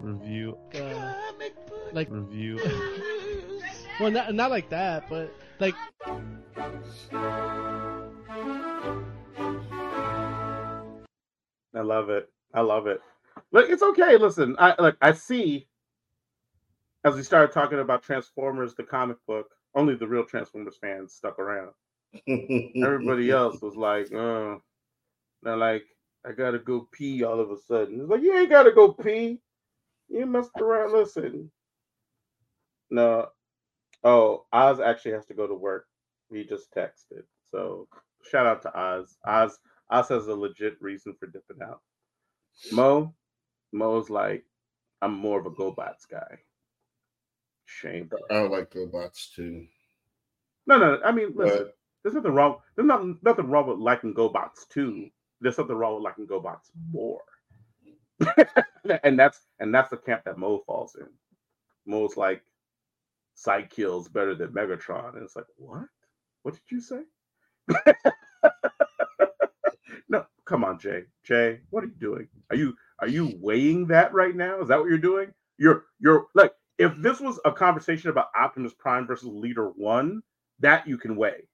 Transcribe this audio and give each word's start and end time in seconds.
Review. 0.00 0.56
Uh, 0.74 0.78
Comic 0.78 1.66
book 1.66 1.92
like, 1.92 2.08
Review. 2.10 2.58
well, 4.00 4.10
not 4.10 4.34
not 4.34 4.50
like 4.50 4.68
that, 4.70 5.08
but 5.08 5.32
like 5.58 5.74
I 11.74 11.80
love 11.82 12.10
it. 12.10 12.28
I 12.54 12.60
love 12.60 12.86
it. 12.86 13.00
Look, 13.52 13.70
it's 13.70 13.82
okay. 13.82 14.16
Listen, 14.16 14.56
I 14.58 14.74
look. 14.78 14.96
I 15.00 15.12
see. 15.12 15.66
As 17.04 17.14
we 17.14 17.22
started 17.22 17.52
talking 17.52 17.78
about 17.78 18.02
Transformers, 18.02 18.74
the 18.74 18.82
comic 18.82 19.18
book, 19.26 19.54
only 19.74 19.94
the 19.94 20.06
real 20.06 20.24
Transformers 20.24 20.76
fans 20.80 21.14
stuck 21.14 21.38
around. 21.38 21.70
Everybody 22.28 23.30
else 23.30 23.60
was 23.62 23.76
like, 23.76 24.12
"Oh, 24.12 24.60
they're 25.42 25.56
like, 25.56 25.84
"I 26.26 26.32
gotta 26.32 26.58
go 26.58 26.88
pee." 26.92 27.22
All 27.22 27.40
of 27.40 27.50
a 27.50 27.56
sudden, 27.56 28.00
it's 28.00 28.10
like, 28.10 28.22
"You 28.22 28.36
ain't 28.36 28.50
gotta 28.50 28.72
go 28.72 28.92
pee. 28.92 29.40
You 30.08 30.26
messed 30.26 30.50
around." 30.60 30.92
Listen, 30.92 31.50
no. 32.90 33.28
Oh, 34.04 34.46
Oz 34.52 34.80
actually 34.80 35.12
has 35.12 35.26
to 35.26 35.34
go 35.34 35.46
to 35.46 35.54
work. 35.54 35.86
He 36.30 36.44
just 36.44 36.72
texted. 36.72 37.24
So 37.50 37.88
shout 38.30 38.46
out 38.46 38.62
to 38.62 38.78
Oz. 38.78 39.16
Oz 39.26 39.58
Oz 39.90 40.08
has 40.08 40.26
a 40.26 40.34
legit 40.34 40.80
reason 40.80 41.14
for 41.18 41.26
dipping 41.26 41.62
out. 41.62 41.80
Mo, 42.72 43.14
Mo's 43.72 44.10
like, 44.10 44.44
I'm 45.00 45.14
more 45.14 45.40
of 45.40 45.46
a 45.46 45.50
GoBots 45.50 46.08
guy. 46.10 46.38
Shame. 47.64 48.10
I 48.30 48.40
like 48.40 48.70
GoBots 48.70 49.34
too. 49.34 49.66
No, 50.66 50.78
no. 50.78 51.00
I 51.04 51.12
mean, 51.12 51.32
listen. 51.34 51.64
But 51.64 51.74
There's 52.02 52.14
nothing 52.14 52.32
wrong. 52.32 52.56
There's 52.74 52.86
not, 52.86 53.04
nothing 53.22 53.48
wrong 53.50 53.68
with 53.68 53.78
liking 53.78 54.14
GoBots 54.14 54.68
too. 54.68 55.08
There's 55.40 55.56
something 55.56 55.76
wrong 55.76 55.94
with 55.94 56.04
liking 56.04 56.26
GoBots 56.26 56.70
more. 56.90 57.20
and 59.04 59.18
that's 59.18 59.40
and 59.60 59.74
that's 59.74 59.90
the 59.90 59.96
camp 59.96 60.24
that 60.24 60.38
Mo 60.38 60.62
falls 60.66 60.96
in. 60.96 61.08
Mo's 61.86 62.16
like 62.16 62.42
Cy-Kill's 63.34 64.08
better 64.08 64.34
than 64.34 64.48
Megatron. 64.48 65.14
And 65.14 65.22
it's 65.22 65.36
like, 65.36 65.46
what? 65.56 65.86
What 66.42 66.54
did 66.54 66.62
you 66.70 66.80
say? 66.80 67.02
no, 70.08 70.26
come 70.44 70.64
on, 70.64 70.78
Jay. 70.78 71.04
Jay, 71.24 71.60
what 71.70 71.84
are 71.84 71.86
you 71.86 71.94
doing? 72.00 72.28
Are 72.50 72.56
you 72.56 72.74
are 73.00 73.08
you 73.08 73.38
weighing 73.40 73.86
that 73.88 74.12
right 74.12 74.34
now? 74.34 74.60
Is 74.60 74.68
that 74.68 74.78
what 74.78 74.88
you're 74.88 74.98
doing? 74.98 75.32
You're 75.56 75.84
you're 76.00 76.26
like 76.34 76.52
if 76.78 76.92
mm-hmm. 76.92 77.02
this 77.02 77.20
was 77.20 77.38
a 77.44 77.52
conversation 77.52 78.10
about 78.10 78.30
Optimus 78.36 78.72
Prime 78.78 79.06
versus 79.06 79.28
Leader 79.28 79.68
One, 79.68 80.22
that 80.60 80.88
you 80.88 80.98
can 80.98 81.16
weigh. 81.16 81.46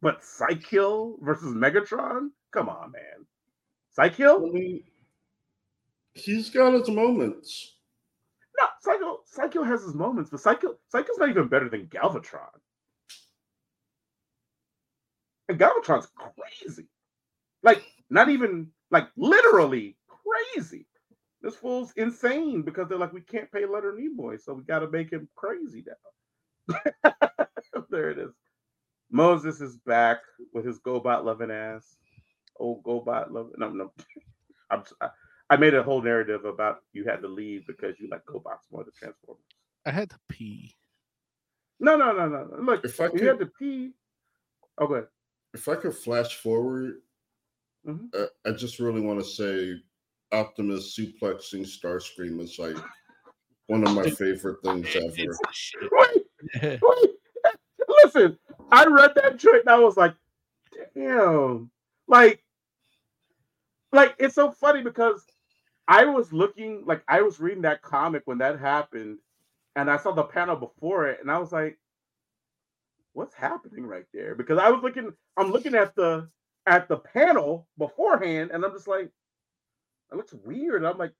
But 0.00 0.22
Cy-Kill 0.22 1.18
versus 1.22 1.54
Megatron? 1.54 2.28
Come 2.52 2.68
on, 2.68 2.92
man. 2.92 3.26
Mean, 4.52 4.82
he's 6.18 6.50
got 6.50 6.74
his 6.74 6.88
moments. 6.88 7.76
No, 8.60 8.66
Psycho 8.80 9.20
Psycho 9.26 9.62
has 9.64 9.82
his 9.82 9.94
moments, 9.94 10.30
but 10.30 10.40
Psycho 10.40 10.74
Psycho's 10.88 11.18
not 11.18 11.30
even 11.30 11.48
better 11.48 11.68
than 11.68 11.86
Galvatron. 11.86 12.48
And 15.48 15.58
Galvatron's 15.58 16.10
crazy. 16.16 16.86
Like, 17.62 17.82
not 18.10 18.28
even 18.28 18.68
like 18.90 19.08
literally 19.16 19.96
crazy. 20.54 20.86
This 21.40 21.54
fool's 21.54 21.92
insane 21.96 22.62
because 22.62 22.88
they're 22.88 22.98
like, 22.98 23.12
we 23.12 23.20
can't 23.20 23.50
pay 23.52 23.64
Leonard 23.64 23.96
Nimoy, 23.98 24.40
so 24.40 24.54
we 24.54 24.64
gotta 24.64 24.90
make 24.90 25.10
him 25.10 25.28
crazy 25.36 25.84
now. 25.86 26.80
there 27.90 28.10
it 28.10 28.18
is. 28.18 28.32
Moses 29.10 29.60
is 29.60 29.76
back 29.78 30.18
with 30.52 30.66
his 30.66 30.80
GoBot 30.80 31.24
loving 31.24 31.50
ass. 31.50 31.96
Oh, 32.60 32.82
GoBot 32.84 33.30
loving. 33.30 33.54
No, 33.56 33.70
no. 33.70 33.92
I'm, 34.70 34.82
I, 35.00 35.08
I 35.50 35.56
made 35.56 35.74
a 35.74 35.82
whole 35.82 36.02
narrative 36.02 36.44
about 36.44 36.82
you 36.92 37.04
had 37.04 37.22
to 37.22 37.28
leave 37.28 37.66
because 37.66 37.98
you 37.98 38.08
like 38.10 38.24
GoBots 38.26 38.70
more 38.70 38.84
than 38.84 38.92
Transformers. 38.98 39.42
I 39.86 39.90
had 39.90 40.10
to 40.10 40.18
pee. 40.28 40.74
No, 41.80 41.96
no, 41.96 42.12
no, 42.12 42.28
no. 42.28 42.44
no. 42.44 42.56
Look, 42.62 42.84
If 42.84 43.00
I 43.00 43.04
you 43.04 43.10
could- 43.12 43.22
had 43.22 43.38
to 43.38 43.46
pee. 43.46 43.92
Okay. 44.80 45.06
If 45.54 45.68
I 45.68 45.76
could 45.76 45.94
flash 45.96 46.36
forward, 46.36 47.00
Mhm. 47.86 48.14
uh, 48.14 48.26
I 48.44 48.52
just 48.52 48.78
really 48.78 49.00
want 49.00 49.20
to 49.20 49.24
say 49.24 49.82
Optimus 50.32 50.94
suplexing 50.94 51.64
Starscream 51.64 52.40
is 52.40 52.58
like 52.58 52.76
one 53.68 53.86
of 53.86 53.94
my 53.94 54.02
favorite 54.18 54.60
things 54.62 54.94
ever. 54.94 55.38
Wait, 55.92 56.80
wait. 56.82 57.10
Listen, 58.04 58.38
I 58.70 58.84
read 58.84 59.14
that 59.14 59.36
joint 59.38 59.60
and 59.62 59.70
I 59.70 59.78
was 59.78 59.96
like, 59.96 60.14
damn. 60.94 61.70
Like, 62.06 62.44
like 63.92 64.14
it's 64.18 64.34
so 64.34 64.50
funny 64.50 64.82
because 64.82 65.24
I 65.88 66.06
was 66.06 66.32
looking, 66.32 66.84
like 66.86 67.02
I 67.08 67.22
was 67.22 67.40
reading 67.40 67.62
that 67.64 67.82
comic 67.82 68.22
when 68.26 68.38
that 68.38 68.60
happened, 68.60 69.18
and 69.76 69.90
I 69.90 69.98
saw 69.98 70.12
the 70.12 70.24
panel 70.24 70.56
before 70.56 71.08
it, 71.08 71.20
and 71.22 71.30
I 71.30 71.38
was 71.38 71.52
like, 71.52 71.78
what's 73.14 73.34
happening 73.34 73.86
right 73.86 74.06
there? 74.14 74.34
Because 74.36 74.58
I 74.58 74.70
was 74.70 74.82
looking, 74.82 75.12
I'm 75.38 75.52
looking 75.52 75.74
at 75.74 75.96
the 75.96 76.28
at 76.66 76.88
the 76.88 76.98
panel 76.98 77.68
beforehand, 77.78 78.50
and 78.52 78.64
I'm 78.64 78.72
just 78.72 78.88
like, 78.88 79.10
it 80.12 80.16
looks 80.16 80.34
weird. 80.44 80.84
I'm 80.84 80.98
like, 80.98 81.12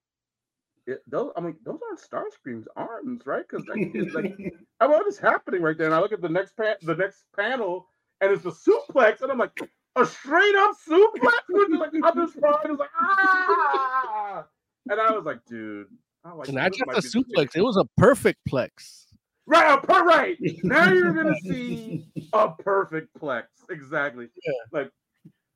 it, 0.86 1.02
those, 1.08 1.32
I 1.36 1.40
mean, 1.40 1.56
those 1.64 1.80
aren't 1.88 2.00
Starscream's 2.00 2.68
arms, 2.76 3.26
right? 3.26 3.44
Because 3.48 3.66
like, 3.68 3.82
like 4.14 4.26
I 4.80 4.86
mean, 4.88 4.96
what 4.98 5.06
is 5.08 5.18
happening 5.18 5.62
right 5.62 5.78
there? 5.78 5.86
And 5.86 5.94
I 5.94 6.00
look 6.00 6.12
at 6.12 6.22
the 6.22 6.28
next 6.28 6.56
pa- 6.56 6.76
the 6.82 6.96
next 6.96 7.24
panel, 7.36 7.88
and 8.20 8.32
it's 8.32 8.44
a 8.46 8.50
suplex, 8.50 9.22
and 9.22 9.32
I'm 9.32 9.38
like, 9.38 9.52
a 9.96 10.06
straight 10.06 10.54
up 10.56 10.76
suplex. 10.88 11.42
Like 11.70 11.92
I'm 12.02 12.16
just. 12.16 12.36
It's 12.36 12.80
like 12.80 12.90
ah, 12.98 14.46
and 14.90 15.00
I 15.00 15.12
was 15.12 15.24
like, 15.24 15.44
dude, 15.46 15.86
I 16.24 16.32
was 16.34 16.48
like 16.48 16.54
Not 16.54 16.72
this 16.72 17.02
just 17.02 17.14
a 17.16 17.18
suplex; 17.18 17.56
it 17.56 17.62
was 17.62 17.76
a 17.76 17.84
perfect 17.96 18.40
plex. 18.48 19.04
Right, 19.46 19.72
a 19.72 19.80
per- 19.80 20.04
right. 20.04 20.36
Now 20.62 20.92
you're 20.92 21.12
gonna 21.14 21.34
see 21.42 22.06
a 22.32 22.50
perfect 22.50 23.08
plex. 23.18 23.44
Exactly. 23.70 24.28
Yeah. 24.44 24.52
Like, 24.80 24.90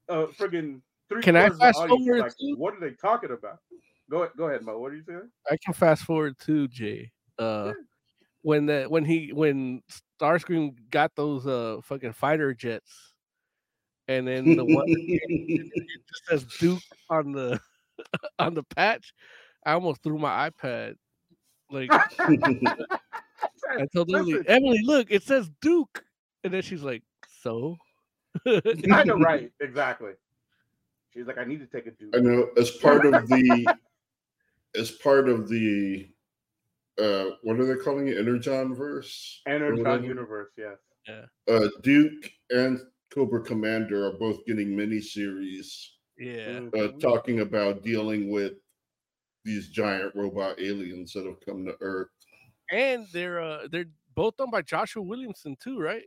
uh, 0.08 0.26
friggin' 0.38 0.80
three. 1.08 1.22
Can 1.22 1.36
I 1.36 1.50
fast 1.50 1.76
forward 1.76 2.20
Like, 2.20 2.32
what 2.56 2.74
are 2.74 2.80
they 2.80 2.92
talking 2.92 3.30
about? 3.32 3.58
Go 4.10 4.22
ahead, 4.22 4.32
go 4.36 4.44
ahead, 4.48 4.62
Mo. 4.62 4.78
What 4.78 4.92
are 4.92 4.96
you 4.96 5.04
saying? 5.06 5.28
I 5.50 5.56
can 5.62 5.74
fast 5.74 6.04
forward 6.04 6.36
too, 6.38 6.68
Jay. 6.68 7.12
Uh, 7.38 7.66
Yeah. 7.66 7.72
when 8.42 8.66
the 8.66 8.84
when 8.84 9.04
he 9.04 9.32
when 9.32 9.82
Starscream 10.20 10.74
got 10.90 11.14
those 11.14 11.46
uh 11.46 11.78
fucking 11.82 12.12
fighter 12.12 12.54
jets, 12.54 13.12
and 14.08 14.26
then 14.26 14.56
the 14.56 14.64
one 14.64 14.84
it 14.88 15.72
just 16.08 16.26
says 16.28 16.58
Duke 16.58 16.82
on 17.10 17.32
the 17.32 17.60
on 18.38 18.54
the 18.54 18.62
patch, 18.62 19.12
I 19.64 19.72
almost 19.72 20.02
threw 20.02 20.18
my 20.18 20.50
iPad. 20.50 20.94
Like 21.70 21.90
I 22.18 23.86
told 23.94 24.14
Emily, 24.14 24.40
Emily, 24.46 24.80
look, 24.84 25.10
it 25.10 25.22
says 25.22 25.50
Duke, 25.60 26.04
and 26.44 26.52
then 26.52 26.62
she's 26.62 26.82
like, 26.82 27.02
so. 27.42 27.76
I 28.46 29.04
know, 29.04 29.14
right? 29.18 29.50
Exactly. 29.60 30.12
She's 31.12 31.26
like, 31.26 31.38
I 31.38 31.44
need 31.44 31.60
to 31.60 31.66
take 31.66 31.86
a 31.86 31.90
Duke. 31.90 32.14
I 32.14 32.20
know 32.20 32.48
as 32.58 32.70
part 32.70 33.06
of 33.06 33.28
the 33.28 33.76
as 34.74 34.90
part 34.90 35.28
of 35.28 35.48
the 35.48 36.08
uh 36.98 37.36
what 37.42 37.58
are 37.58 37.66
they 37.66 37.82
calling 37.82 38.08
it? 38.08 38.18
Energon 38.18 38.74
verse? 38.74 39.42
Energon 39.46 40.04
universe, 40.04 40.50
yes. 40.56 40.78
Uh 41.50 41.68
Duke 41.82 42.30
and 42.50 42.80
Cobra 43.12 43.42
Commander 43.42 44.06
are 44.06 44.18
both 44.18 44.44
getting 44.46 44.68
miniseries 44.68 45.88
Yeah. 46.18 46.58
uh 46.74 46.92
Mhm. 46.92 47.00
talking 47.00 47.40
about 47.40 47.82
dealing 47.82 48.30
with 48.30 48.54
these 49.44 49.68
giant 49.68 50.14
robot 50.14 50.60
aliens 50.60 51.12
that 51.14 51.26
have 51.26 51.40
come 51.40 51.64
to 51.66 51.76
Earth. 51.80 52.10
And 52.70 53.06
they're 53.12 53.40
uh 53.40 53.66
they're 53.70 53.86
both 54.14 54.36
done 54.36 54.50
by 54.50 54.62
Joshua 54.62 55.02
Williamson 55.02 55.56
too, 55.56 55.78
right? 55.80 56.04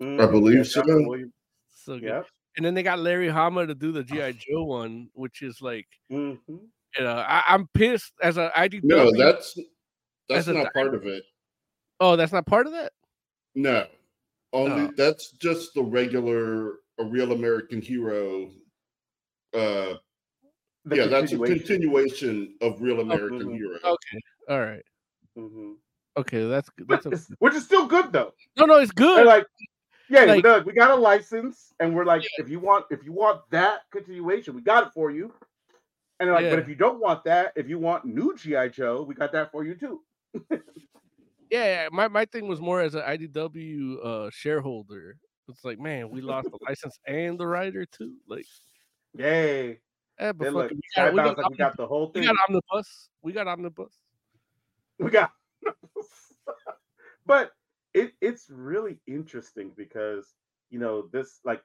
I 0.00 0.26
believe 0.26 0.56
Yeah, 0.58 0.62
so. 0.62 0.82
Jonathan 0.82 1.32
So 1.68 1.94
good. 1.94 2.02
Yep. 2.04 2.26
And 2.56 2.64
then 2.66 2.74
they 2.74 2.82
got 2.82 2.98
Larry 2.98 3.28
Hama 3.28 3.66
to 3.66 3.74
do 3.74 3.92
the 3.92 4.02
GI 4.02 4.32
Joe 4.32 4.64
one, 4.64 5.10
which 5.12 5.42
is 5.42 5.60
like, 5.60 5.86
Mhm. 6.10 6.40
you 6.48 7.04
know, 7.04 7.16
I, 7.16 7.42
I'm 7.46 7.68
pissed 7.74 8.12
as 8.22 8.36
a 8.38 8.50
IDW. 8.56 8.80
No, 8.84 9.10
that's 9.16 9.54
that's 10.28 10.46
As 10.46 10.48
a 10.48 10.54
not 10.54 10.72
part 10.72 10.94
of 10.94 11.06
it. 11.06 11.22
oh, 12.00 12.16
that's 12.16 12.32
not 12.32 12.46
part 12.46 12.66
of 12.66 12.72
that. 12.72 12.92
No. 13.54 13.86
Only 14.52 14.82
Oh. 14.88 14.92
that's 14.96 15.32
just 15.32 15.74
the 15.74 15.82
regular 15.82 16.78
a 16.98 17.04
real 17.04 17.32
American 17.32 17.80
hero 17.82 18.50
uh 19.54 19.94
The 20.84 20.96
yeah, 20.96 21.06
that's 21.06 21.32
a 21.32 21.36
continuation. 21.36 21.58
continuation 21.58 22.54
of 22.60 22.80
Real 22.80 23.00
American 23.00 23.40
mhm. 23.40 23.54
Hero. 23.56 23.76
Okay, 23.84 24.20
all 24.48 24.60
right, 24.60 24.82
Mhm. 25.36 25.74
okay, 26.16 26.46
that's 26.46 26.70
good. 26.70 26.88
That's 26.88 27.06
a, 27.06 27.20
which 27.38 27.54
is 27.54 27.64
still 27.64 27.86
good 27.86 28.12
though. 28.12 28.32
no, 28.56 28.64
no, 28.66 28.76
it's 28.78 28.92
They're 28.94 29.06
good. 29.06 29.26
like, 29.26 29.46
yeah, 30.08 30.24
Like- 30.24 30.44
we, 30.44 30.60
we 30.60 30.72
got 30.72 30.90
a 30.90 30.94
license, 30.96 31.72
and 31.80 31.94
we're 31.94 32.04
like, 32.04 32.22
if 32.38 32.48
you 32.48 32.58
want, 32.60 32.86
if 32.90 33.04
you 33.04 33.12
want 33.12 33.42
that 33.50 33.80
continuation, 33.92 34.54
we 34.54 34.62
got 34.62 34.86
it 34.86 34.92
for 34.92 35.10
you. 35.10 35.32
And 36.18 36.28
they're 36.28 36.34
like, 36.34 36.50
but 36.50 36.58
if 36.58 36.68
you 36.68 36.74
don't 36.74 37.00
want 37.00 37.24
that, 37.24 37.52
if 37.56 37.66
you 37.68 37.78
want 37.78 38.04
new 38.04 38.36
GI 38.36 38.68
Joe, 38.70 39.02
we 39.02 39.14
got 39.14 39.32
that 39.32 39.50
for 39.50 39.64
you 39.64 39.74
too. 39.74 40.02
yeah, 40.50 40.58
yeah, 41.50 41.88
my 41.90 42.08
my 42.08 42.24
thing 42.26 42.46
was 42.46 42.60
more 42.60 42.80
as 42.80 42.94
an 42.94 43.02
IDW 43.02 44.04
uh 44.04 44.30
shareholder. 44.30 45.16
It's 45.48 45.64
like, 45.64 45.78
man, 45.80 46.10
we 46.10 46.20
lost 46.20 46.48
the 46.50 46.58
license 46.66 46.98
and 47.06 47.38
the 47.38 47.46
writer 47.46 47.84
too. 47.86 48.14
Like, 48.28 48.44
Yay! 49.14 49.80
Eh, 50.18 50.32
but 50.32 50.52
look, 50.52 50.70
we 50.70 50.80
got, 50.96 51.12
we 51.12 51.16
got, 51.16 51.38
like 51.38 51.50
we 51.50 51.56
got 51.56 51.76
the 51.76 51.86
whole 51.86 52.08
thing. 52.08 52.22
we 52.22 52.26
got 52.26 52.36
omnibus. 52.48 53.08
We 53.22 53.32
got 53.32 53.48
omnibus. 53.48 53.94
we 54.98 55.10
got 55.10 55.32
but 57.26 57.52
it 57.94 58.12
it's 58.20 58.46
really 58.50 58.98
interesting 59.06 59.72
because 59.76 60.34
you 60.70 60.78
know 60.78 61.08
this 61.12 61.40
like 61.44 61.62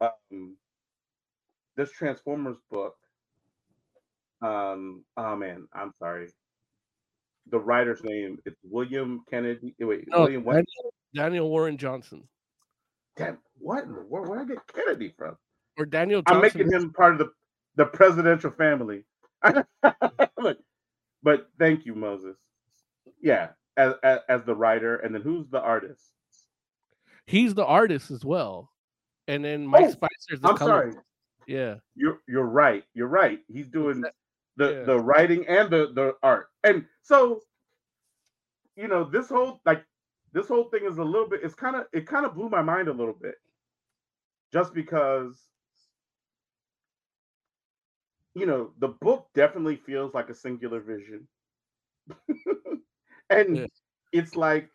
um 0.00 0.56
this 1.76 1.90
transformers 1.92 2.56
book 2.70 2.96
um 4.42 5.04
oh 5.16 5.34
man 5.36 5.66
i'm 5.72 5.92
sorry 5.98 6.28
the 7.50 7.58
writer's 7.58 8.02
name 8.04 8.38
it's 8.44 8.60
william 8.62 9.24
kennedy 9.28 9.74
eh, 9.80 9.84
wait 9.84 10.04
No, 10.08 10.22
william 10.22 10.44
what 10.44 10.54
Daniel, 10.54 10.94
Daniel 11.14 11.50
Warren 11.50 11.76
Johnson 11.76 12.22
damn 13.16 13.38
what 13.58 13.84
in 13.84 13.94
the 13.94 14.02
world 14.02 14.28
where 14.28 14.38
did 14.38 14.52
i 14.52 14.54
get 14.54 14.74
kennedy 14.74 15.12
from 15.16 15.36
or 15.78 15.86
Daniel. 15.86 16.22
i'm 16.26 16.40
making 16.40 16.70
him 16.70 16.92
part 16.92 17.12
of 17.12 17.18
the 17.18 17.30
the 17.76 17.86
presidential 17.86 18.50
family 18.50 19.04
Look, 20.38 20.58
but 21.22 21.48
thank 21.58 21.86
you 21.86 21.94
moses 21.94 22.36
yeah 23.22 23.50
as, 23.76 23.94
as 24.02 24.18
as 24.28 24.44
the 24.44 24.54
writer 24.54 24.96
and 24.96 25.14
then 25.14 25.22
who's 25.22 25.48
the 25.48 25.60
artist 25.60 26.12
He's 27.26 27.52
the 27.54 27.64
artist 27.66 28.10
as 28.10 28.24
well, 28.24 28.70
and 29.26 29.44
then 29.44 29.66
Mike 29.66 29.84
Oh, 29.84 29.90
Spicer's 29.90 30.40
the 30.40 30.48
i'm 30.48 30.56
color. 30.56 30.90
sorry 30.92 31.02
Yeah, 31.46 31.74
You're 31.94 32.20
you're 32.26 32.46
right. 32.46 32.84
You're 32.94 33.08
right. 33.08 33.40
He's 33.48 33.68
doing 33.68 34.02
the 34.56 34.70
yeah. 34.72 34.82
the 34.84 34.98
writing 34.98 35.46
and 35.46 35.68
the 35.68 35.92
the 35.94 36.14
art. 36.22 36.48
And 36.64 36.86
so 37.02 37.42
you 38.76 38.88
know, 38.88 39.04
this 39.04 39.28
whole 39.28 39.60
like 39.66 39.84
this 40.32 40.48
whole 40.48 40.64
thing 40.70 40.86
is 40.86 40.96
a 40.96 41.04
little 41.04 41.28
bit 41.28 41.40
it's 41.44 41.54
kind 41.54 41.76
of 41.76 41.84
it 41.92 42.06
kind 42.06 42.24
of 42.24 42.34
blew 42.34 42.48
my 42.48 42.62
mind 42.62 42.88
a 42.88 42.92
little 42.94 43.12
bit. 43.20 43.34
Just 44.50 44.72
because 44.72 45.38
you 48.38 48.46
know, 48.46 48.70
the 48.78 48.88
book 48.88 49.28
definitely 49.34 49.76
feels 49.76 50.14
like 50.14 50.30
a 50.30 50.34
singular 50.34 50.80
vision. 50.80 51.28
and 53.30 53.62
Yeah. 53.62 53.66
it's 54.12 54.36
like 54.36 54.70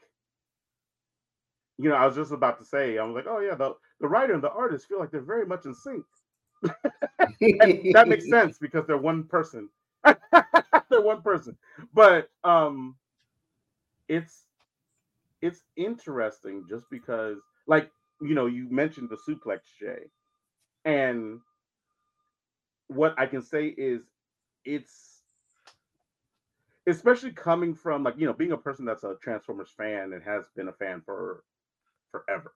you 1.78 1.90
know, 1.90 1.96
I 1.96 2.06
was 2.06 2.16
just 2.16 2.32
about 2.32 2.60
to 2.60 2.66
say, 2.66 2.98
I 2.98 3.04
was 3.04 3.16
like, 3.16 3.26
oh 3.28 3.40
yeah, 3.40 3.56
the, 3.56 3.76
the 4.00 4.08
writer 4.08 4.34
and 4.34 4.44
the 4.44 4.52
artist 4.52 4.88
feel 4.88 5.00
like 5.00 5.12
they're 5.12 5.22
very 5.22 5.46
much 5.46 5.66
in 5.66 5.74
sync. 5.74 6.06
That 7.92 8.08
makes 8.10 8.28
sense 8.30 8.58
because 8.60 8.86
they're 8.88 8.98
one 8.98 9.24
person. 9.26 9.70
they're 10.04 11.02
one 11.02 11.22
person. 11.22 11.58
But 11.94 12.30
um 12.44 12.96
it's 14.08 14.46
it's 15.42 15.64
interesting 15.76 16.66
just 16.70 16.86
because 16.90 17.38
like 17.68 17.90
you 18.22 18.36
know 18.36 18.46
you 18.48 18.68
mentioned 18.70 19.10
the 19.10 19.18
suplex 19.18 19.60
Jay. 19.80 20.10
And 20.86 21.40
what 22.96 23.14
I 23.18 23.26
can 23.26 23.42
say 23.42 23.68
is 23.68 24.02
it's 24.66 25.22
especially 26.88 27.32
coming 27.32 27.74
from 27.74 28.04
like 28.04 28.16
you 28.18 28.26
know 28.26 28.34
being 28.34 28.52
a 28.52 28.58
person 28.58 28.86
that's 28.86 29.04
a 29.04 29.16
Transformers 29.22 29.70
fan 29.76 30.14
and 30.14 30.24
has 30.24 30.46
been 30.56 30.68
a 30.68 30.74
fan 30.74 31.02
for 31.06 31.44
forever. 32.12 32.54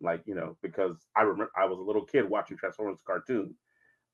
Like, 0.00 0.22
you 0.26 0.34
know, 0.34 0.56
because 0.62 1.06
I 1.16 1.22
remember 1.22 1.52
I 1.56 1.64
was 1.64 1.78
a 1.78 1.82
little 1.82 2.04
kid 2.04 2.28
watching 2.28 2.56
Transformers 2.56 2.98
cartoon 3.06 3.54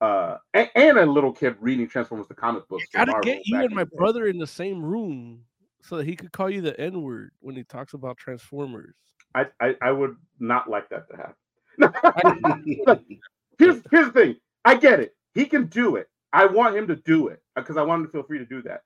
uh, 0.00 0.36
and, 0.54 0.70
and 0.74 0.98
a 0.98 1.06
little 1.06 1.32
kid 1.32 1.56
reading 1.60 1.88
Transformers 1.88 2.28
the 2.28 2.34
comic 2.34 2.68
books. 2.68 2.84
from 2.92 3.06
gotta 3.06 3.20
get 3.22 3.42
you 3.46 3.58
and 3.58 3.74
my 3.74 3.84
the 3.84 3.96
brother 3.96 4.26
in 4.26 4.38
the 4.38 4.46
same 4.46 4.82
room 4.82 5.40
so 5.82 5.96
that 5.96 6.06
he 6.06 6.14
could 6.14 6.32
call 6.32 6.50
you 6.50 6.60
the 6.60 6.78
N 6.80 7.02
word 7.02 7.32
when 7.40 7.56
he 7.56 7.64
talks 7.64 7.94
about 7.94 8.16
Transformers. 8.16 8.94
I, 9.34 9.46
I 9.60 9.74
I 9.82 9.92
would 9.92 10.16
not 10.38 10.70
like 10.70 10.88
that 10.90 11.04
to 11.10 11.16
happen. 11.16 11.34
here's 13.58 13.82
here's 13.90 14.06
the 14.06 14.12
thing. 14.12 14.36
I 14.64 14.76
get 14.76 15.00
it. 15.00 15.14
He 15.34 15.46
can 15.46 15.66
do 15.66 15.96
it. 15.96 16.08
I 16.32 16.46
want 16.46 16.76
him 16.76 16.86
to 16.88 16.96
do 16.96 17.28
it 17.28 17.42
uh, 17.56 17.62
because 17.62 17.76
I 17.76 17.82
want 17.82 18.00
him 18.00 18.06
to 18.06 18.12
feel 18.12 18.22
free 18.22 18.38
to 18.38 18.46
do 18.46 18.62
that. 18.62 18.82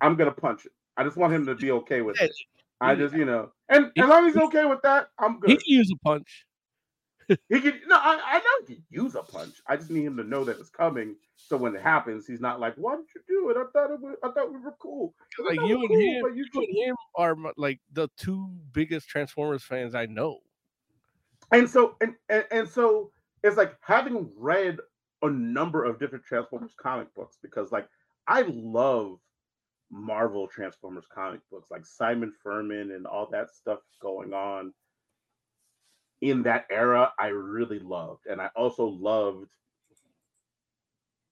I'm 0.00 0.16
gonna 0.16 0.32
punch 0.32 0.66
it. 0.66 0.72
I 0.96 1.04
just 1.04 1.16
want 1.16 1.32
him 1.32 1.46
to 1.46 1.54
be 1.54 1.70
okay 1.72 2.02
with 2.02 2.20
it. 2.20 2.32
I 2.80 2.94
just 2.94 3.14
you 3.14 3.24
know, 3.24 3.50
and 3.68 3.90
as 3.96 4.08
long 4.08 4.26
as 4.26 4.34
he's 4.34 4.42
okay 4.44 4.64
with 4.64 4.82
that, 4.82 5.08
I'm 5.18 5.40
good. 5.40 5.50
He 5.50 5.56
can 5.56 5.64
use 5.66 5.92
a 5.92 5.98
punch. 6.04 6.46
He 7.48 7.58
can 7.58 7.80
no, 7.86 7.96
I, 7.96 8.20
I 8.22 8.38
know 8.38 8.66
he 8.68 8.74
can 8.74 8.84
use 8.90 9.14
a 9.14 9.22
punch. 9.22 9.54
I 9.66 9.76
just 9.76 9.90
need 9.90 10.04
him 10.04 10.14
to 10.18 10.24
know 10.24 10.44
that 10.44 10.58
it's 10.60 10.68
coming. 10.68 11.16
So 11.36 11.56
when 11.56 11.74
it 11.74 11.80
happens, 11.80 12.26
he's 12.26 12.40
not 12.40 12.60
like, 12.60 12.74
"Why 12.74 12.96
did 12.96 13.06
you 13.14 13.22
do 13.26 13.50
it? 13.50 13.56
I 13.56 13.64
thought 13.72 13.90
it 13.92 14.00
was, 14.00 14.14
I 14.22 14.28
thought 14.28 14.52
we 14.52 14.58
were 14.58 14.74
cool." 14.78 15.14
Like 15.38 15.56
you 15.56 15.80
and 15.80 15.88
cool, 15.88 15.98
him, 15.98 16.22
but 16.22 16.36
you 16.36 16.44
you 16.52 16.60
and 16.60 16.88
him 16.88 16.96
are 17.14 17.34
like 17.56 17.80
the 17.94 18.08
two 18.18 18.50
biggest 18.72 19.08
Transformers 19.08 19.64
fans 19.64 19.94
I 19.94 20.04
know. 20.04 20.40
and 21.50 21.68
so 21.68 21.96
and, 22.02 22.14
and 22.28 22.44
and 22.50 22.68
so 22.68 23.10
it's 23.42 23.56
like 23.56 23.74
having 23.80 24.30
read 24.36 24.78
a 25.28 25.30
number 25.30 25.84
of 25.84 25.98
different 25.98 26.24
Transformers 26.24 26.74
comic 26.80 27.14
books 27.14 27.38
because 27.42 27.72
like 27.72 27.88
I 28.28 28.42
love 28.48 29.18
Marvel 29.90 30.48
Transformers 30.48 31.06
comic 31.12 31.40
books, 31.50 31.70
like 31.70 31.86
Simon 31.86 32.32
Furman 32.42 32.92
and 32.92 33.06
all 33.06 33.28
that 33.32 33.50
stuff 33.54 33.80
going 34.00 34.32
on 34.32 34.72
in 36.20 36.42
that 36.44 36.66
era. 36.70 37.12
I 37.18 37.28
really 37.28 37.78
loved, 37.78 38.26
and 38.26 38.40
I 38.40 38.50
also 38.56 38.86
loved 38.86 39.48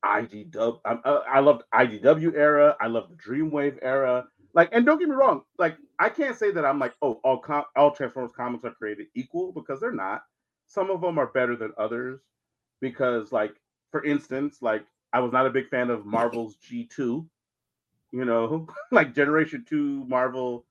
IDW. 0.05 0.81
I, 0.85 0.93
uh, 0.93 1.23
I 1.29 1.41
loved 1.41 1.63
IDW 1.75 2.35
era. 2.35 2.77
I 2.81 2.89
loved 2.89 3.13
the 3.13 3.17
Dreamwave 3.17 3.79
era. 3.83 4.27
Like, 4.55 4.69
and 4.73 4.85
don't 4.85 4.99
get 4.99 5.09
me 5.09 5.15
wrong, 5.15 5.43
like 5.59 5.77
I 5.99 6.11
can't 6.11 6.37
say 6.37 6.51
that 6.53 6.65
I'm 6.65 6.79
like, 6.79 6.95
oh, 7.01 7.21
all 7.25 7.39
com- 7.39 7.65
all 7.77 7.91
Transformers 7.93 8.33
comics 8.37 8.65
are 8.65 8.73
created 8.73 9.07
equal 9.15 9.53
because 9.53 9.81
they're 9.81 9.93
not. 9.93 10.23
Some 10.67 10.91
of 10.91 11.01
them 11.01 11.19
are 11.19 11.29
better 11.29 11.57
than 11.57 11.73
others 11.79 12.21
because, 12.81 13.33
like, 13.33 13.55
for 13.93 14.05
instance, 14.05 14.59
like 14.61 14.85
I 15.13 15.21
was 15.21 15.31
not 15.33 15.47
a 15.47 15.51
big 15.51 15.69
fan 15.69 15.91
of 15.91 16.05
Marvel's 16.05 16.57
G2, 16.69 17.25
you 18.11 18.25
know, 18.25 18.67
like 18.91 19.15
Generation 19.15 19.65
2 19.69 20.07
Marvel 20.09 20.65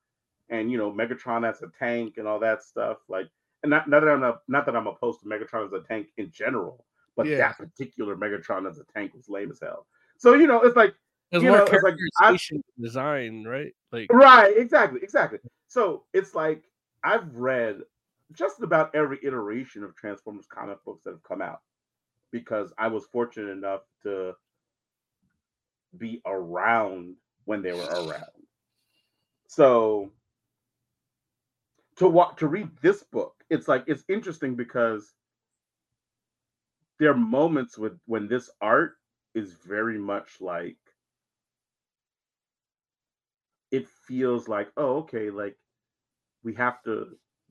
and 0.49 0.69
you 0.69 0.77
know, 0.77 0.91
Megatron 0.91 1.47
as 1.47 1.61
a 1.61 1.71
tank 1.79 2.15
and 2.17 2.27
all 2.27 2.39
that 2.39 2.61
stuff. 2.63 2.97
Like, 3.07 3.27
and 3.63 3.69
not, 3.69 3.87
not 3.87 4.01
that 4.01 4.09
I'm 4.09 4.19
not, 4.19 4.41
not 4.49 4.65
that 4.65 4.75
I'm 4.75 4.87
opposed 4.87 5.21
to 5.21 5.27
Megatron 5.27 5.65
as 5.67 5.71
a 5.71 5.81
tank 5.87 6.07
in 6.17 6.29
general, 6.31 6.83
but 7.15 7.27
Yeah. 7.27 7.37
that 7.37 7.57
particular 7.57 8.17
Megatron 8.17 8.67
as 8.69 8.79
a 8.79 8.83
tank 8.93 9.13
was 9.13 9.29
lame 9.29 9.51
as 9.51 9.61
hell. 9.61 9.85
So, 10.17 10.33
you 10.33 10.47
know, 10.47 10.61
it's 10.63 10.75
like 10.75 10.93
There's 11.31 11.43
You 11.43 11.51
know, 11.51 11.63
it's 11.65 11.83
like, 11.83 11.95
I- 12.19 12.37
design, 12.79 13.45
right? 13.45 13.73
Like 13.91 14.11
Right, 14.11 14.57
exactly, 14.57 14.99
exactly. 15.03 15.39
So 15.67 16.03
it's 16.13 16.35
like 16.35 16.63
I've 17.03 17.33
read 17.35 17.81
just 18.33 18.61
about 18.61 18.93
every 18.95 19.19
iteration 19.23 19.83
of 19.83 19.95
Transformers 19.95 20.47
comic 20.47 20.83
books 20.83 21.03
that 21.03 21.11
have 21.11 21.23
come 21.23 21.41
out 21.41 21.61
because 22.31 22.73
I 22.77 22.87
was 22.87 23.05
fortunate 23.11 23.51
enough 23.51 23.81
to 24.03 24.33
be 25.97 26.21
around 26.25 27.15
when 27.45 27.61
they 27.61 27.73
were 27.73 27.85
around. 27.85 28.25
So 29.47 30.11
to 31.97 32.07
walk 32.07 32.37
to 32.37 32.47
read 32.47 32.69
this 32.81 33.03
book, 33.03 33.35
it's 33.49 33.67
like 33.67 33.83
it's 33.87 34.03
interesting 34.07 34.55
because 34.55 35.13
there 36.99 37.11
are 37.11 37.17
moments 37.17 37.77
with 37.77 37.93
when 38.05 38.27
this 38.27 38.49
art 38.61 38.93
is 39.33 39.53
very 39.65 39.97
much 39.97 40.37
like 40.39 40.77
it 43.71 43.87
feels 44.07 44.47
like 44.47 44.69
oh 44.77 44.97
okay 44.97 45.29
like 45.29 45.55
we 46.43 46.53
have 46.53 46.81
to 46.83 47.07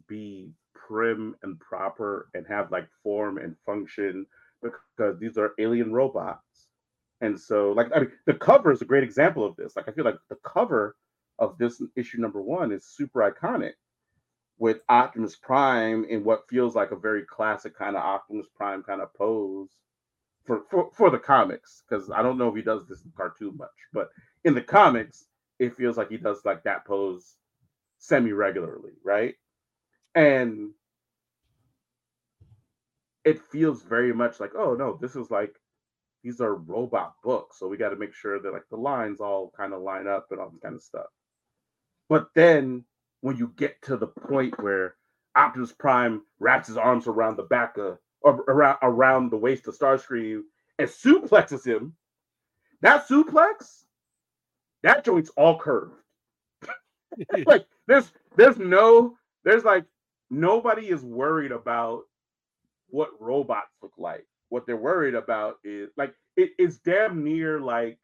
be 0.06 0.52
prim 0.74 1.34
and 1.42 1.58
proper 1.58 2.28
and 2.34 2.46
have 2.46 2.70
like 2.70 2.88
form 3.02 3.38
and 3.38 3.56
function 3.64 4.26
because 4.62 5.18
these 5.18 5.38
are 5.38 5.52
alien 5.58 5.92
robots 5.92 6.68
and 7.20 7.38
so 7.38 7.72
like 7.72 7.88
i 7.94 8.00
mean 8.00 8.12
the 8.26 8.34
cover 8.34 8.72
is 8.72 8.82
a 8.82 8.86
great 8.86 9.04
example 9.04 9.44
of 9.44 9.56
this 9.56 9.76
like 9.76 9.88
i 9.88 9.92
feel 9.92 10.04
like 10.04 10.18
the 10.28 10.36
cover 10.44 10.96
of 11.38 11.56
this 11.58 11.82
issue 11.96 12.18
number 12.18 12.42
one 12.42 12.72
is 12.72 12.84
super 12.86 13.20
iconic 13.30 13.72
with 14.58 14.80
optimus 14.88 15.36
prime 15.36 16.04
in 16.04 16.24
what 16.24 16.48
feels 16.48 16.74
like 16.74 16.90
a 16.92 16.96
very 16.96 17.24
classic 17.24 17.76
kind 17.76 17.96
of 17.96 18.02
optimus 18.02 18.46
prime 18.54 18.82
kind 18.82 19.00
of 19.00 19.12
pose 19.14 19.70
for 20.44 20.62
for, 20.70 20.90
for 20.94 21.10
the 21.10 21.18
comics 21.18 21.82
because 21.88 22.10
i 22.10 22.22
don't 22.22 22.38
know 22.38 22.48
if 22.48 22.56
he 22.56 22.62
does 22.62 22.86
this 22.88 23.04
in 23.04 23.12
cartoon 23.16 23.56
much 23.56 23.70
but 23.92 24.10
in 24.44 24.54
the 24.54 24.62
comics 24.62 25.26
it 25.58 25.76
feels 25.76 25.96
like 25.96 26.10
he 26.10 26.16
does 26.16 26.44
like 26.44 26.62
that 26.64 26.84
pose 26.86 27.36
semi 27.98 28.32
regularly, 28.32 28.92
right? 29.04 29.34
And 30.14 30.70
it 33.24 33.40
feels 33.50 33.82
very 33.82 34.12
much 34.12 34.40
like, 34.40 34.52
oh 34.56 34.74
no, 34.74 34.98
this 35.00 35.16
is 35.16 35.30
like 35.30 35.54
these 36.22 36.40
are 36.40 36.54
robot 36.54 37.14
books, 37.24 37.58
so 37.58 37.68
we 37.68 37.76
got 37.76 37.90
to 37.90 37.96
make 37.96 38.14
sure 38.14 38.40
that 38.40 38.52
like 38.52 38.68
the 38.70 38.76
lines 38.76 39.20
all 39.20 39.52
kind 39.56 39.72
of 39.72 39.82
line 39.82 40.06
up 40.06 40.26
and 40.30 40.40
all 40.40 40.50
this 40.50 40.60
kind 40.62 40.74
of 40.74 40.82
stuff. 40.82 41.06
But 42.08 42.28
then 42.34 42.84
when 43.22 43.36
you 43.36 43.52
get 43.56 43.80
to 43.82 43.96
the 43.96 44.08
point 44.08 44.60
where 44.62 44.96
Optimus 45.36 45.72
Prime 45.72 46.22
wraps 46.38 46.68
his 46.68 46.76
arms 46.76 47.06
around 47.06 47.36
the 47.36 47.44
back 47.44 47.76
of 47.78 47.98
or 48.22 48.36
around 48.48 48.78
around 48.82 49.30
the 49.30 49.36
waist 49.38 49.66
of 49.68 49.78
Starscream 49.78 50.42
and 50.78 50.88
suplexes 50.88 51.66
him, 51.66 51.94
that 52.82 53.08
suplex, 53.08 53.84
that 54.82 55.04
joint's 55.04 55.30
all 55.36 55.58
curved 55.58 55.94
like 57.46 57.66
there's 57.86 58.12
there's 58.36 58.58
no 58.58 59.16
there's 59.44 59.64
like 59.64 59.84
nobody 60.30 60.88
is 60.88 61.02
worried 61.02 61.52
about 61.52 62.02
what 62.90 63.10
robots 63.20 63.76
look 63.82 63.94
like 63.98 64.26
what 64.50 64.66
they're 64.66 64.76
worried 64.76 65.14
about 65.14 65.56
is 65.64 65.88
like 65.96 66.12
it 66.36 66.50
is 66.58 66.78
damn 66.80 67.24
near 67.24 67.60
like 67.60 67.98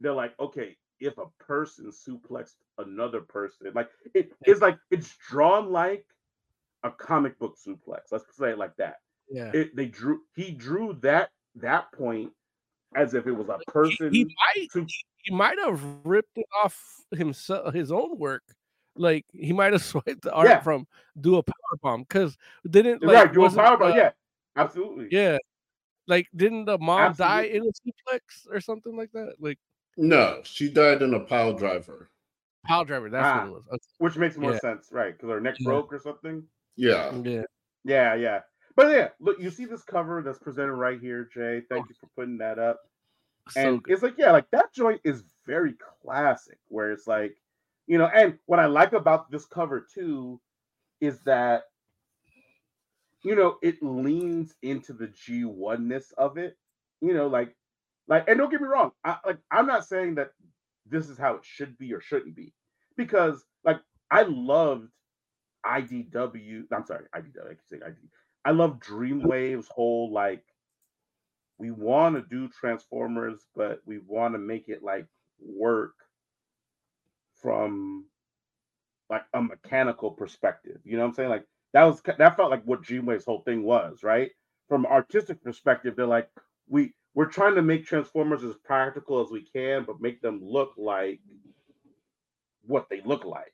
they're 0.00 0.14
like, 0.14 0.32
okay, 0.40 0.76
if 0.98 1.18
a 1.18 1.26
person 1.38 1.90
suplexed 1.90 2.56
another 2.78 3.20
person, 3.20 3.70
like 3.74 3.90
it 4.14 4.32
is 4.46 4.60
like 4.60 4.78
it's 4.90 5.14
drawn 5.28 5.70
like 5.70 6.04
a 6.82 6.90
comic 6.90 7.38
book 7.38 7.56
suplex. 7.56 8.00
Let's 8.10 8.24
say 8.36 8.50
it 8.50 8.58
like 8.58 8.74
that. 8.76 8.96
Yeah. 9.30 9.52
It, 9.52 9.76
they 9.76 9.86
drew 9.86 10.20
he 10.34 10.50
drew 10.50 10.98
that 11.02 11.30
that 11.56 11.92
point 11.92 12.32
as 12.96 13.14
if 13.14 13.26
it 13.26 13.32
was 13.32 13.48
a 13.48 13.58
person. 13.70 14.12
He, 14.12 14.20
he 14.20 14.24
might 14.24 14.72
su- 14.72 14.86
he 15.18 15.34
might 15.34 15.58
have 15.58 15.82
ripped 16.04 16.36
it 16.36 16.46
off 16.64 16.82
himself 17.14 17.74
his 17.74 17.92
own 17.92 18.18
work. 18.18 18.42
Like 18.96 19.26
he 19.32 19.52
might 19.52 19.72
have 19.72 19.82
swiped 19.84 20.22
the 20.22 20.32
art 20.32 20.48
Yeah. 20.48 20.60
from 20.60 20.86
do 21.20 21.36
a 21.36 21.42
power 21.42 21.76
bomb 21.82 22.02
because 22.02 22.36
didn't 22.68 23.02
like 23.02 23.14
right, 23.26 23.32
do 23.32 23.44
a 23.44 23.50
power 23.50 23.76
bomb. 23.76 23.92
uh, 23.92 23.96
Yeah, 23.96 24.10
absolutely. 24.56 25.08
yeah. 25.10 25.38
Like 26.06 26.28
didn't 26.34 26.64
the 26.64 26.78
mom 26.78 27.12
die 27.14 27.42
in 27.42 27.62
a 27.62 27.66
suplex 27.66 28.20
or 28.50 28.60
something 28.60 28.96
like 28.96 29.12
that? 29.12 29.34
Like 29.38 29.58
No, 29.96 30.40
she 30.44 30.68
died 30.70 31.02
in 31.02 31.14
a 31.14 31.20
pile 31.20 31.52
driver. 31.52 32.10
pile 32.66 32.84
driver, 32.84 33.08
that's 33.10 33.24
Ah. 33.24 33.38
what 33.38 33.46
it 33.46 33.52
was. 33.52 33.62
Okay. 33.68 33.78
Which 33.98 34.16
makes 34.16 34.36
more 34.36 34.52
Yeah. 34.52 34.58
sense, 34.60 34.88
right? 34.92 35.16
Because 35.16 35.30
her 35.30 35.40
neck 35.40 35.56
Yeah. 35.60 35.64
broke 35.68 35.92
or 35.92 35.98
something. 35.98 36.46
Yeah. 36.76 37.14
Yeah. 37.22 37.42
Yeah, 37.84 38.14
yeah. 38.14 38.40
But 38.76 38.90
yeah, 38.92 39.08
look, 39.20 39.38
you 39.40 39.50
see 39.50 39.64
this 39.66 39.82
cover 39.82 40.22
that's 40.22 40.38
presented 40.38 40.74
right 40.74 41.00
here, 41.00 41.28
Jay. 41.32 41.62
Thank 41.68 41.88
you 41.88 41.94
for 42.00 42.08
putting 42.16 42.38
that 42.38 42.58
up. 42.58 42.80
So 43.50 43.60
and 43.60 43.82
good. 43.82 43.92
it's 43.92 44.02
like, 44.02 44.14
yeah, 44.18 44.30
like 44.32 44.50
that 44.50 44.72
joint 44.72 45.00
is 45.04 45.24
very 45.46 45.74
classic, 46.02 46.58
where 46.68 46.92
it's 46.92 47.06
like, 47.06 47.36
you 47.90 47.98
know, 47.98 48.06
and 48.06 48.38
what 48.46 48.60
I 48.60 48.66
like 48.66 48.92
about 48.92 49.32
this 49.32 49.46
cover 49.46 49.84
too 49.92 50.40
is 51.00 51.18
that, 51.24 51.64
you 53.24 53.34
know, 53.34 53.56
it 53.62 53.82
leans 53.82 54.54
into 54.62 54.92
the 54.92 55.08
G1ness 55.08 56.12
of 56.16 56.38
it, 56.38 56.56
you 57.00 57.12
know, 57.14 57.26
like, 57.26 57.52
like, 58.06 58.28
and 58.28 58.38
don't 58.38 58.48
get 58.48 58.60
me 58.60 58.68
wrong, 58.68 58.92
I 59.04 59.16
like, 59.26 59.38
I'm 59.50 59.66
not 59.66 59.88
saying 59.88 60.14
that 60.14 60.30
this 60.86 61.08
is 61.08 61.18
how 61.18 61.34
it 61.34 61.44
should 61.44 61.76
be 61.78 61.92
or 61.92 62.00
shouldn't 62.00 62.36
be, 62.36 62.54
because 62.96 63.44
like, 63.64 63.80
I 64.08 64.22
loved 64.22 64.86
IDW, 65.66 66.66
I'm 66.72 66.86
sorry, 66.86 67.06
IDW, 67.12 67.44
I 67.44 67.54
keep 67.54 67.58
saying 67.70 67.82
ID. 67.84 67.96
I 68.44 68.52
love 68.52 68.78
Dreamwave's 68.78 69.66
whole 69.66 70.12
like 70.12 70.44
we 71.58 71.72
want 71.72 72.14
to 72.14 72.22
do 72.22 72.48
Transformers, 72.48 73.48
but 73.56 73.80
we 73.84 73.98
want 73.98 74.34
to 74.34 74.38
make 74.38 74.68
it 74.68 74.84
like 74.84 75.06
work 75.40 75.94
from 77.42 78.06
like 79.10 79.24
a 79.34 79.42
mechanical 79.42 80.10
perspective. 80.10 80.78
You 80.84 80.96
know 80.96 81.02
what 81.02 81.08
I'm 81.08 81.14
saying? 81.14 81.30
Like 81.30 81.44
that 81.72 81.84
was 81.84 82.00
that 82.18 82.36
felt 82.36 82.50
like 82.50 82.64
what 82.64 82.82
Dreamwave's 82.82 83.24
whole 83.24 83.42
thing 83.42 83.62
was, 83.62 84.02
right? 84.02 84.30
From 84.68 84.86
artistic 84.86 85.42
perspective, 85.42 85.94
they're 85.96 86.06
like 86.06 86.28
we 86.68 86.94
we're 87.14 87.26
trying 87.26 87.56
to 87.56 87.62
make 87.62 87.86
Transformers 87.86 88.44
as 88.44 88.54
practical 88.64 89.20
as 89.20 89.30
we 89.30 89.42
can, 89.42 89.84
but 89.84 90.00
make 90.00 90.20
them 90.22 90.40
look 90.42 90.72
like 90.76 91.20
what 92.66 92.86
they 92.88 93.00
look 93.04 93.24
like. 93.24 93.52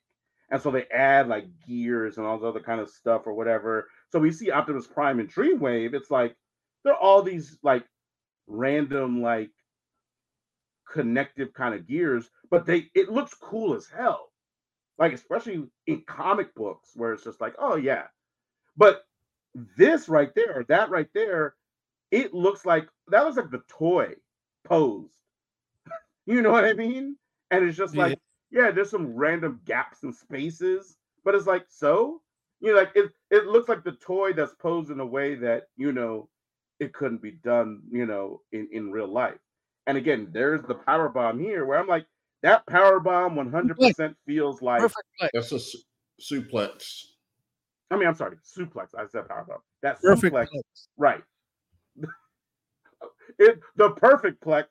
And 0.51 0.61
so 0.61 0.71
they 0.71 0.85
add 0.85 1.27
like 1.27 1.45
gears 1.67 2.17
and 2.17 2.25
all 2.25 2.39
the 2.39 2.47
other 2.47 2.59
kind 2.59 2.79
of 2.79 2.89
stuff 2.89 3.23
or 3.25 3.33
whatever. 3.33 3.89
So 4.11 4.19
we 4.19 4.31
see 4.31 4.51
Optimus 4.51 4.87
Prime 4.87 5.19
and 5.19 5.31
Dreamwave. 5.31 5.93
It's 5.93 6.11
like 6.11 6.35
they're 6.83 6.95
all 6.95 7.21
these 7.21 7.57
like 7.63 7.83
random 8.47 9.21
like 9.21 9.49
connective 10.91 11.53
kind 11.53 11.75
of 11.75 11.87
gears, 11.87 12.29
but 12.49 12.65
they 12.65 12.89
it 12.95 13.09
looks 13.11 13.33
cool 13.35 13.73
as 13.75 13.87
hell. 13.87 14.31
Like 14.97 15.13
especially 15.13 15.67
in 15.87 16.03
comic 16.07 16.53
books 16.55 16.91
where 16.95 17.13
it's 17.13 17.23
just 17.23 17.41
like, 17.41 17.55
oh 17.59 17.75
yeah. 17.75 18.05
But 18.77 19.05
this 19.77 20.09
right 20.09 20.33
there, 20.35 20.59
or 20.59 20.63
that 20.65 20.89
right 20.89 21.09
there, 21.13 21.55
it 22.11 22.33
looks 22.33 22.65
like 22.65 22.89
that 23.09 23.25
was 23.25 23.37
like 23.37 23.51
the 23.51 23.63
toy 23.67 24.15
posed. 24.65 25.17
you 26.25 26.41
know 26.41 26.51
what 26.51 26.65
I 26.65 26.73
mean? 26.73 27.17
And 27.51 27.65
it's 27.65 27.77
just 27.77 27.95
Yeah. 27.95 27.97
like, 27.97 28.19
yeah, 28.51 28.71
there's 28.71 28.89
some 28.89 29.15
random 29.15 29.61
gaps 29.65 30.03
and 30.03 30.13
spaces, 30.15 30.97
but 31.23 31.35
it's 31.35 31.47
like, 31.47 31.65
so 31.69 32.21
you 32.59 32.73
know, 32.73 32.79
like 32.79 32.91
it 32.95 33.11
it 33.31 33.45
looks 33.47 33.69
like 33.69 33.83
the 33.83 33.93
toy 33.93 34.33
that's 34.33 34.53
posed 34.55 34.91
in 34.91 34.99
a 34.99 35.05
way 35.05 35.35
that 35.35 35.67
you 35.77 35.91
know 35.91 36.29
it 36.79 36.93
couldn't 36.93 37.21
be 37.21 37.31
done, 37.31 37.81
you 37.91 38.05
know, 38.05 38.41
in 38.51 38.67
in 38.71 38.91
real 38.91 39.07
life. 39.11 39.39
And 39.87 39.97
again, 39.97 40.27
there's 40.31 40.61
the 40.67 40.75
power 40.75 41.09
bomb 41.09 41.39
here 41.39 41.65
where 41.65 41.79
I'm 41.79 41.87
like, 41.87 42.05
that 42.43 42.65
power 42.67 42.99
bomb 42.99 43.35
100% 43.35 44.15
feels 44.25 44.61
like. 44.61 44.81
perfect 44.81 45.07
play. 45.19 45.29
That's 45.33 45.51
a 45.51 45.59
su- 45.59 45.79
suplex. 46.21 47.05
I 47.89 47.97
mean, 47.97 48.07
I'm 48.07 48.15
sorry, 48.15 48.37
suplex. 48.45 48.89
I 48.97 49.05
said 49.07 49.27
power 49.27 49.45
bomb. 49.47 49.59
That 49.81 50.01
Perfect 50.01 50.35
suplex, 50.35 50.47
play. 50.49 50.61
right? 50.97 51.23
it 53.39 53.59
the 53.75 53.91
perfect 53.91 54.43
plex, 54.43 54.65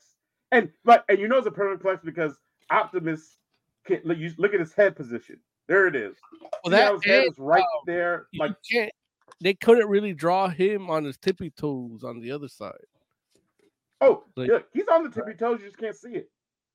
and 0.52 0.70
but 0.85 1.04
and 1.08 1.18
you 1.18 1.28
know 1.28 1.38
it's 1.38 1.46
a 1.46 1.50
perfect 1.50 1.82
plex 1.82 2.04
because 2.04 2.35
Optimus 2.70 3.38
can 3.87 4.00
look, 4.04 4.18
you 4.18 4.32
look 4.38 4.54
at 4.54 4.61
his 4.61 4.75
head 4.75 4.96
position. 4.96 5.38
There 5.68 5.87
it 5.87 5.96
is. 5.96 6.16
Well, 6.64 6.70
that 6.70 6.92
his 6.94 7.04
head 7.04 7.25
is 7.28 7.38
right 7.38 7.62
um, 7.62 7.82
there, 7.87 8.26
like 8.38 8.52
can't. 8.70 8.92
They 9.40 9.54
couldn't 9.54 9.88
really 9.88 10.12
draw 10.14 10.49
him 10.49 10.90
on 10.90 11.04
his 11.04 11.16
tippy 11.18 11.50
toes 11.50 12.04
on 12.04 12.20
the 12.20 12.30
other 12.30 12.49
side, 12.49 12.75
oh, 14.00 14.24
like- 14.36 14.48
yeah, 14.50 14.58
he's 14.72 14.88
on 14.88 15.04
the 15.04 15.10
tippy 15.10 15.34
toes. 15.34 15.60
You 15.60 15.66
just 15.68 15.78
can't 15.78 15.96
see 15.96 16.10
it. 16.10 16.30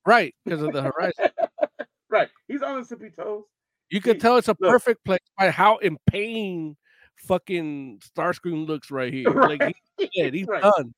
right? 0.06 0.34
Because 0.44 0.62
of 0.62 0.72
the 0.72 0.82
horizon. 0.82 1.28
Right, 2.10 2.28
he's 2.46 2.60
on 2.60 2.78
the 2.78 2.86
tippy 2.86 3.08
toes. 3.08 3.44
You 3.88 4.02
can 4.02 4.14
See, 4.14 4.18
tell 4.18 4.36
it's 4.36 4.48
a 4.48 4.56
look. 4.60 4.70
perfect 4.70 5.02
play 5.02 5.16
by 5.38 5.48
how 5.50 5.78
in 5.78 5.96
pain 6.10 6.76
fucking 7.16 8.00
Starscream 8.04 8.66
looks 8.66 8.90
right 8.90 9.10
here. 9.14 9.30
Like 9.30 9.60
Right. 9.62 9.76
he's 9.96 10.08
dead. 10.14 10.34
He's 10.34 10.46
Right. 10.46 10.62
done. 10.62 10.92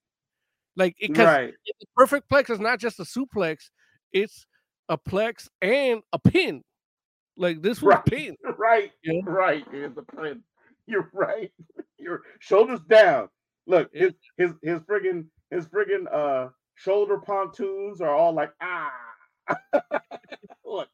Like 0.77 0.97
because 1.01 1.25
Right, 1.27 1.55
the 1.67 1.87
perfect 1.95 2.29
plex 2.29 2.51
is 2.51 2.59
not 2.59 2.81
just 2.81 2.99
a 2.99 3.05
suplex; 3.05 3.71
it's 4.13 4.45
a 4.89 4.99
plex 4.99 5.47
and 5.63 6.03
a 6.13 6.19
pin. 6.19 6.63
Like 7.37 7.63
this 7.63 7.81
was 7.81 7.95
Right. 7.95 8.05
pin. 8.07 8.37
right, 8.59 8.91
Yeah. 9.05 9.21
right. 9.25 9.65
It's 9.73 9.97
a 9.97 10.03
pin. 10.17 10.43
You're 10.89 11.11
right. 11.13 11.53
Your 11.97 12.23
shoulders 12.41 12.81
down. 12.89 13.29
Look, 13.69 13.89
his 13.95 14.15
his 14.37 14.51
his 14.63 14.81
friggin' 14.81 15.27
his 15.55 15.67
friggin' 15.67 16.13
uh 16.13 16.49
shoulder 16.75 17.19
pontoons 17.19 18.01
are 18.01 18.15
all 18.15 18.33
like 18.33 18.53
ah. 18.61 18.93
Look, 20.65 20.89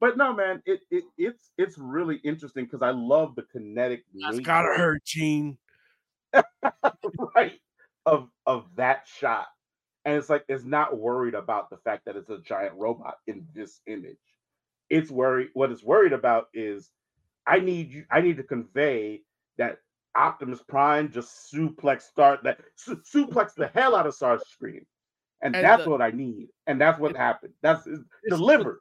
but 0.00 0.16
no, 0.16 0.34
man, 0.34 0.62
it, 0.66 0.80
it 0.90 1.04
it's 1.18 1.50
it's 1.58 1.78
really 1.78 2.16
interesting 2.16 2.64
because 2.64 2.82
I 2.82 2.90
love 2.90 3.34
the 3.36 3.42
kinetic 3.42 4.04
That's 4.14 4.36
nature, 4.36 4.46
gotta 4.46 4.74
hurt, 4.76 5.04
Gene. 5.04 5.58
right 7.34 7.58
of 8.06 8.28
of 8.46 8.66
that 8.76 9.06
shot, 9.06 9.46
and 10.04 10.16
it's 10.16 10.30
like 10.30 10.44
it's 10.48 10.64
not 10.64 10.98
worried 10.98 11.34
about 11.34 11.70
the 11.70 11.76
fact 11.78 12.06
that 12.06 12.16
it's 12.16 12.30
a 12.30 12.40
giant 12.40 12.74
robot 12.76 13.16
in 13.26 13.46
this 13.54 13.80
image. 13.86 14.16
It's 14.88 15.10
worried. 15.10 15.50
What 15.52 15.70
it's 15.70 15.84
worried 15.84 16.12
about 16.12 16.46
is 16.54 16.90
I 17.46 17.60
need 17.60 17.92
you. 17.92 18.04
I 18.10 18.20
need 18.22 18.38
to 18.38 18.42
convey 18.42 19.20
that 19.58 19.78
Optimus 20.16 20.62
Prime 20.66 21.10
just 21.10 21.52
suplex 21.52 22.02
start 22.02 22.42
that 22.44 22.60
su- 22.76 23.00
suplex 23.12 23.54
the 23.54 23.68
hell 23.74 23.94
out 23.94 24.06
of 24.06 24.14
Starscream, 24.14 24.84
and, 25.42 25.54
And 25.54 25.64
that's 25.64 25.84
the- 25.84 25.90
what 25.90 26.02
I 26.02 26.10
need, 26.10 26.48
and 26.66 26.80
that's 26.80 26.98
what 26.98 27.16
happened. 27.16 27.54
That's 27.62 27.86
it's 27.86 27.98
This 28.24 28.32
is 28.32 28.38
delivered. 28.38 28.80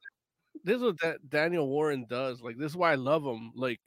This 0.64 0.78
is 0.78 0.84
what 0.84 1.00
that 1.02 1.30
Daniel 1.30 1.68
Warren 1.70 2.06
does. 2.10 2.42
Like 2.42 2.58
this 2.58 2.72
is 2.72 2.78
why 2.78 2.92
I 2.92 2.96
love 2.96 3.24
him. 3.24 3.52
Like 3.56 3.80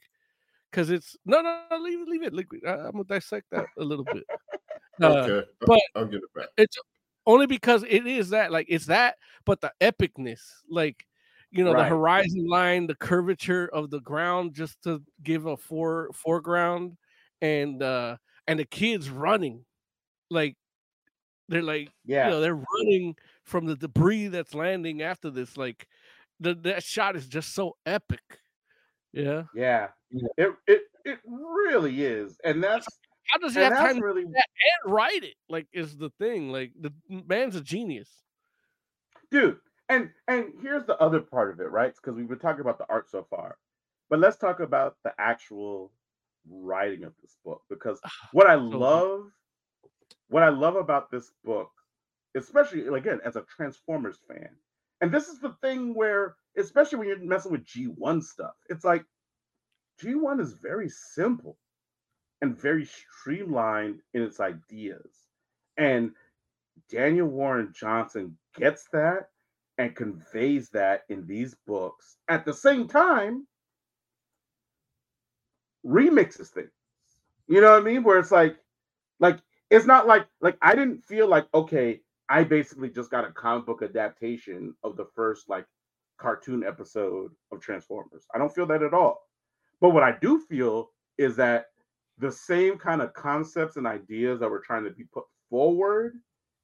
because 0.71 0.89
it's 0.89 1.15
no, 1.25 1.41
no, 1.41 1.61
no, 1.69 1.77
leave 1.77 1.99
it, 2.01 2.07
leave 2.07 2.23
it. 2.23 2.33
Like, 2.33 2.47
I, 2.65 2.71
I'm 2.71 2.91
gonna 2.93 3.03
dissect 3.03 3.47
that 3.51 3.65
a 3.77 3.83
little 3.83 4.05
bit. 4.05 4.23
Uh, 5.01 5.07
Okay, 5.07 5.47
but- 5.59 5.81
I'll 5.95 6.05
get 6.05 6.17
it 6.23 6.33
back. 6.35 6.47
it's 6.57 6.77
only 7.25 7.47
because 7.47 7.83
it 7.89 8.05
is 8.05 8.29
that 8.29 8.51
like 8.51 8.67
it's 8.69 8.85
that 8.85 9.15
but 9.45 9.59
the 9.61 9.71
epicness 9.81 10.41
like 10.69 11.05
you 11.51 11.63
know 11.63 11.73
the 11.73 11.83
horizon 11.83 12.45
line 12.47 12.85
the 12.85 12.95
curvature 12.95 13.69
of 13.73 13.89
the 13.89 14.01
ground 14.01 14.53
just 14.53 14.81
to 14.83 15.01
give 15.23 15.45
a 15.45 15.55
fore 15.57 16.09
foreground 16.13 16.95
and 17.43 17.83
uh 17.83 18.17
and 18.47 18.57
the 18.57 18.65
kids 18.65 19.09
running 19.09 19.65
like 20.31 20.55
they're 21.49 21.61
like 21.61 21.89
Yeah, 22.05 22.25
you 22.25 22.31
know 22.31 22.41
they're 22.41 22.63
running 22.79 23.15
from 23.43 23.65
the 23.65 23.75
debris 23.75 24.27
that's 24.27 24.55
landing 24.55 25.01
after 25.01 25.29
this 25.29 25.57
like 25.57 25.87
the 26.39 26.55
that 26.55 26.83
shot 26.83 27.15
is 27.15 27.27
just 27.27 27.53
so 27.53 27.75
epic 27.85 28.39
yeah 29.11 29.43
yeah. 29.53 29.89
It 30.37 30.53
it 30.67 30.81
it 31.05 31.19
really 31.25 32.03
is, 32.03 32.37
and 32.43 32.63
that's 32.63 32.87
how 33.27 33.39
does 33.39 33.55
he 33.55 33.61
have 33.61 33.73
time 33.73 33.99
really 33.99 34.23
and 34.23 34.33
write 34.85 35.23
it 35.23 35.35
like 35.49 35.67
is 35.73 35.97
the 35.97 36.11
thing 36.19 36.51
like 36.51 36.71
the 36.79 36.91
man's 37.09 37.55
a 37.55 37.61
genius 37.61 38.09
dude 39.31 39.57
and 39.89 40.11
and 40.27 40.53
here's 40.61 40.85
the 40.85 40.97
other 40.97 41.19
part 41.19 41.51
of 41.51 41.59
it 41.59 41.71
right 41.71 41.95
because 41.95 42.15
we've 42.15 42.27
been 42.27 42.37
talking 42.37 42.61
about 42.61 42.77
the 42.77 42.85
art 42.89 43.09
so 43.09 43.25
far 43.29 43.57
but 44.09 44.19
let's 44.19 44.37
talk 44.37 44.59
about 44.59 44.97
the 45.03 45.13
actual 45.17 45.91
writing 46.49 47.03
of 47.03 47.13
this 47.21 47.37
book 47.45 47.61
because 47.69 47.99
ah, 48.05 48.11
what 48.31 48.47
i 48.47 48.55
love 48.55 49.25
what 50.29 50.43
i 50.43 50.49
love 50.49 50.75
about 50.75 51.09
this 51.11 51.31
book 51.43 51.69
especially 52.35 52.87
again 52.87 53.19
as 53.25 53.35
a 53.35 53.45
transformers 53.55 54.17
fan 54.27 54.49
and 55.01 55.11
this 55.11 55.27
is 55.27 55.39
the 55.39 55.55
thing 55.61 55.93
where 55.93 56.35
especially 56.57 56.97
when 56.99 57.07
you're 57.07 57.19
messing 57.19 57.51
with 57.51 57.65
g1 57.65 58.23
stuff 58.23 58.53
it's 58.69 58.83
like 58.83 59.05
g1 60.03 60.39
is 60.41 60.53
very 60.53 60.89
simple 60.89 61.57
and 62.43 62.59
very 62.59 62.85
streamlined 62.85 64.01
in 64.13 64.21
its 64.21 64.41
ideas. 64.41 65.11
And 65.77 66.11
Daniel 66.91 67.27
Warren 67.27 67.73
Johnson 67.73 68.37
gets 68.57 68.85
that 68.91 69.29
and 69.77 69.95
conveys 69.95 70.69
that 70.71 71.03
in 71.07 71.25
these 71.25 71.55
books. 71.65 72.17
At 72.27 72.43
the 72.43 72.53
same 72.53 72.89
time, 72.89 73.47
remixes 75.85 76.47
things. 76.47 76.71
You 77.47 77.61
know 77.61 77.71
what 77.71 77.81
I 77.81 77.85
mean? 77.85 78.03
Where 78.03 78.19
it's 78.19 78.31
like, 78.31 78.57
like 79.19 79.39
it's 79.69 79.85
not 79.85 80.07
like 80.07 80.27
like 80.41 80.57
I 80.61 80.75
didn't 80.75 81.03
feel 81.03 81.27
like 81.27 81.47
okay, 81.53 82.01
I 82.29 82.43
basically 82.43 82.89
just 82.89 83.11
got 83.11 83.25
a 83.27 83.31
comic 83.31 83.65
book 83.65 83.81
adaptation 83.81 84.75
of 84.83 84.95
the 84.95 85.05
first 85.15 85.49
like 85.49 85.65
cartoon 86.17 86.63
episode 86.63 87.31
of 87.51 87.59
Transformers. 87.59 88.25
I 88.33 88.37
don't 88.37 88.53
feel 88.53 88.65
that 88.67 88.83
at 88.83 88.93
all. 88.93 89.27
But 89.81 89.89
what 89.89 90.03
I 90.03 90.17
do 90.21 90.39
feel 90.39 90.91
is 91.17 91.35
that 91.35 91.67
the 92.17 92.31
same 92.31 92.77
kind 92.77 93.01
of 93.01 93.13
concepts 93.13 93.75
and 93.75 93.85
ideas 93.85 94.39
that 94.39 94.49
were 94.49 94.59
trying 94.59 94.83
to 94.85 94.91
be 94.91 95.03
put 95.03 95.25
forward 95.49 96.13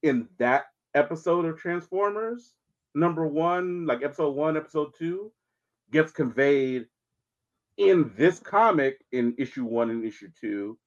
in 0.03 0.27
that 0.37 0.67
episode 0.95 1.45
of 1.45 1.57
Transformers, 1.57 2.53
number 2.95 3.27
one, 3.27 3.85
like 3.85 4.03
episode 4.03 4.35
one, 4.35 4.55
episode 4.55 4.93
two, 4.97 5.31
gets 5.91 6.11
conveyed 6.11 6.87
in 7.79 8.11
this 8.17 8.39
comic 8.39 9.03
in 9.13 9.33
issue 9.39 9.65
one 9.65 9.89
and 9.89 10.05
issue 10.05 10.29
two. 10.39 10.77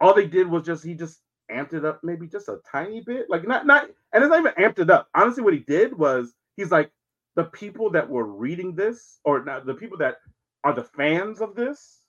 All 0.00 0.12
they 0.12 0.26
did 0.26 0.48
was 0.48 0.66
just 0.66 0.84
he 0.84 0.94
just 0.94 1.20
amped 1.50 1.72
it 1.72 1.84
up 1.84 2.00
maybe 2.02 2.26
just 2.26 2.48
a 2.48 2.58
tiny 2.70 3.00
bit. 3.00 3.30
Like 3.30 3.46
not 3.48 3.66
not 3.66 3.84
and 4.12 4.22
it's 4.24 4.30
not 4.30 4.40
even 4.40 4.52
amped 4.54 4.80
it 4.80 4.90
up. 4.90 5.08
Honestly, 5.14 5.42
what 5.42 5.54
he 5.54 5.60
did 5.60 5.96
was 5.96 6.34
he's 6.56 6.72
like 6.72 6.90
the 7.36 7.44
people 7.44 7.90
that 7.90 8.10
were 8.10 8.26
reading 8.26 8.74
this, 8.74 9.20
or 9.24 9.44
not 9.44 9.66
the 9.66 9.74
people 9.74 9.98
that 9.98 10.16
are 10.64 10.74
the 10.74 10.84
fans 10.84 11.40
of 11.40 11.54
this 11.54 12.00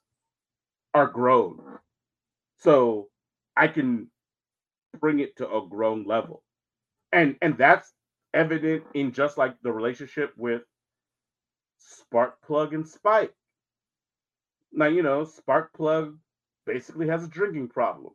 are 0.93 1.08
grown. 1.08 1.60
So 2.58 3.10
I 3.55 3.67
can 3.67 4.10
bring 5.00 5.20
it 5.20 5.38
to 5.38 5.50
a 5.50 5.67
grown 5.67 6.05
level. 6.05 6.43
And 7.12 7.36
and 7.41 7.58
that's 7.58 7.93
evident 8.34 8.84
in 8.96 9.13
just 9.13 9.38
like 9.38 9.55
the 9.62 9.72
relationship 9.72 10.34
with 10.38 10.63
Sparkplug 11.79 12.74
and 12.74 12.88
Spike. 12.88 13.34
Now, 14.71 14.87
you 14.87 15.03
know, 15.03 15.25
Sparkplug 15.25 16.17
basically 16.65 17.07
has 17.07 17.23
a 17.23 17.27
drinking 17.29 17.69
problem. 17.69 18.13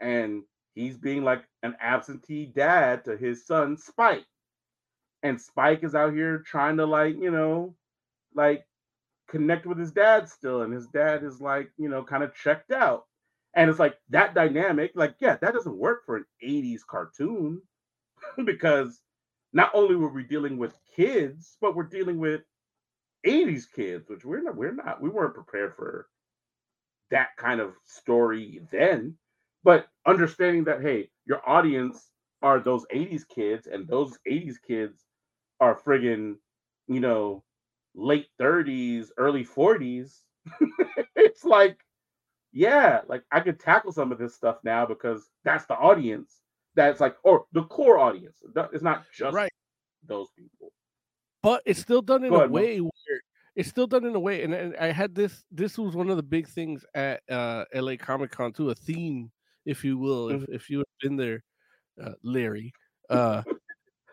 And 0.00 0.42
he's 0.74 0.96
being 0.96 1.24
like 1.24 1.44
an 1.62 1.76
absentee 1.80 2.46
dad 2.46 3.04
to 3.04 3.16
his 3.16 3.46
son 3.46 3.76
Spike. 3.76 4.26
And 5.22 5.40
Spike 5.40 5.82
is 5.82 5.94
out 5.94 6.12
here 6.12 6.38
trying 6.38 6.76
to 6.76 6.86
like, 6.86 7.16
you 7.16 7.30
know, 7.30 7.74
like 8.34 8.66
connect 9.28 9.66
with 9.66 9.78
his 9.78 9.92
dad 9.92 10.28
still. 10.28 10.62
And 10.62 10.72
his 10.72 10.86
dad 10.88 11.24
is 11.24 11.40
like, 11.40 11.70
you 11.78 11.88
know, 11.88 12.04
kind 12.04 12.22
of 12.22 12.34
checked 12.34 12.72
out. 12.72 13.04
And 13.54 13.70
it's 13.70 13.78
like 13.78 13.96
that 14.10 14.34
dynamic, 14.34 14.92
like, 14.94 15.14
yeah, 15.18 15.36
that 15.40 15.54
doesn't 15.54 15.78
work 15.78 16.04
for 16.04 16.16
an 16.16 16.26
80s 16.44 16.80
cartoon 16.86 17.62
because 18.44 19.00
not 19.52 19.70
only 19.72 19.96
were 19.96 20.12
we 20.12 20.24
dealing 20.24 20.58
with 20.58 20.78
kids, 20.94 21.56
but 21.60 21.74
we're 21.74 21.84
dealing 21.84 22.18
with 22.18 22.42
80s 23.26 23.64
kids, 23.74 24.08
which 24.08 24.24
we're 24.24 24.42
not, 24.42 24.56
we're 24.56 24.74
not, 24.74 25.02
we 25.02 25.10
weren't 25.10 25.34
prepared 25.34 25.74
for 25.76 26.08
that 27.10 27.30
kind 27.38 27.60
of 27.60 27.74
story 27.84 28.60
then. 28.72 29.16
But 29.64 29.86
understanding 30.06 30.64
that, 30.64 30.82
hey, 30.82 31.10
your 31.26 31.48
audience 31.48 32.10
are 32.42 32.60
those 32.60 32.86
80s 32.94 33.22
kids, 33.28 33.66
and 33.66 33.88
those 33.88 34.18
80s 34.30 34.56
kids 34.66 35.04
are 35.60 35.80
friggin', 35.80 36.36
you 36.88 37.00
know, 37.00 37.42
late 37.94 38.28
30s, 38.40 39.08
early 39.18 39.44
40s. 39.44 40.20
it's 41.16 41.44
like 41.44 41.78
yeah, 42.52 43.02
like 43.06 43.22
I 43.30 43.40
could 43.40 43.60
tackle 43.60 43.92
some 43.92 44.12
of 44.12 44.18
this 44.18 44.34
stuff 44.34 44.56
now 44.64 44.86
because 44.86 45.28
that's 45.44 45.66
the 45.66 45.74
audience. 45.74 46.40
That's 46.74 47.00
like, 47.00 47.16
or 47.22 47.44
the 47.52 47.64
core 47.64 47.98
audience. 47.98 48.38
It's 48.72 48.82
not 48.82 49.04
just 49.12 49.34
right. 49.34 49.52
those 50.06 50.28
people. 50.38 50.55
But 51.46 51.62
it's 51.64 51.78
still 51.78 52.02
done 52.02 52.24
in 52.24 52.34
a 52.34 52.48
way 52.48 52.80
man. 52.80 52.86
where 52.86 53.20
it's 53.54 53.68
still 53.68 53.86
done 53.86 54.04
in 54.04 54.16
a 54.16 54.18
way. 54.18 54.42
And, 54.42 54.52
and 54.52 54.74
I 54.80 54.90
had 54.90 55.14
this. 55.14 55.44
This 55.52 55.78
was 55.78 55.94
one 55.94 56.10
of 56.10 56.16
the 56.16 56.22
big 56.24 56.48
things 56.48 56.84
at 56.92 57.20
uh, 57.30 57.66
LA 57.72 57.94
Comic 57.96 58.32
Con 58.32 58.52
too, 58.52 58.70
a 58.70 58.74
theme, 58.74 59.30
if 59.64 59.84
you 59.84 59.96
will, 59.96 60.30
mm-hmm. 60.30 60.42
if 60.52 60.62
if 60.62 60.70
you 60.70 60.78
have 60.78 60.86
been 61.00 61.16
there, 61.16 61.44
uh, 62.02 62.14
Larry. 62.24 62.72
Uh, 63.08 63.44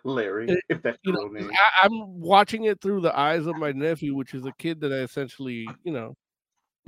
Larry, 0.03 0.47
it, 0.47 0.59
if 0.69 0.83
that's 0.83 0.99
you 1.01 1.11
know, 1.11 1.25
name. 1.25 1.49
I, 1.51 1.85
I'm 1.87 2.19
watching 2.21 2.65
it 2.65 2.79
through 2.79 3.01
the 3.01 3.17
eyes 3.17 3.47
of 3.47 3.55
my 3.55 3.71
nephew, 3.71 4.13
which 4.13 4.35
is 4.35 4.45
a 4.45 4.53
kid 4.59 4.79
that 4.81 4.93
I 4.93 4.97
essentially, 4.97 5.67
you 5.83 5.91
know, 5.91 6.13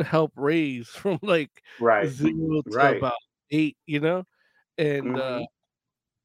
help 0.05 0.31
raise 0.35 0.87
from 0.89 1.17
like 1.23 1.49
right 1.79 2.07
zero 2.07 2.61
to 2.61 2.69
right. 2.69 2.97
about 2.97 3.13
eight, 3.49 3.77
you 3.87 3.99
know, 3.99 4.23
and 4.77 5.05
mm-hmm. 5.05 5.43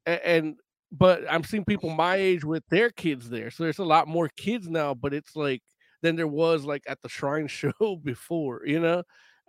uh, 0.07 0.11
and 0.11 0.57
but 0.93 1.23
I'm 1.31 1.45
seeing 1.45 1.65
people 1.65 1.91
my 1.91 2.17
age 2.17 2.45
with 2.45 2.65
their 2.69 2.91
kids 2.91 3.31
there, 3.31 3.51
so 3.51 3.65
there's 3.65 3.79
a 3.79 3.85
lot 3.85 4.09
more 4.09 4.29
kids 4.37 4.69
now, 4.69 4.95
but 4.95 5.15
it's 5.15 5.37
like 5.37 5.63
than 6.03 6.17
there 6.17 6.27
was 6.27 6.65
like 6.65 6.83
at 6.89 7.01
the 7.03 7.09
Shrine 7.09 7.47
Show 7.49 8.01
before, 8.03 8.63
you 8.65 8.81
know, 8.81 9.03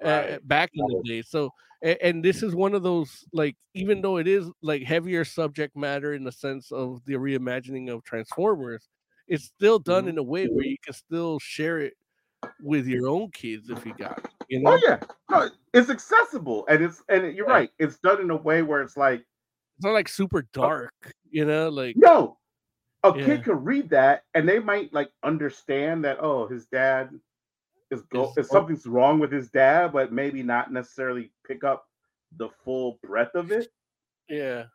right. 0.04 0.34
uh, 0.34 0.40
back 0.44 0.70
in 0.74 0.86
the 0.86 1.02
day. 1.06 1.22
So 1.22 1.52
and, 1.82 1.98
and 2.02 2.26
this 2.26 2.44
is 2.44 2.56
one 2.56 2.74
of 2.74 2.84
those 2.84 3.26
like 3.34 3.56
even 3.74 4.02
though 4.02 4.18
it 4.18 4.28
is 4.28 4.50
like 4.62 4.84
heavier 4.84 5.26
subject 5.26 5.76
matter 5.76 6.14
in 6.14 6.24
the 6.24 6.32
sense 6.32 6.72
of 6.72 7.02
the 7.06 7.14
reimagining 7.14 7.94
of 7.94 8.04
Transformers, 8.04 8.88
it's 9.28 9.46
still 9.46 9.80
done 9.80 10.04
mm-hmm. 10.04 10.10
in 10.10 10.18
a 10.18 10.24
way 10.24 10.48
where 10.48 10.66
you 10.66 10.78
can 10.84 10.94
still 10.94 11.40
share 11.40 11.80
it 11.80 11.94
with 12.62 12.88
your 12.88 13.08
own 13.08 13.30
kids 13.32 13.70
if 13.70 13.86
you 13.86 13.94
got 13.94 14.18
it. 14.20 14.28
You 14.50 14.60
oh, 14.66 14.72
know? 14.72 14.78
Oh 14.78 14.80
yeah, 14.88 15.00
no, 15.30 15.50
it's 15.74 15.90
accessible 15.90 16.66
and 16.68 16.84
it's 16.84 17.02
and 17.10 17.36
you're 17.36 17.48
right. 17.48 17.70
It's 17.80 17.98
done 18.00 18.22
in 18.22 18.30
a 18.30 18.36
way 18.36 18.62
where 18.62 18.82
it's 18.82 18.98
like 18.98 19.26
it's 19.82 19.86
not 19.88 19.94
like 19.94 20.10
super 20.10 20.48
dark, 20.54 20.94
uh, 21.08 21.10
you 21.32 21.44
know, 21.44 21.68
like 21.70 21.96
no. 21.98 22.38
A 23.04 23.12
yeah. 23.18 23.26
kid 23.26 23.44
could 23.46 23.66
read 23.66 23.90
that 23.90 24.26
and 24.36 24.48
they 24.48 24.60
might 24.60 24.94
like 24.94 25.10
understand 25.24 26.06
that 26.06 26.20
oh 26.22 26.48
his 26.48 26.68
dad 26.68 27.10
is 27.90 28.04
go 28.04 28.32
is 28.38 28.48
something's 28.48 28.86
wrong 28.86 29.18
with 29.18 29.32
his 29.32 29.50
dad, 29.50 29.92
but 29.92 30.14
maybe 30.14 30.44
not 30.44 30.72
necessarily 30.72 31.32
pick 31.48 31.64
up 31.64 31.88
the 32.38 32.50
full 32.64 33.00
breadth 33.02 33.34
of 33.34 33.52
it. 33.52 33.70
Yeah. 34.30 34.66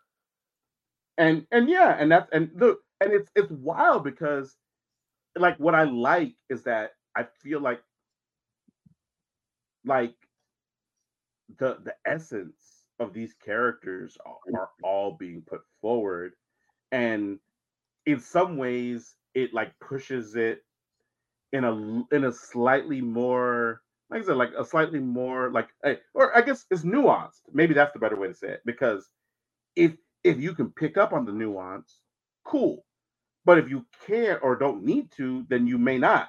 And 1.18 1.46
and 1.52 1.68
yeah, 1.68 1.96
and 2.00 2.10
that's 2.10 2.28
and 2.32 2.50
look, 2.56 2.80
and 3.00 3.12
it's 3.12 3.30
it's 3.36 3.52
wild 3.52 4.02
because 4.02 4.56
like 5.36 5.56
what 5.60 5.76
I 5.76 5.84
like 5.84 6.34
is 6.50 6.64
that 6.64 6.94
I 7.16 7.26
feel 7.44 7.60
like 7.60 7.80
like 9.84 10.16
the 11.60 11.78
the 11.84 11.94
essence 12.04 12.75
of 12.98 13.12
these 13.12 13.34
characters 13.44 14.16
are, 14.26 14.68
all 14.82 15.16
being 15.18 15.42
put 15.46 15.62
forward 15.80 16.32
and 16.92 17.38
in 18.06 18.20
some 18.20 18.56
ways 18.56 19.14
it 19.34 19.52
like 19.52 19.72
pushes 19.80 20.36
it 20.36 20.64
in 21.52 21.64
a 21.64 21.72
in 22.14 22.24
a 22.24 22.32
slightly 22.32 23.00
more 23.00 23.82
like 24.10 24.22
I 24.22 24.26
said, 24.26 24.36
like 24.36 24.52
a 24.56 24.64
slightly 24.64 25.00
more 25.00 25.50
like 25.50 25.68
or 26.14 26.36
I 26.36 26.42
guess 26.42 26.64
it's 26.70 26.82
nuanced. 26.82 27.40
Maybe 27.52 27.74
that's 27.74 27.92
the 27.92 27.98
better 27.98 28.16
way 28.16 28.28
to 28.28 28.34
say 28.34 28.48
it. 28.48 28.60
Because 28.64 29.08
if 29.74 29.94
if 30.24 30.40
you 30.40 30.54
can 30.54 30.70
pick 30.70 30.96
up 30.96 31.12
on 31.12 31.24
the 31.24 31.32
nuance, 31.32 31.98
cool. 32.44 32.84
But 33.44 33.58
if 33.58 33.68
you 33.68 33.86
can't 34.06 34.40
or 34.42 34.56
don't 34.56 34.84
need 34.84 35.10
to, 35.16 35.44
then 35.48 35.66
you 35.66 35.78
may 35.78 35.98
not 35.98 36.28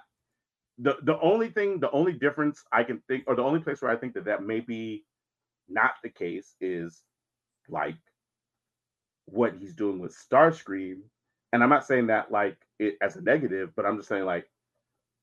the 0.80 0.98
the 1.04 1.20
only 1.22 1.50
thing, 1.50 1.80
the 1.80 1.92
only 1.92 2.14
difference 2.14 2.64
I 2.72 2.84
can 2.84 3.02
think, 3.08 3.26
or 3.28 3.36
the 3.36 3.44
only 3.44 3.60
place 3.60 3.82
where 3.82 3.92
I 3.92 3.98
think 3.98 4.14
that 4.16 4.26
that 4.26 4.44
may 4.44 4.60
be 4.60 5.04
not 5.70 5.96
the 6.04 6.10
case 6.10 6.56
is 6.62 7.04
like 7.70 7.98
what 9.26 9.56
he's 9.60 9.74
doing 9.74 10.00
with 10.00 10.16
Starscream, 10.16 11.00
and 11.52 11.64
I'm 11.64 11.70
not 11.70 11.86
saying 11.86 12.08
that 12.08 12.32
like 12.32 12.58
it 12.80 12.98
as 13.02 13.16
a 13.16 13.22
negative, 13.22 13.72
but 13.76 13.86
I'm 13.86 13.98
just 13.98 14.10
saying 14.10 14.26
like, 14.26 14.48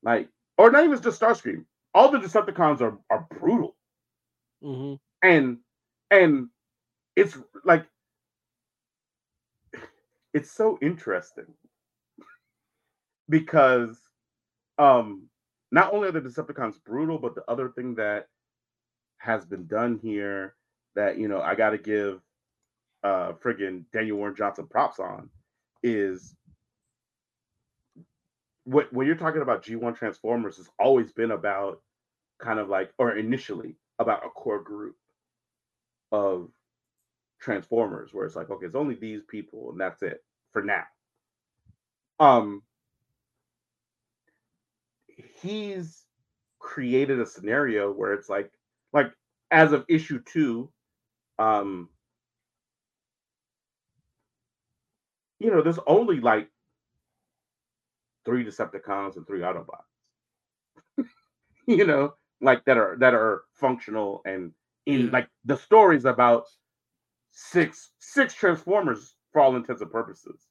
like, 0.03 0.29
or 0.57 0.71
not 0.71 0.83
even 0.83 1.01
just 1.01 1.19
Starscream. 1.19 1.65
All 1.93 2.11
the 2.11 2.19
Decepticons 2.19 2.81
are 2.81 2.97
are 3.09 3.27
brutal, 3.39 3.75
mm-hmm. 4.63 4.95
and 5.27 5.57
and 6.11 6.49
it's 7.15 7.37
like 7.63 7.85
it's 10.33 10.51
so 10.51 10.77
interesting 10.81 11.45
because 13.29 13.97
um 14.77 15.29
not 15.71 15.93
only 15.93 16.09
are 16.09 16.11
the 16.11 16.21
Decepticons 16.21 16.75
brutal, 16.85 17.17
but 17.17 17.35
the 17.35 17.43
other 17.49 17.69
thing 17.69 17.95
that 17.95 18.27
has 19.25 19.43
been 19.43 19.65
done 19.65 19.99
here 20.01 20.53
that 20.95 21.17
you 21.17 21.27
know 21.27 21.41
I 21.41 21.55
got 21.55 21.71
to 21.71 21.77
give 21.79 22.21
uh 23.03 23.33
friggin' 23.43 23.85
Daniel 23.91 24.17
Warren 24.17 24.35
Johnson 24.35 24.67
props 24.67 24.99
on 24.99 25.29
is 25.81 26.35
what 28.65 28.93
when 28.93 29.07
you're 29.07 29.15
talking 29.15 29.41
about 29.41 29.63
G1 29.63 29.95
Transformers 29.97 30.57
has 30.57 30.69
always 30.79 31.11
been 31.11 31.31
about 31.31 31.81
kind 32.39 32.59
of 32.59 32.69
like 32.69 32.91
or 32.99 33.17
initially 33.17 33.75
about 33.97 34.25
a 34.25 34.29
core 34.29 34.61
group 34.61 34.95
of 36.11 36.49
Transformers 37.41 38.13
where 38.13 38.25
it's 38.25 38.35
like 38.35 38.51
okay 38.51 38.67
it's 38.67 38.75
only 38.75 38.95
these 38.95 39.23
people 39.27 39.71
and 39.71 39.79
that's 39.79 40.03
it 40.03 40.23
for 40.53 40.63
now. 40.63 40.83
Um 42.19 42.61
he's 45.41 46.03
created 46.59 47.19
a 47.19 47.25
scenario 47.25 47.91
where 47.91 48.13
it's 48.13 48.29
like 48.29 48.51
like 48.51 48.51
as 49.55 49.71
of 49.71 49.85
issue 49.87 50.19
two, 50.19 50.69
um, 51.39 51.87
you 55.39 55.49
know, 55.49 55.61
there's 55.61 55.79
only 55.87 56.19
like 56.19 56.49
three 58.25 58.43
Decepticons 58.43 59.15
and 59.15 59.25
three 59.25 59.39
Autobots. 59.39 59.93
you 61.67 61.87
know, 61.87 62.15
like 62.41 62.65
that 62.65 62.77
are 62.77 62.97
that 62.99 63.13
are 63.13 63.43
functional 63.53 64.21
and 64.25 64.51
in 64.87 65.09
like 65.11 65.29
the 65.45 65.55
stories 65.55 66.03
about 66.03 66.47
six 67.31 67.91
six 67.99 68.33
Transformers 68.33 69.15
for 69.31 69.41
all 69.41 69.55
intents 69.55 69.81
and 69.81 69.89
purposes. 69.89 70.47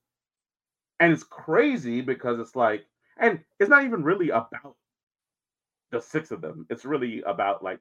And 0.99 1.13
it's 1.13 1.25
crazy 1.25 2.01
because 2.01 2.41
it's 2.41 2.57
like, 2.57 2.87
and 3.19 3.41
it's 3.61 3.69
not 3.69 3.85
even 3.85 4.03
really 4.03 4.31
about 4.31 4.77
the 5.91 6.01
six 6.01 6.31
of 6.31 6.41
them. 6.41 6.65
It's 6.71 6.87
really 6.87 7.21
about 7.27 7.63
like 7.63 7.81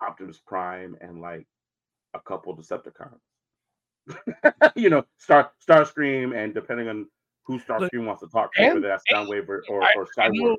Optimus 0.00 0.40
Prime 0.46 0.96
and 1.00 1.20
like 1.20 1.46
a 2.14 2.20
couple 2.20 2.56
Decepticons. 2.56 3.18
you 4.76 4.90
know, 4.90 5.04
Star 5.18 5.50
Starscream, 5.66 6.36
and 6.36 6.54
depending 6.54 6.88
on 6.88 7.06
who 7.44 7.58
Starscream 7.58 8.06
wants 8.06 8.22
to 8.22 8.28
talk 8.28 8.52
to, 8.54 8.66
whether 8.66 8.80
that's 8.80 9.04
Soundwave 9.12 9.48
or, 9.48 9.64
or, 9.68 9.82
or 9.96 10.08
Cyborg. 10.16 10.56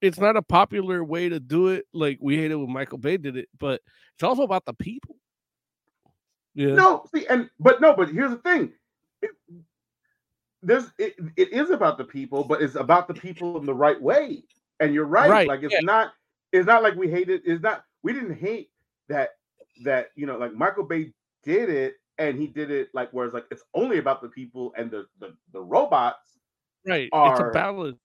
it's 0.00 0.18
not 0.18 0.36
a 0.36 0.42
popular 0.42 1.04
way 1.04 1.28
to 1.28 1.40
do 1.40 1.68
it. 1.68 1.86
Like 1.92 2.18
we 2.20 2.36
hate 2.36 2.50
it 2.50 2.56
when 2.56 2.72
Michael 2.72 2.98
Bay 2.98 3.16
did 3.16 3.36
it, 3.36 3.48
but 3.58 3.80
it's 4.14 4.22
also 4.22 4.42
about 4.42 4.64
the 4.64 4.74
people. 4.74 5.16
Yeah. 6.54 6.74
No, 6.74 7.04
see, 7.14 7.26
and 7.26 7.50
but 7.58 7.80
no, 7.80 7.94
but 7.94 8.08
here's 8.08 8.30
the 8.30 8.38
thing. 8.38 8.72
It, 9.20 9.30
there's 10.62 10.90
it, 10.98 11.14
it 11.36 11.52
is 11.52 11.70
about 11.70 11.98
the 11.98 12.04
people, 12.04 12.44
but 12.44 12.62
it's 12.62 12.76
about 12.76 13.08
the 13.08 13.14
people 13.14 13.58
in 13.58 13.66
the 13.66 13.74
right 13.74 14.00
way. 14.00 14.42
And 14.80 14.92
you're 14.92 15.06
right. 15.06 15.30
Right, 15.30 15.48
Like 15.48 15.62
it's 15.62 15.74
yeah. 15.74 15.80
not 15.82 16.12
it's 16.52 16.66
not 16.66 16.82
like 16.82 16.94
we 16.94 17.10
hate 17.10 17.28
it. 17.28 17.42
It's 17.44 17.62
not 17.62 17.84
we 18.02 18.12
didn't 18.12 18.36
hate 18.36 18.70
that 19.08 19.30
that 19.84 20.08
you 20.16 20.26
know 20.26 20.36
like 20.38 20.54
Michael 20.54 20.84
Bay 20.84 21.12
did 21.42 21.68
it 21.68 21.94
and 22.18 22.38
he 22.38 22.46
did 22.46 22.70
it 22.70 22.88
like 22.94 23.10
whereas 23.12 23.32
like 23.32 23.46
it's 23.50 23.62
only 23.74 23.98
about 23.98 24.22
the 24.22 24.28
people 24.28 24.72
and 24.76 24.90
the 24.90 25.06
the, 25.20 25.34
the 25.52 25.60
robots. 25.60 26.38
right. 26.86 27.08
it's 27.12 27.40
a 27.40 27.50
balance. 27.52 27.98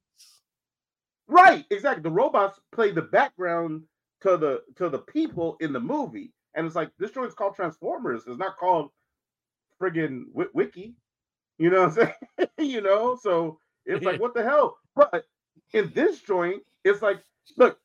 Right, 1.27 1.65
exactly. 1.71 2.03
The 2.03 2.11
robots 2.11 2.59
play 2.73 2.91
the 2.91 3.03
background 3.03 3.83
to 4.21 4.37
the 4.37 4.61
to 4.75 4.89
the 4.89 4.99
people 4.99 5.57
in 5.61 5.71
the 5.73 5.79
movie. 5.79 6.33
And 6.55 6.65
it's 6.65 6.75
like 6.75 6.91
this 6.99 7.11
joint's 7.11 7.33
called 7.33 7.55
Transformers. 7.55 8.23
It's 8.27 8.37
not 8.37 8.57
called 8.57 8.89
friggin' 9.81 10.25
Wi- 10.33 10.51
Witwicky. 10.53 10.93
You 11.57 11.69
know 11.69 11.87
what 11.87 11.97
I'm 11.99 12.13
saying? 12.37 12.49
you 12.57 12.81
know, 12.81 13.17
so 13.21 13.59
it's 13.85 14.03
like 14.03 14.19
what 14.19 14.33
the 14.33 14.43
hell? 14.43 14.77
But 14.95 15.25
in 15.73 15.91
this 15.95 16.19
joint, 16.19 16.63
it's 16.83 17.01
like, 17.01 17.23
look, 17.57 17.79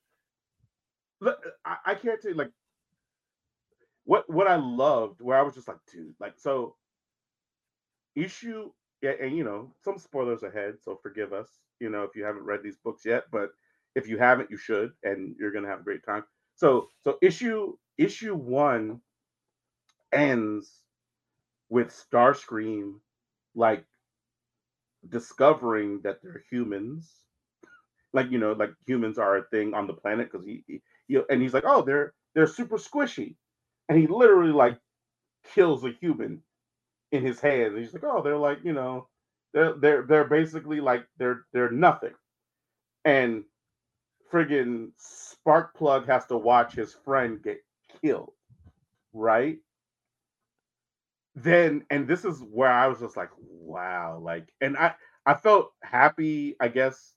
look 1.20 1.38
I, 1.64 1.76
I 1.86 1.94
can't 1.94 2.20
tell 2.20 2.32
you 2.32 2.36
like 2.36 2.50
what 4.06 4.30
what 4.30 4.46
I 4.46 4.56
loved, 4.56 5.20
where 5.20 5.38
I 5.38 5.42
was 5.42 5.54
just 5.54 5.68
like, 5.68 5.78
dude, 5.92 6.14
like 6.20 6.34
so 6.38 6.76
issue 8.14 8.70
and 9.02 9.36
you 9.36 9.44
know, 9.44 9.72
some 9.84 9.98
spoilers 9.98 10.42
ahead, 10.42 10.76
so 10.82 10.98
forgive 11.02 11.32
us, 11.32 11.48
you 11.80 11.90
know, 11.90 12.02
if 12.02 12.16
you 12.16 12.24
haven't 12.24 12.44
read 12.44 12.62
these 12.62 12.78
books 12.78 13.04
yet, 13.04 13.24
but 13.30 13.50
if 13.94 14.08
you 14.08 14.18
haven't, 14.18 14.50
you 14.50 14.56
should, 14.56 14.92
and 15.04 15.36
you're 15.38 15.52
gonna 15.52 15.68
have 15.68 15.80
a 15.80 15.84
great 15.84 16.04
time. 16.04 16.24
So 16.54 16.88
so 17.02 17.18
issue 17.20 17.76
issue 17.98 18.34
one 18.34 19.00
ends 20.12 20.82
with 21.68 21.88
Starscream 21.88 22.94
like 23.54 23.84
discovering 25.08 26.00
that 26.02 26.22
they're 26.22 26.42
humans. 26.50 27.12
Like 28.12 28.30
you 28.30 28.38
know, 28.38 28.52
like 28.52 28.72
humans 28.86 29.18
are 29.18 29.38
a 29.38 29.44
thing 29.44 29.74
on 29.74 29.86
the 29.86 29.92
planet 29.92 30.30
because 30.30 30.46
he, 30.46 30.64
he, 30.66 30.80
he 31.08 31.20
and 31.28 31.42
he's 31.42 31.54
like, 31.54 31.64
oh, 31.66 31.82
they're 31.82 32.14
they're 32.34 32.46
super 32.46 32.76
squishy, 32.76 33.34
and 33.88 33.98
he 33.98 34.06
literally 34.06 34.52
like 34.52 34.78
kills 35.54 35.84
a 35.84 35.90
human 35.90 36.42
in 37.12 37.24
his 37.24 37.40
hands. 37.40 37.74
And 37.74 37.78
he's 37.84 37.94
like, 37.94 38.04
oh, 38.04 38.22
they're 38.22 38.36
like 38.38 38.58
you 38.64 38.72
know, 38.72 39.08
they're 39.54 39.74
they're 39.74 40.02
they're 40.02 40.28
basically 40.28 40.80
like 40.80 41.06
they're 41.18 41.46
they're 41.52 41.70
nothing, 41.70 42.14
and 43.04 43.44
friggin' 44.32 44.90
Sparkplug 45.00 46.06
has 46.06 46.26
to 46.26 46.36
watch 46.38 46.74
his 46.74 46.94
friend 46.94 47.42
get 47.42 47.60
killed, 48.02 48.32
right? 49.12 49.58
Then 51.34 51.84
and 51.90 52.08
this 52.08 52.24
is 52.24 52.40
where 52.42 52.70
I 52.72 52.86
was 52.88 53.00
just 53.00 53.16
like, 53.16 53.30
wow, 53.38 54.18
like, 54.22 54.48
and 54.60 54.76
I 54.76 54.94
I 55.26 55.34
felt 55.34 55.72
happy, 55.82 56.56
I 56.60 56.68
guess, 56.68 57.14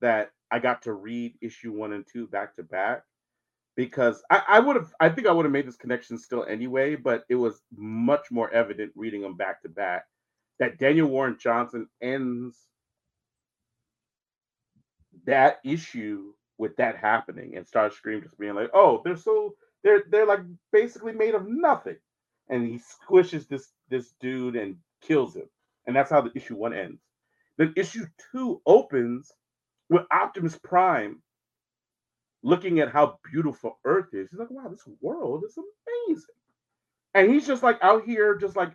that 0.00 0.30
I 0.50 0.58
got 0.58 0.82
to 0.82 0.94
read 0.94 1.36
issue 1.42 1.72
one 1.72 1.92
and 1.92 2.06
two 2.10 2.26
back 2.28 2.56
to 2.56 2.62
back 2.62 3.02
because 3.78 4.20
I, 4.28 4.42
I 4.48 4.58
would 4.58 4.74
have 4.74 4.92
I 4.98 5.08
think 5.08 5.28
I 5.28 5.32
would 5.32 5.44
have 5.44 5.52
made 5.52 5.68
this 5.68 5.76
connection 5.76 6.18
still 6.18 6.44
anyway, 6.44 6.96
but 6.96 7.22
it 7.28 7.36
was 7.36 7.62
much 7.76 8.28
more 8.32 8.50
evident 8.52 8.90
reading 8.96 9.22
them 9.22 9.36
back 9.36 9.62
to 9.62 9.68
back 9.68 10.04
that 10.58 10.78
Daniel 10.78 11.06
Warren 11.06 11.36
Johnson 11.40 11.88
ends 12.02 12.56
that 15.26 15.60
issue 15.64 16.32
with 16.58 16.74
that 16.78 16.96
happening 16.96 17.56
and 17.56 17.64
Starscream 17.64 18.24
just 18.24 18.36
being 18.36 18.56
like, 18.56 18.70
oh, 18.74 19.00
they're 19.04 19.16
so 19.16 19.54
they're 19.84 20.02
they're 20.10 20.26
like 20.26 20.40
basically 20.72 21.12
made 21.12 21.36
of 21.36 21.46
nothing. 21.46 21.98
And 22.48 22.66
he 22.66 22.80
squishes 22.80 23.46
this 23.46 23.68
this 23.90 24.12
dude 24.20 24.56
and 24.56 24.74
kills 25.02 25.36
him. 25.36 25.48
And 25.86 25.94
that's 25.94 26.10
how 26.10 26.20
the 26.20 26.32
issue 26.34 26.56
one 26.56 26.74
ends. 26.74 27.00
Then 27.58 27.74
issue 27.76 28.06
two 28.32 28.60
opens 28.66 29.30
with 29.88 30.02
Optimus 30.10 30.58
Prime 30.64 31.22
looking 32.48 32.80
at 32.80 32.92
how 32.92 33.18
beautiful 33.32 33.78
Earth 33.84 34.08
is. 34.14 34.30
He's 34.30 34.40
like, 34.40 34.50
wow, 34.50 34.68
this 34.68 34.88
world 35.02 35.44
is 35.46 35.58
amazing. 35.58 36.34
And 37.14 37.30
he's 37.32 37.46
just 37.46 37.62
like 37.62 37.78
out 37.82 38.04
here, 38.04 38.36
just 38.36 38.56
like 38.56 38.72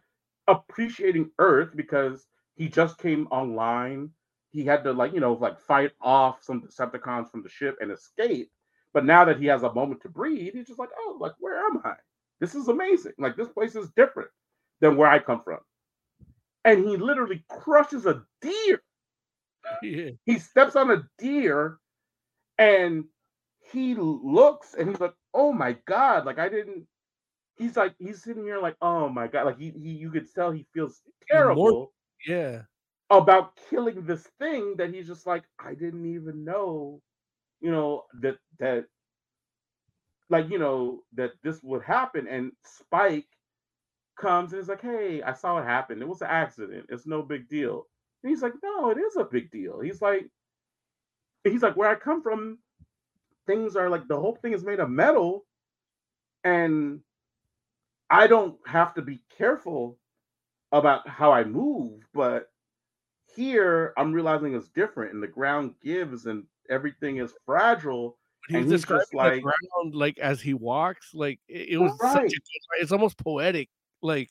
appreciating 0.47 1.31
Earth 1.39 1.71
because 1.75 2.27
he 2.55 2.69
just 2.69 2.97
came 2.99 3.27
online. 3.27 4.11
He 4.51 4.63
had 4.65 4.83
to 4.85 4.93
like, 4.93 5.13
you 5.13 5.21
know, 5.21 5.33
like 5.33 5.59
fight 5.59 5.91
off 6.01 6.43
some 6.43 6.61
Decepticons 6.61 7.31
from 7.31 7.43
the 7.43 7.49
ship 7.49 7.77
and 7.81 7.91
escape. 7.91 8.51
But 8.93 9.05
now 9.05 9.25
that 9.25 9.39
he 9.39 9.47
has 9.47 9.63
a 9.63 9.73
moment 9.73 10.01
to 10.03 10.09
breathe, 10.09 10.53
he's 10.53 10.67
just 10.67 10.79
like, 10.79 10.91
oh, 10.99 11.17
like 11.21 11.33
where 11.39 11.65
am 11.65 11.81
I? 11.85 11.95
This 12.39 12.55
is 12.55 12.69
amazing. 12.69 13.13
Like 13.19 13.37
this 13.37 13.49
place 13.49 13.75
is 13.75 13.91
different 13.95 14.29
than 14.81 14.97
where 14.97 15.09
I 15.09 15.19
come 15.19 15.41
from. 15.43 15.59
And 16.65 16.87
he 16.87 16.97
literally 16.97 17.43
crushes 17.49 18.05
a 18.05 18.23
deer 18.41 18.81
Yeah. 19.83 20.11
he 20.25 20.39
steps 20.39 20.75
on 20.75 20.91
a 20.91 21.03
deer 21.19 21.77
and 22.59 23.05
he 23.73 23.95
looks 23.95 24.75
and 24.75 24.89
he's 24.89 25.01
like, 25.01 25.15
oh 25.33 25.53
my 25.53 25.73
god, 25.87 26.25
like 26.25 26.39
I 26.39 26.49
didn't. 26.49 26.87
He's 27.57 27.77
like, 27.77 27.95
he's 27.99 28.23
sitting 28.23 28.43
here 28.45 28.59
like, 28.61 28.77
oh 28.81 29.09
my 29.09 29.27
god, 29.27 29.45
like 29.47 29.59
he, 29.59 29.71
he 29.71 29.91
you 29.93 30.11
could 30.11 30.33
tell 30.33 30.51
he 30.51 30.65
feels 30.73 31.01
terrible 31.29 31.93
Yeah. 32.27 32.63
about 33.09 33.57
killing 33.69 34.05
this 34.05 34.23
thing 34.39 34.75
that 34.77 34.93
he's 34.93 35.07
just 35.07 35.27
like, 35.27 35.43
I 35.59 35.75
didn't 35.75 36.05
even 36.05 36.45
know, 36.45 37.01
you 37.61 37.71
know, 37.71 38.05
that 38.21 38.37
that 38.59 38.85
like 40.29 40.49
you 40.49 40.59
know 40.59 41.03
that 41.13 41.31
this 41.43 41.61
would 41.63 41.83
happen. 41.83 42.27
And 42.27 42.53
Spike 42.65 43.27
comes 44.19 44.53
and 44.53 44.61
is 44.61 44.69
like, 44.69 44.81
hey, 44.81 45.21
I 45.23 45.33
saw 45.33 45.57
it 45.59 45.65
happen. 45.65 46.01
It 46.01 46.07
was 46.07 46.21
an 46.21 46.29
accident. 46.29 46.87
It's 46.89 47.07
no 47.07 47.21
big 47.23 47.49
deal. 47.49 47.87
And 48.23 48.29
he's 48.31 48.41
like, 48.43 48.53
no, 48.63 48.89
it 48.91 48.97
is 48.97 49.17
a 49.17 49.25
big 49.25 49.51
deal. 49.51 49.79
He's 49.81 50.01
like, 50.01 50.29
he's 51.43 51.63
like, 51.63 51.75
where 51.75 51.89
I 51.89 51.95
come 51.95 52.21
from, 52.21 52.59
things 53.47 53.75
are 53.75 53.89
like 53.89 54.07
the 54.07 54.19
whole 54.19 54.35
thing 54.35 54.53
is 54.53 54.63
made 54.63 54.79
of 54.79 54.89
metal, 54.89 55.45
and 56.43 57.01
I 58.09 58.27
don't 58.27 58.55
have 58.65 58.93
to 58.95 59.01
be 59.01 59.21
careful 59.37 59.97
about 60.71 61.07
how 61.07 61.31
I 61.31 61.43
move, 61.43 62.01
but 62.13 62.51
here 63.35 63.93
I'm 63.97 64.11
realizing 64.13 64.53
it's 64.55 64.69
different, 64.69 65.13
and 65.13 65.21
the 65.23 65.27
ground 65.27 65.73
gives, 65.83 66.25
and 66.25 66.43
everything 66.69 67.17
is 67.17 67.33
fragile. 67.45 68.17
He's 68.47 68.57
And 68.57 68.71
he's 68.71 68.83
just 68.85 69.13
like- 69.13 69.41
ground 69.41 69.95
like 69.95 70.19
as 70.19 70.41
he 70.41 70.53
walks. 70.53 71.13
Like 71.13 71.39
it, 71.47 71.69
it 71.69 71.77
was 71.77 71.97
such 71.99 72.33
a 72.33 72.37
it's 72.81 72.91
almost 72.91 73.17
poetic. 73.17 73.69
Like 74.01 74.29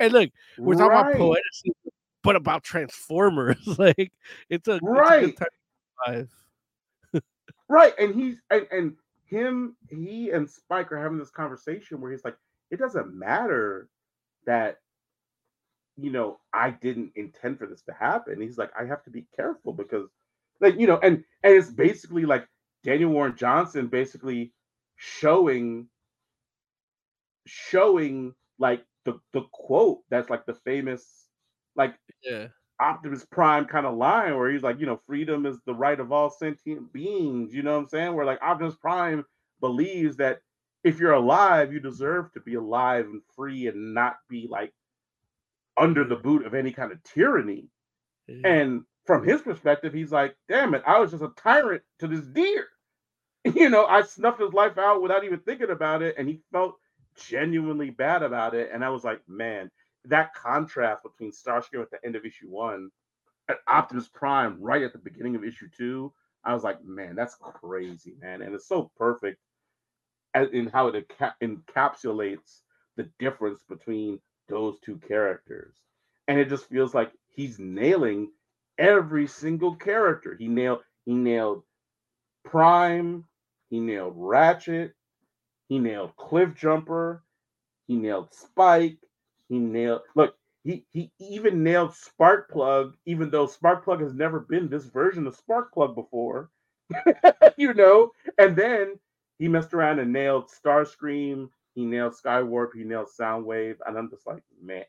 and 0.00 0.12
look, 0.12 0.30
we're 0.58 0.74
talking 0.74 0.86
about 0.98 1.06
Right. 1.06 1.16
poeticism, 1.16 1.90
but 2.22 2.36
about 2.36 2.62
Transformers. 2.62 3.56
like 3.78 4.12
it's 4.50 4.68
a, 4.68 4.78
Right. 4.82 5.24
It's 5.24 5.40
a 5.40 5.44
good 5.44 5.48
time 6.06 6.14
to 6.14 6.18
live. 6.18 7.22
Right. 7.68 7.94
And 7.98 8.14
he's 8.14 8.36
and, 8.50 8.66
and 8.70 8.96
him, 9.26 9.76
he 9.90 10.30
and 10.30 10.48
Spike 10.48 10.92
are 10.92 11.00
having 11.02 11.18
this 11.18 11.30
conversation 11.30 12.00
where 12.00 12.10
he's 12.10 12.24
like, 12.24 12.36
it 12.70 12.78
doesn't 12.78 13.14
matter 13.14 13.88
that 14.46 14.78
you 15.96 16.10
know 16.10 16.40
I 16.52 16.70
didn't 16.70 17.12
intend 17.16 17.58
for 17.58 17.66
this 17.66 17.82
to 17.82 17.92
happen. 17.92 18.40
He's 18.40 18.58
like, 18.58 18.70
I 18.78 18.84
have 18.84 19.02
to 19.04 19.10
be 19.10 19.26
careful 19.36 19.72
because 19.72 20.08
like 20.60 20.78
you 20.78 20.86
know, 20.86 20.98
and 21.02 21.24
and 21.42 21.54
it's 21.54 21.70
basically 21.70 22.24
like 22.24 22.46
Daniel 22.82 23.10
Warren 23.10 23.36
Johnson 23.36 23.86
basically 23.88 24.52
showing 24.96 25.88
showing 27.46 28.34
like 28.58 28.84
the 29.04 29.18
the 29.32 29.42
quote 29.52 30.00
that's 30.10 30.30
like 30.30 30.46
the 30.46 30.54
famous 30.54 31.28
like 31.76 31.94
Yeah. 32.22 32.48
Optimus 32.80 33.24
Prime 33.24 33.66
kind 33.66 33.86
of 33.86 33.96
line 33.96 34.36
where 34.36 34.50
he's 34.50 34.62
like, 34.62 34.80
you 34.80 34.86
know, 34.86 35.00
freedom 35.06 35.46
is 35.46 35.58
the 35.66 35.74
right 35.74 35.98
of 35.98 36.12
all 36.12 36.30
sentient 36.30 36.92
beings. 36.92 37.54
You 37.54 37.62
know 37.62 37.72
what 37.72 37.82
I'm 37.82 37.88
saying? 37.88 38.14
Where 38.14 38.26
like 38.26 38.42
Optimus 38.42 38.76
Prime 38.76 39.24
believes 39.60 40.16
that 40.16 40.40
if 40.82 40.98
you're 40.98 41.12
alive, 41.12 41.72
you 41.72 41.80
deserve 41.80 42.32
to 42.32 42.40
be 42.40 42.54
alive 42.54 43.06
and 43.06 43.22
free 43.34 43.68
and 43.68 43.94
not 43.94 44.16
be 44.28 44.46
like 44.50 44.72
under 45.76 46.04
the 46.04 46.16
boot 46.16 46.46
of 46.46 46.54
any 46.54 46.72
kind 46.72 46.92
of 46.92 47.02
tyranny. 47.04 47.68
Yeah. 48.26 48.48
And 48.48 48.82
from 49.06 49.26
his 49.26 49.42
perspective, 49.42 49.92
he's 49.92 50.12
like, 50.12 50.36
damn 50.48 50.74
it, 50.74 50.82
I 50.86 50.98
was 50.98 51.10
just 51.10 51.22
a 51.22 51.32
tyrant 51.36 51.82
to 52.00 52.08
this 52.08 52.26
deer. 52.26 52.66
You 53.54 53.68
know, 53.68 53.84
I 53.84 54.00
snuffed 54.00 54.40
his 54.40 54.54
life 54.54 54.78
out 54.78 55.02
without 55.02 55.22
even 55.22 55.38
thinking 55.40 55.68
about 55.68 56.00
it, 56.00 56.14
and 56.16 56.26
he 56.26 56.40
felt 56.50 56.76
genuinely 57.14 57.90
bad 57.90 58.22
about 58.22 58.54
it. 58.54 58.70
And 58.72 58.82
I 58.82 58.88
was 58.88 59.04
like, 59.04 59.20
man, 59.28 59.70
that 60.06 60.34
contrast 60.34 61.02
between 61.02 61.32
Starscream 61.32 61.82
at 61.82 61.90
the 61.90 62.04
end 62.04 62.16
of 62.16 62.24
issue 62.24 62.48
one 62.48 62.90
and 63.48 63.58
Optimus 63.68 64.08
Prime 64.08 64.60
right 64.60 64.82
at 64.82 64.92
the 64.92 64.98
beginning 64.98 65.36
of 65.36 65.44
issue 65.44 65.68
two, 65.76 66.12
I 66.44 66.54
was 66.54 66.64
like, 66.64 66.84
man, 66.84 67.14
that's 67.14 67.36
crazy, 67.40 68.14
man. 68.20 68.42
And 68.42 68.54
it's 68.54 68.68
so 68.68 68.90
perfect 68.96 69.38
in 70.52 70.66
how 70.68 70.88
it 70.88 71.08
enca- 71.08 71.34
encapsulates 71.42 72.60
the 72.96 73.08
difference 73.18 73.62
between 73.68 74.20
those 74.48 74.78
two 74.80 74.98
characters. 75.08 75.74
And 76.28 76.38
it 76.38 76.48
just 76.48 76.68
feels 76.68 76.94
like 76.94 77.12
he's 77.28 77.58
nailing 77.58 78.30
every 78.78 79.26
single 79.26 79.76
character. 79.76 80.36
He 80.38 80.48
nailed 80.48 80.80
he 81.04 81.14
nailed 81.14 81.62
Prime, 82.44 83.24
he 83.70 83.80
nailed 83.80 84.14
Ratchet, 84.16 84.94
he 85.68 85.78
nailed 85.78 86.16
Cliffjumper, 86.16 87.20
he 87.86 87.96
nailed 87.96 88.32
Spike, 88.34 88.98
he 89.48 89.58
nailed 89.58 90.02
look, 90.14 90.34
he 90.64 90.84
he 90.90 91.10
even 91.18 91.62
nailed 91.62 91.92
Sparkplug, 91.92 92.94
even 93.06 93.30
though 93.30 93.46
Sparkplug 93.46 94.00
has 94.00 94.14
never 94.14 94.40
been 94.40 94.68
this 94.68 94.86
version 94.86 95.26
of 95.26 95.38
Sparkplug 95.38 95.94
before. 95.94 96.50
you 97.56 97.72
know, 97.74 98.10
and 98.38 98.56
then 98.56 98.98
he 99.38 99.48
messed 99.48 99.74
around 99.74 99.98
and 99.98 100.12
nailed 100.12 100.50
Starscream, 100.50 101.48
he 101.74 101.84
nailed 101.84 102.14
Skywarp, 102.14 102.68
he 102.74 102.84
nailed 102.84 103.08
Soundwave, 103.18 103.76
and 103.86 103.96
I'm 103.98 104.10
just 104.10 104.26
like, 104.26 104.42
man, 104.62 104.84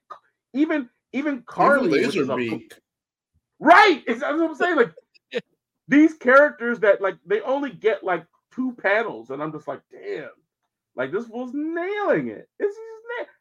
even 0.53 0.89
even 1.13 1.43
Carly, 1.43 1.99
Even 2.03 2.09
is 2.09 2.29
a-. 2.29 2.59
Right. 3.59 4.03
It's, 4.05 4.19
that's 4.19 4.37
what 4.37 4.49
I'm 4.49 4.55
saying. 4.55 4.75
Like 4.75 4.93
these 5.87 6.13
characters 6.15 6.79
that 6.79 7.01
like 7.01 7.17
they 7.25 7.41
only 7.41 7.71
get 7.71 8.03
like 8.03 8.25
two 8.53 8.75
panels, 8.81 9.29
and 9.29 9.41
I'm 9.41 9.51
just 9.51 9.67
like, 9.67 9.81
damn, 9.91 10.29
like 10.95 11.11
this 11.11 11.27
was 11.27 11.51
nailing 11.53 12.29
it. 12.29 12.49
It's 12.59 12.77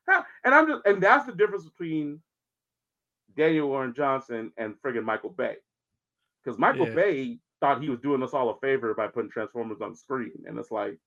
how, 0.08 0.24
and 0.44 0.54
I'm 0.54 0.68
just 0.68 0.82
and 0.86 1.02
that's 1.02 1.26
the 1.26 1.32
difference 1.34 1.64
between 1.64 2.20
Daniel 3.36 3.68
Warren 3.68 3.94
Johnson 3.94 4.52
and 4.58 4.74
friggin' 4.82 5.04
Michael 5.04 5.30
Bay. 5.30 5.56
Because 6.44 6.58
Michael 6.58 6.88
Yeah. 6.88 6.94
Bay 6.94 7.38
thought 7.60 7.82
he 7.82 7.90
was 7.90 8.00
doing 8.00 8.22
us 8.22 8.34
all 8.34 8.50
a 8.50 8.58
favor 8.60 8.94
by 8.94 9.08
putting 9.08 9.30
Transformers 9.30 9.80
on 9.82 9.94
screen. 9.96 10.44
And 10.46 10.58
it's 10.58 10.70
like, 10.70 10.98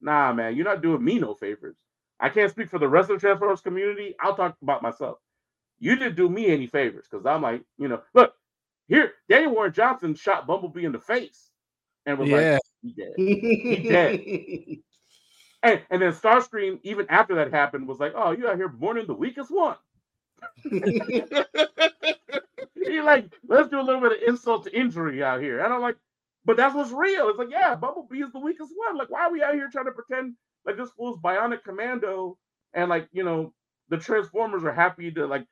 nah, 0.00 0.32
man, 0.32 0.56
you're 0.56 0.64
not 0.66 0.82
doing 0.82 1.04
me 1.04 1.18
no 1.18 1.34
favors. 1.34 1.76
I 2.20 2.28
can't 2.30 2.50
speak 2.50 2.70
for 2.70 2.78
the 2.78 2.88
rest 2.88 3.10
of 3.10 3.16
the 3.16 3.20
Transformers 3.26 3.60
community. 3.62 4.14
I'll 4.20 4.36
talk 4.36 4.56
about 4.62 4.82
myself. 4.82 5.18
You 5.80 5.96
didn't 5.96 6.16
do 6.16 6.28
me 6.28 6.46
any 6.48 6.66
favors 6.68 7.06
because 7.10 7.26
I'm 7.26 7.42
like, 7.42 7.64
you 7.78 7.88
know, 7.88 8.02
look, 8.14 8.34
here, 8.88 9.14
Daniel 9.28 9.52
Warren 9.54 9.72
Johnson 9.72 10.14
shot 10.14 10.46
Bumblebee 10.46 10.84
in 10.86 10.92
the 10.92 11.00
face 11.00 11.50
and 12.06 12.18
was 12.18 12.30
Yeah. 12.30 12.36
like, 12.52 12.60
he 12.82 12.92
dead. 12.92 13.20
he 13.68 13.84
dead. 13.88 14.16
And, 15.62 15.80
and 15.90 16.02
then 16.02 16.12
Starscream, 16.12 16.80
even 16.84 17.06
after 17.10 17.34
that 17.36 17.52
happened, 17.52 17.88
was 17.88 18.00
like, 18.00 18.12
oh, 18.16 18.32
you 18.32 18.48
out 18.48 18.56
here 18.56 18.68
mourning 18.70 19.06
the 19.06 19.14
weakest 19.14 19.50
one. 19.50 19.76
You're 22.76 23.04
like, 23.04 23.30
let's 23.48 23.68
do 23.68 23.80
a 23.80 23.82
little 23.82 24.00
bit 24.00 24.12
of 24.12 24.18
insult 24.28 24.64
to 24.64 24.78
injury 24.78 25.22
out 25.22 25.40
here. 25.40 25.60
And 25.60 25.72
I'm 25.72 25.80
like, 25.82 25.96
but 26.44 26.56
that's 26.56 26.74
what's 26.74 26.90
real. 26.90 27.28
It's 27.28 27.38
like, 27.38 27.50
yeah, 27.50 27.74
Bumblebee 27.76 28.22
is 28.22 28.32
the 28.32 28.40
weakest 28.40 28.72
one. 28.74 28.96
Like, 28.96 29.10
why 29.10 29.22
are 29.22 29.32
we 29.32 29.42
out 29.42 29.54
here 29.54 29.68
trying 29.70 29.86
to 29.86 29.92
pretend 29.92 30.34
like 30.66 30.76
this 30.76 30.90
fool's 30.90 31.20
bionic 31.20 31.62
commando 31.64 32.38
and 32.74 32.90
like, 32.90 33.08
you 33.12 33.24
know, 33.24 33.52
the 33.88 33.98
Transformers 33.98 34.64
are 34.64 34.72
happy 34.72 35.10
to 35.12 35.26
like 35.26 35.46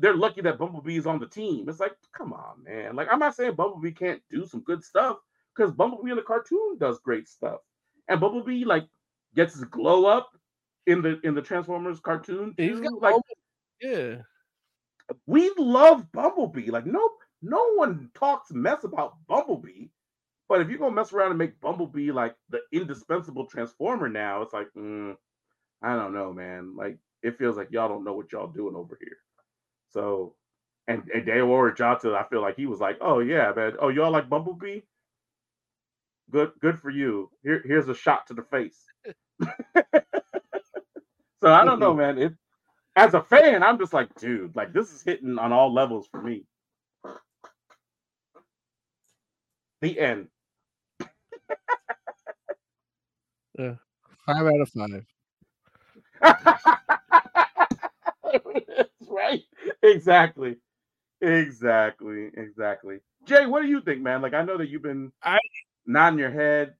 they're 0.00 0.16
lucky 0.16 0.40
that 0.42 0.58
Bumblebee 0.58 0.96
is 0.96 1.06
on 1.06 1.18
the 1.18 1.26
team. 1.26 1.68
It's 1.68 1.80
like, 1.80 1.96
come 2.16 2.32
on, 2.32 2.62
man. 2.64 2.96
Like, 2.96 3.08
I'm 3.10 3.18
not 3.18 3.34
saying 3.34 3.54
Bumblebee 3.54 3.92
can't 3.92 4.22
do 4.30 4.46
some 4.46 4.60
good 4.60 4.84
stuff 4.84 5.18
because 5.56 5.72
Bumblebee 5.72 6.10
in 6.10 6.16
the 6.16 6.22
cartoon 6.22 6.78
does 6.78 7.00
great 7.00 7.28
stuff. 7.28 7.60
And 8.08 8.20
Bumblebee 8.20 8.64
like 8.64 8.86
gets 9.34 9.54
his 9.54 9.64
glow 9.64 10.06
up 10.06 10.30
in 10.86 11.02
the 11.02 11.20
in 11.24 11.34
the 11.34 11.42
Transformers 11.42 12.00
cartoon. 12.00 12.54
He's 12.56 12.78
too. 12.78 12.82
got 12.82 13.02
like 13.02 13.22
yeah. 13.80 14.16
we 15.26 15.52
love 15.56 16.10
Bumblebee. 16.12 16.70
Like 16.70 16.86
no 16.86 17.08
no 17.42 17.74
one 17.74 18.10
talks 18.14 18.52
mess 18.52 18.84
about 18.84 19.14
Bumblebee. 19.28 19.88
But 20.48 20.60
if 20.60 20.68
you're 20.68 20.78
gonna 20.78 20.94
mess 20.94 21.12
around 21.12 21.30
and 21.30 21.38
make 21.38 21.60
Bumblebee 21.60 22.12
like 22.12 22.34
the 22.50 22.60
indispensable 22.72 23.46
transformer 23.46 24.08
now, 24.08 24.42
it's 24.42 24.52
like 24.52 24.68
mm, 24.76 25.14
I 25.82 25.96
don't 25.96 26.14
know, 26.14 26.32
man. 26.32 26.74
Like 26.76 26.98
it 27.22 27.38
feels 27.38 27.56
like 27.56 27.68
y'all 27.70 27.88
don't 27.88 28.04
know 28.04 28.14
what 28.14 28.32
y'all 28.32 28.48
doing 28.48 28.76
over 28.76 28.98
here. 29.00 29.16
So 29.90 30.34
and, 30.88 31.08
and 31.14 31.48
Warren 31.48 31.74
Johnson, 31.76 32.12
I 32.12 32.24
feel 32.24 32.42
like 32.42 32.56
he 32.56 32.66
was 32.66 32.80
like, 32.80 32.98
oh 33.00 33.20
yeah, 33.20 33.52
man. 33.54 33.74
Oh, 33.80 33.88
y'all 33.88 34.10
like 34.10 34.28
Bumblebee? 34.28 34.80
Good, 36.30 36.52
good 36.60 36.78
for 36.80 36.90
you. 36.90 37.30
Here, 37.42 37.62
here's 37.64 37.88
a 37.88 37.94
shot 37.94 38.26
to 38.26 38.34
the 38.34 38.42
face. 38.42 38.78
so 41.42 41.52
I 41.52 41.64
don't 41.64 41.80
know, 41.80 41.94
man. 41.94 42.18
It 42.18 42.32
as 42.96 43.14
a 43.14 43.22
fan, 43.22 43.62
I'm 43.62 43.78
just 43.78 43.92
like, 43.92 44.14
dude, 44.16 44.54
like 44.56 44.72
this 44.72 44.92
is 44.92 45.02
hitting 45.02 45.38
on 45.38 45.52
all 45.52 45.72
levels 45.72 46.06
for 46.10 46.20
me. 46.22 46.44
The 49.82 49.98
end. 49.98 50.28
yeah. 53.58 53.74
Five 54.26 54.46
out 54.46 54.60
of 54.60 54.68
five. 54.70 55.04
That's 56.20 56.64
right. 59.10 59.42
Exactly. 59.82 60.56
Exactly. 61.20 62.30
Exactly. 62.36 62.98
Jay, 63.26 63.46
what 63.46 63.62
do 63.62 63.68
you 63.68 63.80
think, 63.80 64.02
man? 64.02 64.22
Like 64.22 64.34
I 64.34 64.42
know 64.44 64.58
that 64.58 64.68
you've 64.68 64.82
been 64.82 65.12
I- 65.22 65.38
nodding 65.86 66.18
your 66.18 66.30
head 66.30 66.74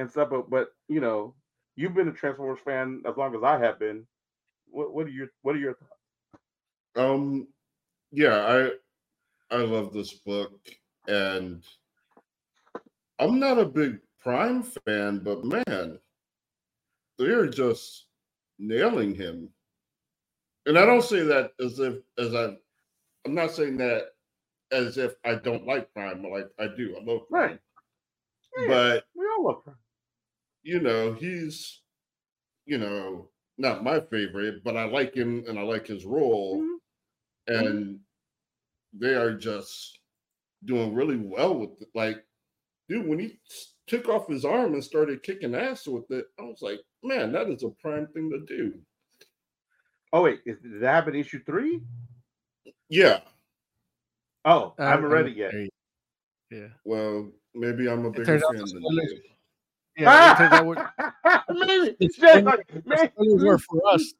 and 0.00 0.10
stuff, 0.10 0.30
but 0.30 0.50
but 0.50 0.72
you 0.88 1.00
know, 1.00 1.34
you've 1.76 1.94
been 1.94 2.08
a 2.08 2.12
Transformers 2.12 2.60
fan 2.64 3.02
as 3.06 3.16
long 3.16 3.34
as 3.34 3.42
I 3.42 3.58
have 3.58 3.78
been. 3.78 4.06
What 4.70 4.92
what 4.94 5.06
are 5.06 5.10
your 5.10 5.28
what 5.42 5.54
are 5.54 5.58
your 5.58 5.74
thoughts? 5.74 5.92
Um, 6.96 7.48
yeah, 8.12 8.70
I 9.50 9.56
I 9.56 9.58
love 9.62 9.92
this 9.92 10.12
book, 10.12 10.52
and 11.08 11.62
I'm 13.18 13.38
not 13.38 13.58
a 13.58 13.64
big 13.64 14.00
Prime 14.20 14.62
fan, 14.62 15.20
but 15.20 15.44
man, 15.44 15.98
they're 17.18 17.46
just 17.46 18.06
nailing 18.58 19.14
him. 19.14 19.48
And 20.66 20.78
I 20.78 20.84
don't 20.84 21.04
say 21.04 21.22
that 21.22 21.52
as 21.60 21.78
if 21.78 21.96
as 22.18 22.34
I 22.34 22.56
I'm 23.24 23.34
not 23.34 23.52
saying 23.52 23.76
that 23.78 24.12
as 24.72 24.98
if 24.98 25.14
I 25.24 25.34
don't 25.34 25.66
like 25.66 25.92
Prime. 25.94 26.22
But 26.22 26.32
like 26.32 26.50
I 26.58 26.68
do, 26.76 26.96
I 26.98 27.04
love 27.04 27.28
Prime. 27.28 27.50
Right. 27.50 27.60
Yeah, 28.58 28.66
But 28.68 29.04
we 29.14 29.24
all 29.26 29.46
love 29.46 29.64
Prime. 29.64 29.76
You 30.62 30.80
know, 30.80 31.12
he's 31.14 31.82
you 32.66 32.78
know 32.78 33.30
not 33.58 33.84
my 33.84 34.00
favorite, 34.00 34.64
but 34.64 34.76
I 34.76 34.84
like 34.86 35.14
him 35.14 35.44
and 35.48 35.58
I 35.58 35.62
like 35.62 35.86
his 35.86 36.04
role 36.06 36.62
Mhm. 36.62 36.80
and 37.48 38.00
they 38.92 39.14
are 39.14 39.34
just 39.36 40.00
doing 40.64 40.94
really 40.94 41.16
well 41.18 41.58
with 41.58 41.82
it. 41.82 41.88
Like, 41.94 42.26
dude, 42.88 43.06
when 43.08 43.18
he 43.20 43.40
took 43.88 44.08
off 44.08 44.28
his 44.28 44.44
arm 44.44 44.74
and 44.74 44.84
started 44.84 45.22
kicking 45.24 45.54
ass 45.54 45.86
with 45.88 46.10
it, 46.10 46.26
I 46.38 46.42
was 46.44 46.62
like, 46.62 46.80
man, 47.04 47.32
that 47.32 47.50
is 47.50 47.64
a 47.64 47.70
prime 47.82 48.08
thing 48.08 48.30
to 48.30 48.44
do. 48.46 48.82
Oh 50.12 50.22
wait, 50.22 50.40
is, 50.46 50.58
did 50.60 50.80
that 50.82 50.94
happen 50.94 51.14
issue 51.16 51.42
three? 51.44 51.82
Yeah. 52.88 53.22
Oh, 54.44 54.76
I 54.84 54.90
Uh, 54.90 54.92
haven't 54.92 55.06
read 55.08 55.26
it 55.28 55.36
yet. 55.36 55.54
Yeah. 56.50 56.68
Well, 56.84 57.32
maybe 57.54 57.88
I'm 57.88 58.04
a 58.04 58.12
It 58.12 58.22
bigger 58.22 58.38
fan 58.38 58.72
than 58.72 58.86
you. 58.86 59.22
Yeah. 60.00 60.32
it 60.34 60.38
turns 60.38 60.52
out 60.52 61.46
maybe 61.50 61.96
the 61.98 62.08
Jay's 62.08 62.44
like, 62.44 62.66
spoilers 62.68 63.10
maybe, 63.18 63.44
were 63.44 63.58
for 63.58 63.80
mm. 63.80 63.94
us. 63.94 64.14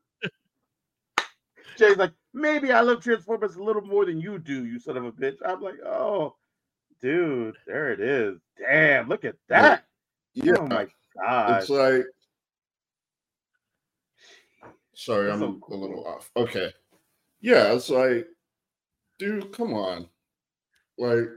Jay's 1.78 1.96
like, 1.96 2.12
maybe 2.34 2.72
I 2.72 2.80
love 2.80 3.02
Transformers 3.02 3.56
a 3.56 3.62
little 3.62 3.82
more 3.82 4.04
than 4.04 4.20
you 4.20 4.38
do, 4.38 4.66
you 4.66 4.78
son 4.78 4.96
of 4.96 5.04
a 5.04 5.12
bitch. 5.12 5.36
I'm 5.44 5.62
like, 5.62 5.80
oh, 5.84 6.36
dude, 7.00 7.56
there 7.66 7.92
it 7.92 8.00
is. 8.00 8.38
Damn, 8.58 9.08
look 9.08 9.24
at 9.24 9.36
that. 9.48 9.84
Yeah. 10.34 10.54
Oh 10.58 10.66
my 10.66 10.86
god. 11.16 11.60
It's 11.60 11.70
like, 11.70 12.04
sorry, 14.94 15.26
That's 15.26 15.42
I'm 15.42 15.60
so 15.66 15.74
a 15.74 15.76
little 15.76 16.06
off. 16.06 16.30
Okay. 16.36 16.72
Yeah, 17.40 17.72
it's 17.72 17.88
like, 17.88 18.26
dude, 19.18 19.52
come 19.52 19.72
on. 19.72 20.08
Like, 20.98 21.28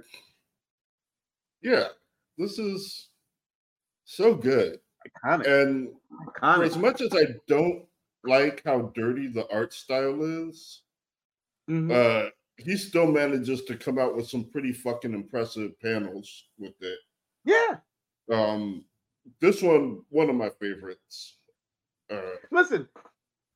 yeah, 1.62 1.88
this 2.38 2.60
is 2.60 3.08
so 4.16 4.36
good. 4.36 4.80
Iconic. 5.26 5.48
And 5.48 5.90
for 6.40 6.64
as 6.64 6.78
much 6.78 7.02
as 7.02 7.10
I 7.14 7.26
don't 7.48 7.86
like 8.24 8.62
how 8.66 8.92
dirty 8.96 9.28
the 9.28 9.52
art 9.52 9.74
style 9.74 10.24
is, 10.50 10.84
Mhm. 11.70 11.92
uh, 11.92 12.30
he 12.58 12.78
still 12.78 13.12
manages 13.12 13.66
to 13.66 13.76
come 13.78 13.98
out 13.98 14.16
with 14.16 14.28
some 14.28 14.50
pretty 14.52 14.72
fucking 14.74 15.14
impressive 15.14 15.80
panels 15.80 16.50
with 16.58 16.82
it. 16.82 17.00
yeah. 17.46 17.80
Um, 18.32 18.86
this 19.42 19.62
one, 19.62 20.06
one 20.10 20.30
of 20.30 20.36
my 20.36 20.50
favorites. 20.50 21.40
Uh, 22.10 22.36
Listen, 22.52 22.88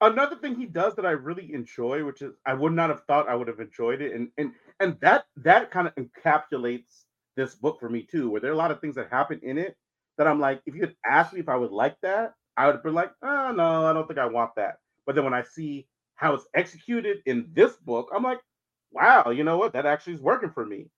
another 0.01 0.35
thing 0.37 0.55
he 0.55 0.65
does 0.65 0.95
that 0.95 1.05
I 1.05 1.11
really 1.11 1.53
enjoy, 1.53 2.03
which 2.03 2.21
is 2.21 2.33
I 2.45 2.53
would 2.53 2.73
not 2.73 2.89
have 2.89 3.03
thought 3.05 3.29
I 3.29 3.35
would 3.35 3.47
have 3.47 3.59
enjoyed 3.61 4.01
it, 4.01 4.13
and 4.13 4.31
and 4.37 4.53
and 4.81 4.99
that 5.01 5.27
that 5.37 5.71
kind 5.71 5.87
of 5.87 5.95
encapsulates 5.95 7.05
this 7.35 7.55
book 7.55 7.79
for 7.79 7.89
me 7.89 8.03
too, 8.03 8.29
where 8.29 8.41
there 8.41 8.51
are 8.51 8.55
a 8.55 8.57
lot 8.57 8.71
of 8.71 8.81
things 8.81 8.95
that 8.95 9.09
happen 9.09 9.39
in 9.41 9.57
it 9.57 9.77
that 10.17 10.27
I'm 10.27 10.39
like, 10.39 10.61
if 10.65 10.75
you 10.75 10.81
had 10.81 10.95
asked 11.05 11.33
me 11.33 11.39
if 11.39 11.49
I 11.49 11.55
would 11.55 11.71
like 11.71 11.97
that, 12.01 12.33
I 12.57 12.65
would 12.65 12.75
have 12.75 12.83
been 12.83 12.93
like, 12.95 13.11
oh 13.23 13.51
no, 13.51 13.85
I 13.85 13.93
don't 13.93 14.07
think 14.07 14.19
I 14.19 14.25
want 14.27 14.55
that. 14.55 14.77
But 15.05 15.15
then 15.15 15.23
when 15.25 15.33
I 15.33 15.43
see 15.43 15.87
how 16.15 16.33
it's 16.33 16.47
executed 16.55 17.19
in 17.25 17.49
this 17.53 17.75
book, 17.77 18.09
I'm 18.15 18.23
like, 18.23 18.41
wow, 18.91 19.29
you 19.31 19.43
know 19.43 19.57
what? 19.57 19.73
That 19.73 19.85
actually 19.85 20.13
is 20.13 20.21
working 20.21 20.51
for 20.51 20.65
me. 20.65 20.89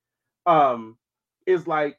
Um, 0.45 0.97
is 1.45 1.67
like, 1.67 1.97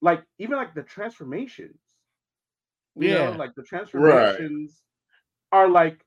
like 0.00 0.24
even 0.38 0.56
like 0.56 0.74
the 0.74 0.82
transformations. 0.82 1.78
You 2.96 3.08
Yeah. 3.08 3.18
know, 3.18 3.32
like 3.32 3.54
the 3.54 3.62
transformations 3.62 4.82
are 5.52 5.68
like, 5.68 6.04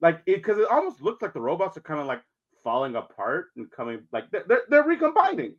like 0.00 0.22
it 0.26 0.36
because 0.36 0.58
it 0.58 0.68
almost 0.70 1.02
looks 1.02 1.22
like 1.22 1.34
the 1.34 1.40
robots 1.40 1.76
are 1.76 1.82
kind 1.82 2.00
of 2.00 2.06
like 2.06 2.22
falling 2.64 2.96
apart 2.96 3.48
and 3.56 3.70
coming 3.70 4.06
like 4.12 4.30
they're 4.30 4.44
they're, 4.48 4.62
they're 4.68 4.84
recombining. 4.84 5.56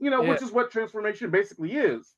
You 0.00 0.10
know, 0.10 0.22
which 0.22 0.42
is 0.42 0.52
what 0.52 0.70
transformation 0.70 1.30
basically 1.30 1.74
is. 1.74 2.14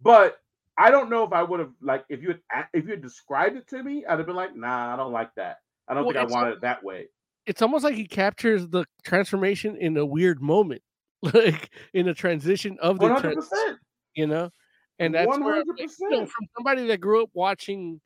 But 0.00 0.38
I 0.76 0.90
don't 0.90 1.10
know 1.10 1.24
if 1.24 1.32
I 1.32 1.42
would 1.42 1.60
have 1.60 1.72
like 1.80 2.04
if 2.08 2.22
you 2.22 2.34
had 2.50 2.66
if 2.72 2.84
you 2.84 2.90
had 2.92 3.02
described 3.02 3.56
it 3.56 3.68
to 3.68 3.82
me, 3.82 4.04
I'd 4.06 4.18
have 4.18 4.26
been 4.26 4.36
like, 4.36 4.54
nah, 4.56 4.92
I 4.94 4.96
don't 4.96 5.12
like 5.12 5.34
that. 5.34 5.58
I 5.88 5.94
don't 5.94 6.04
Well, 6.04 6.14
think 6.14 6.30
I 6.30 6.32
want 6.32 6.48
it 6.50 6.60
that 6.60 6.82
way. 6.84 7.06
It's 7.46 7.62
almost 7.62 7.82
like 7.84 7.94
he 7.94 8.06
captures 8.06 8.68
the 8.68 8.84
transformation 9.04 9.76
in 9.76 9.96
a 9.96 10.04
weird 10.04 10.40
moment, 10.42 10.82
like 11.22 11.70
in 11.94 12.08
a 12.08 12.14
transition 12.14 12.76
of 12.80 12.98
the 12.98 13.04
One 13.08 13.12
hundred 13.12 13.32
trans- 13.48 13.78
you 14.14 14.26
know, 14.26 14.50
and 14.98 15.14
that's 15.14 15.26
One 15.26 15.44
where 15.44 15.56
like, 15.58 15.90
you 15.98 16.10
know, 16.10 16.26
from 16.26 16.46
somebody 16.56 16.86
that 16.88 17.00
grew 17.00 17.22
up 17.22 17.30
watching 17.32 18.00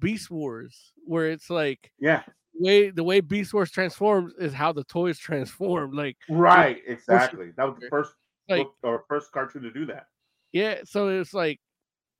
Beast 0.00 0.30
Wars, 0.30 0.92
where 1.04 1.30
it's 1.30 1.50
like 1.50 1.90
Yeah. 1.98 2.22
way 2.54 2.90
the 2.90 3.04
way 3.04 3.20
Beast 3.20 3.52
Wars 3.52 3.70
transforms 3.70 4.32
is 4.38 4.52
how 4.52 4.72
the 4.72 4.84
toys 4.84 5.18
transform. 5.18 5.90
Like, 5.92 6.16
Right. 6.28 6.82
Exactly. 6.86 7.50
That 7.56 7.64
was 7.64 7.76
the 7.80 7.88
first 7.88 8.14
like 8.48 8.66
book 8.66 8.74
or 8.82 9.04
first 9.08 9.32
cartoon 9.32 9.62
to 9.62 9.70
do 9.72 9.86
that. 9.86 10.06
Yeah. 10.54 10.82
So 10.86 11.08
it's 11.10 11.34
like 11.34 11.60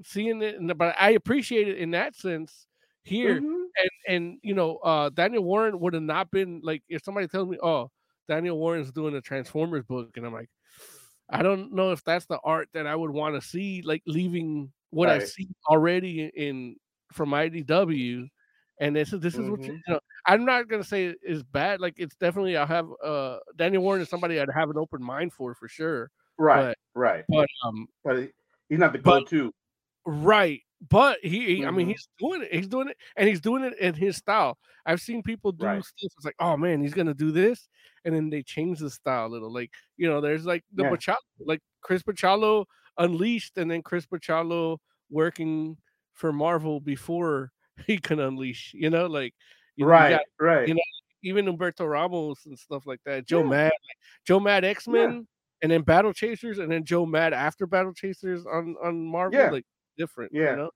seeing 0.04 0.42
it, 0.42 0.56
the, 0.66 0.74
but 0.76 0.96
I 1.00 1.12
appreciate 1.12 1.68
it 1.68 1.78
in 1.78 1.92
that 1.92 2.16
sense 2.16 2.68
here. 3.04 3.42
Mhm. 3.42 3.72
And 3.78 3.90
and 4.08 4.40
you 4.42 4.54
know, 4.54 4.78
uh, 4.78 5.10
Daniel 5.10 5.44
Warren 5.44 5.80
would 5.80 5.94
have 5.94 6.02
not 6.04 6.30
been 6.32 6.60
like 6.64 6.82
if 6.88 7.02
somebody 7.04 7.28
tells 7.28 7.48
me, 7.48 7.58
oh, 7.62 7.90
Daniel 8.28 8.58
Warren's 8.58 8.92
doing 8.92 9.16
a 9.16 9.22
Transformers 9.22 9.84
book, 9.86 10.16
and 10.16 10.26
I'm 10.26 10.32
like, 10.34 10.50
I 11.30 11.42
don't 11.42 11.72
know 11.74 11.92
if 11.92 12.04
that's 12.04 12.26
the 12.26 12.38
art 12.44 12.68
that 12.74 12.86
I 12.86 12.96
would 12.96 13.10
want 13.10 13.34
to 13.40 13.46
see, 13.48 13.82
like 13.82 14.02
leaving 14.06 14.72
what 14.90 15.08
I've 15.10 15.22
Right. 15.22 15.26
seen 15.26 15.54
already 15.68 16.26
in, 16.36 16.76
from 17.12 17.30
IDW. 17.34 18.28
And 18.80 18.96
this 18.96 19.12
is 19.12 19.20
this 19.20 19.38
is 19.38 19.48
what 19.50 19.66
you, 19.66 19.72
Mhm. 19.72 19.82
you 19.86 19.94
know. 19.94 20.00
I'm 20.26 20.44
not 20.44 20.68
gonna 20.68 20.84
say 20.84 21.06
it 21.06 21.18
is 21.22 21.42
bad. 21.44 21.80
Like 21.80 21.94
it's 21.98 22.16
definitely 22.16 22.56
I 22.56 22.66
have 22.66 22.88
uh 23.04 23.38
Daniel 23.56 23.82
Warren 23.84 24.02
is 24.02 24.08
somebody 24.10 24.40
I'd 24.40 24.48
have 24.54 24.70
an 24.70 24.78
open 24.78 25.02
mind 25.02 25.32
for 25.32 25.54
for 25.54 25.68
sure. 25.68 26.10
Right. 26.38 26.74
right. 26.94 27.24
But 27.28 27.48
um 27.64 27.86
But 28.04 28.28
he's 28.68 28.78
not 28.78 28.92
the 28.92 28.98
go-to. 28.98 29.52
Right. 30.06 30.60
But 30.90 31.18
he, 31.22 31.56
he- 31.56 31.66
I 31.66 31.70
mean, 31.70 31.86
Mhm. 31.86 31.90
he's 31.92 32.08
doing 32.18 32.42
it. 32.42 32.52
He's 32.52 32.68
doing 32.68 32.88
it, 32.88 32.96
and 33.16 33.26
he's 33.28 33.40
doing 33.40 33.64
it 33.64 33.78
in 33.78 33.94
his 33.94 34.16
style. 34.16 34.58
I've 34.84 35.00
seen 35.00 35.22
people 35.22 35.50
do 35.52 35.64
Right. 35.64 35.82
stuff. 35.84 36.12
It's 36.16 36.24
like, 36.26 36.34
oh 36.40 36.56
man, 36.58 36.82
he's 36.82 36.92
gonna 36.94 37.14
do 37.14 37.30
this, 37.32 37.68
and 38.04 38.14
then 38.14 38.28
they 38.28 38.42
change 38.42 38.80
the 38.80 38.90
style 38.90 39.26
a 39.26 39.28
little. 39.28 39.50
Like, 39.52 39.70
you 39.96 40.08
know, 40.08 40.20
there's 40.20 40.44
like 40.44 40.62
the 40.74 40.82
Yeah. 40.84 40.90
Machado, 40.90 41.18
like 41.40 41.60
Chris 41.80 42.02
Bachalo 42.02 42.66
unleashed, 42.98 43.56
and 43.56 43.70
then 43.70 43.80
Chris 43.82 44.04
Bachalo 44.06 44.78
working 45.10 45.76
for 46.12 46.32
Marvel 46.32 46.80
before 46.80 47.50
he 47.86 47.96
can 47.98 48.20
unleash. 48.20 48.72
You 48.74 48.90
know, 48.90 49.06
like 49.06 49.34
you, 49.76 49.86
know, 49.86 49.88
you 49.88 49.92
right. 49.92 50.10
got 50.10 50.22
right. 50.38 50.68
you 50.68 50.74
know, 50.74 50.80
even 51.22 51.46
Humberto 51.46 51.88
Ramos 51.90 52.44
and 52.44 52.58
stuff 52.58 52.86
like 52.86 53.00
that. 53.06 53.26
Joe 53.26 53.40
Yeah. 53.42 53.48
Mad, 53.48 53.64
like, 53.72 53.98
Joe 54.26 54.38
Mad 54.40 54.64
X 54.64 54.86
Men, 54.86 55.26
and 55.64 55.72
then 55.72 55.80
Battle 55.82 56.12
Chasers, 56.12 56.58
and 56.58 56.70
then 56.70 56.84
Joe 56.84 57.06
Mad 57.06 57.32
after 57.32 57.66
Battle 57.66 57.94
Chasers 57.94 58.44
on 58.46 58.76
on 58.82 59.02
Marvel. 59.04 59.40
Yeah. 59.40 59.50
Like 59.50 59.64
different. 59.96 60.30
Yeah. 60.34 60.50
You 60.50 60.56
know? 60.56 60.70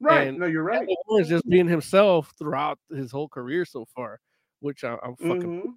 right. 0.00 0.28
and 0.28 0.38
no, 0.38 0.46
you're 0.46 0.62
right. 0.62 0.78
Daniel 0.80 0.96
Warren's 1.08 1.28
just 1.28 1.48
being 1.48 1.66
himself 1.66 2.32
throughout 2.38 2.78
his 2.90 3.10
whole 3.10 3.28
career 3.28 3.64
so 3.64 3.84
far, 3.94 4.20
which 4.60 4.84
I, 4.84 4.96
I'm 5.02 5.16
fucking 5.16 5.62
Mhm. 5.62 5.74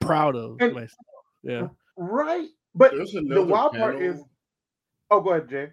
proud 0.00 0.34
of 0.34 0.56
And- 0.60 0.74
myself. 0.74 1.06
Yeah. 1.42 1.68
Right. 1.96 2.48
But 2.74 2.90
the 2.92 3.46
wild 3.48 3.72
panel. 3.72 3.86
part 3.92 4.02
is 4.02 4.20
oh 5.10 5.20
go 5.20 5.30
ahead, 5.30 5.48
Jay. 5.48 5.72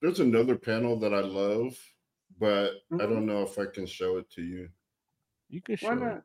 there's 0.00 0.20
another 0.20 0.56
panel 0.56 0.98
that 1.00 1.12
I 1.14 1.20
love, 1.20 1.78
but 2.38 2.72
I 2.92 2.94
Mhm. 2.96 2.98
don't 3.10 3.26
know 3.26 3.42
if 3.42 3.58
I 3.58 3.66
can 3.66 3.84
show 3.86 4.16
it 4.16 4.28
to 4.30 4.42
you. 4.42 4.68
You 5.48 5.60
can 5.60 5.76
show 5.76 5.94
Why 5.94 6.12
it. 6.16 6.22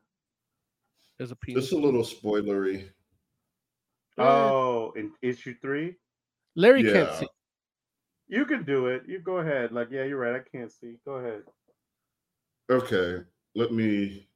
There's 1.18 1.30
a 1.30 1.36
piece. 1.36 1.56
It's 1.58 1.72
a 1.72 1.76
little 1.76 2.02
spoilery. 2.02 2.90
Oh, 4.18 4.92
in 4.92 5.12
issue 5.22 5.54
three? 5.60 5.96
Larry 6.54 6.82
can't 6.82 7.12
see. 7.14 7.28
You 8.28 8.44
can 8.44 8.64
do 8.64 8.86
it. 8.86 9.02
You 9.06 9.18
go 9.20 9.38
ahead. 9.38 9.72
Like, 9.72 9.90
yeah, 9.90 10.04
you're 10.04 10.18
right. 10.18 10.34
I 10.34 10.56
can't 10.56 10.70
see. 10.70 10.96
Go 11.04 11.12
ahead. 11.14 11.42
Okay, 12.70 13.24
let 13.54 13.72
me. 13.72 14.28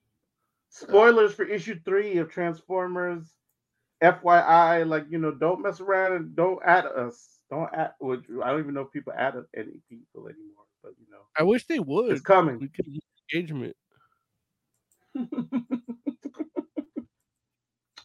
Uh 0.83 0.87
Spoilers 0.87 1.33
for 1.33 1.45
issue 1.45 1.79
three 1.85 2.19
of 2.19 2.31
Transformers. 2.31 3.37
FYI, 4.03 4.87
like 4.87 5.07
you 5.09 5.19
know, 5.19 5.31
don't 5.31 5.63
mess 5.63 5.81
around 5.81 6.13
and 6.13 6.37
don't 6.37 6.63
add 6.63 6.85
us. 6.85 7.39
Don't 7.51 7.73
add. 7.73 7.93
Which 7.99 8.25
I 8.45 8.51
don't 8.51 8.61
even 8.61 8.75
know 8.75 8.83
if 8.83 8.93
people 8.93 9.15
add 9.17 9.37
any 9.57 9.81
people 9.89 10.29
anymore, 10.29 10.67
but 10.83 10.93
you 11.01 11.07
know, 11.11 11.23
I 11.39 11.45
wish 11.45 11.67
they 11.67 11.79
would. 11.79 12.13
it's 12.13 12.21
coming. 12.21 12.59
We 12.59 12.69
could 12.69 12.87
use 12.87 13.01
engagement. 13.33 13.75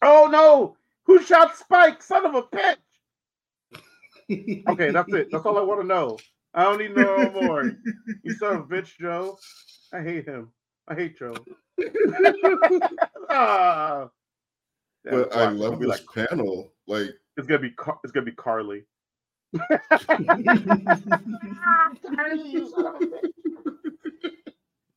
oh 0.02 0.30
no! 0.32 0.78
Who 1.12 1.22
shot 1.22 1.58
Spike? 1.58 2.02
Son 2.02 2.26
of 2.26 2.36
a 2.36 2.44
bitch! 2.44 2.78
Okay, 4.70 4.92
that's 4.92 5.12
it. 5.12 5.28
That's 5.30 5.46
all 5.46 5.58
I 5.58 5.62
want 5.62 5.82
to 5.82 5.88
know. 5.88 6.18
I 6.54 6.64
don't 6.64 6.78
need 6.80 6.96
no 6.96 7.30
more. 7.32 7.74
You 8.24 8.32
son 8.32 8.56
of 8.56 8.62
a 8.62 8.64
bitch, 8.74 8.98
Joe. 8.98 9.38
I 9.94 10.02
hate 10.02 10.26
him. 10.26 10.54
I 10.88 10.96
hate 10.96 11.20
Joe. 11.20 11.34
ah. 13.30 14.08
Yeah, 15.04 15.12
But 15.12 15.36
I 15.36 15.50
love 15.50 15.80
this 15.82 15.90
like 15.90 16.30
panel. 16.30 16.72
Like, 16.88 17.10
it's 17.36 17.46
gonna 17.46 17.60
be 17.60 17.72
Car- 17.72 18.00
it's 18.06 18.14
gonna 18.14 18.26
be 18.26 18.32
Carly. 18.32 18.86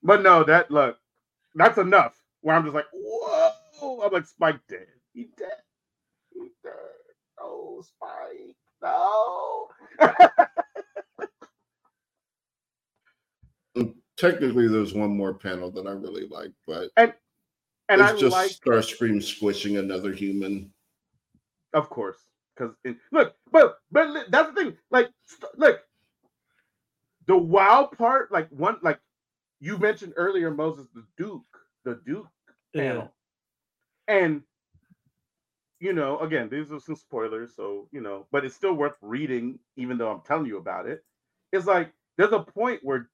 But 0.05 0.23
no, 0.23 0.45
that 0.45 0.71
look, 0.71 0.99
that's 1.57 1.79
enough. 1.79 2.15
Where 2.43 2.55
I'm 2.55 2.63
just 2.63 2.75
like, 2.77 2.85
whoa! 2.93 4.03
I'm 4.05 4.13
like, 4.13 4.27
Spike 4.27 4.61
dead. 4.69 4.87
He 5.13 5.31
dead. 5.37 5.64
He 6.35 6.51
dead. 6.63 6.73
Oh, 7.41 7.83
Spike. 7.83 8.57
No. 8.83 9.69
technically, 14.17 14.69
there's 14.69 14.95
one 14.95 15.17
more 15.17 15.35
panel 15.35 15.71
that 15.73 15.87
I 15.87 15.93
really 15.93 16.27
like, 16.29 16.53
but 16.67 16.91
and 16.97 17.13
it's 17.89 18.13
I 18.13 18.17
just 18.17 18.33
like, 18.33 18.51
Starscream 18.51 19.23
squishing 19.23 19.77
another 19.77 20.13
human. 20.13 20.73
of 21.73 21.91
course, 21.91 22.19
because 22.57 22.75
look, 23.13 23.35
but 23.51 23.79
but 23.91 24.31
that's 24.31 24.55
the 24.55 24.63
thing. 24.63 24.77
Like, 24.91 25.11
st- 25.27 25.59
look, 25.59 25.81
the 27.27 27.37
wow 27.37 27.91
part, 27.97 28.33
like 28.33 28.49
one, 28.51 28.79
like 28.83 28.99
you 29.61 29.79
mentioned 29.79 30.15
earlier, 30.17 30.51
Moses, 30.51 30.87
the 30.95 31.05
Duke, 31.17 31.43
the 31.85 32.01
Duke 32.07 32.29
Yeah. 32.73 32.83
panel. 32.83 33.15
And 34.09 34.43
you 35.85 35.93
know, 35.95 36.19
again, 36.21 36.49
these 36.51 36.73
are 36.73 36.81
some 36.81 36.97
spoilers, 36.97 37.55
so 37.57 37.89
you 37.93 38.03
know, 38.03 38.27
but 38.33 38.47
it's 38.47 38.57
still 38.57 38.75
worth 38.75 38.97
reading, 39.03 39.61
even 39.77 39.99
though 39.99 40.11
I'm 40.11 40.23
telling 40.23 40.47
you 40.47 40.59
about 40.59 40.89
it. 40.89 41.05
It's 41.53 41.67
like 41.67 41.93
there's 42.19 42.33
a 42.33 42.41
point 42.41 42.81
where 42.85 43.11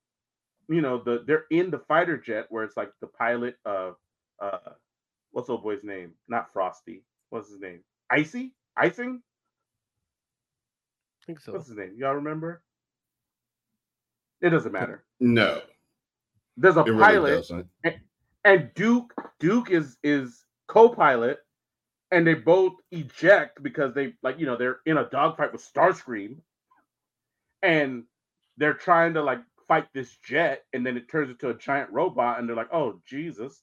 you 0.69 0.81
know 0.83 1.03
the 1.03 1.25
they're 1.27 1.47
in 1.51 1.71
the 1.71 1.81
fighter 1.81 2.17
jet 2.19 2.47
where 2.51 2.65
it's 2.65 2.77
like 2.79 2.93
the 3.03 3.09
pilot 3.09 3.57
of 3.67 3.97
uh 4.41 4.59
what's 5.33 5.51
old 5.51 5.65
boy's 5.65 5.85
name? 5.85 6.13
Not 6.29 6.53
Frosty. 6.55 7.05
What's 7.31 7.51
his 7.51 7.61
name? 7.61 7.81
Icy? 8.11 8.55
Icing? 8.77 9.23
I 11.23 11.27
think 11.27 11.41
so. 11.41 11.53
What's 11.53 11.69
his 11.69 11.77
name? 11.79 11.95
Y'all 11.99 12.15
remember? 12.15 12.63
It 14.43 14.51
doesn't 14.51 14.73
matter. 14.73 15.05
No, 15.21 15.63
There's 16.57 16.77
a 16.77 16.85
it 16.85 16.93
pilot 16.93 17.27
doesn't. 17.27 17.69
and 18.45 18.71
Duke 18.75 19.15
Duke 19.41 19.71
is 19.71 19.99
is 20.05 20.45
co-pilot, 20.69 21.41
and 22.11 22.27
they 22.27 22.35
both 22.35 22.75
eject 22.93 23.63
because 23.63 23.95
they 23.95 24.15
like 24.23 24.39
you 24.41 24.47
know 24.47 24.57
they're 24.57 24.81
in 24.87 24.99
a 24.99 25.09
dogfight 25.11 25.53
with 25.53 25.63
Starscream, 25.67 26.39
and 27.63 28.05
they're 28.57 28.75
trying 28.75 29.15
to 29.15 29.23
like 29.23 29.41
fight 29.69 29.87
this 29.95 30.17
jet, 30.25 30.65
and 30.73 30.87
then 30.87 30.97
it 30.97 31.11
turns 31.11 31.31
into 31.31 31.51
a 31.51 31.55
giant 31.59 31.91
robot, 31.93 32.39
and 32.39 32.49
they're 32.49 32.57
like, 32.57 32.73
oh 32.73 33.01
Jesus, 33.07 33.63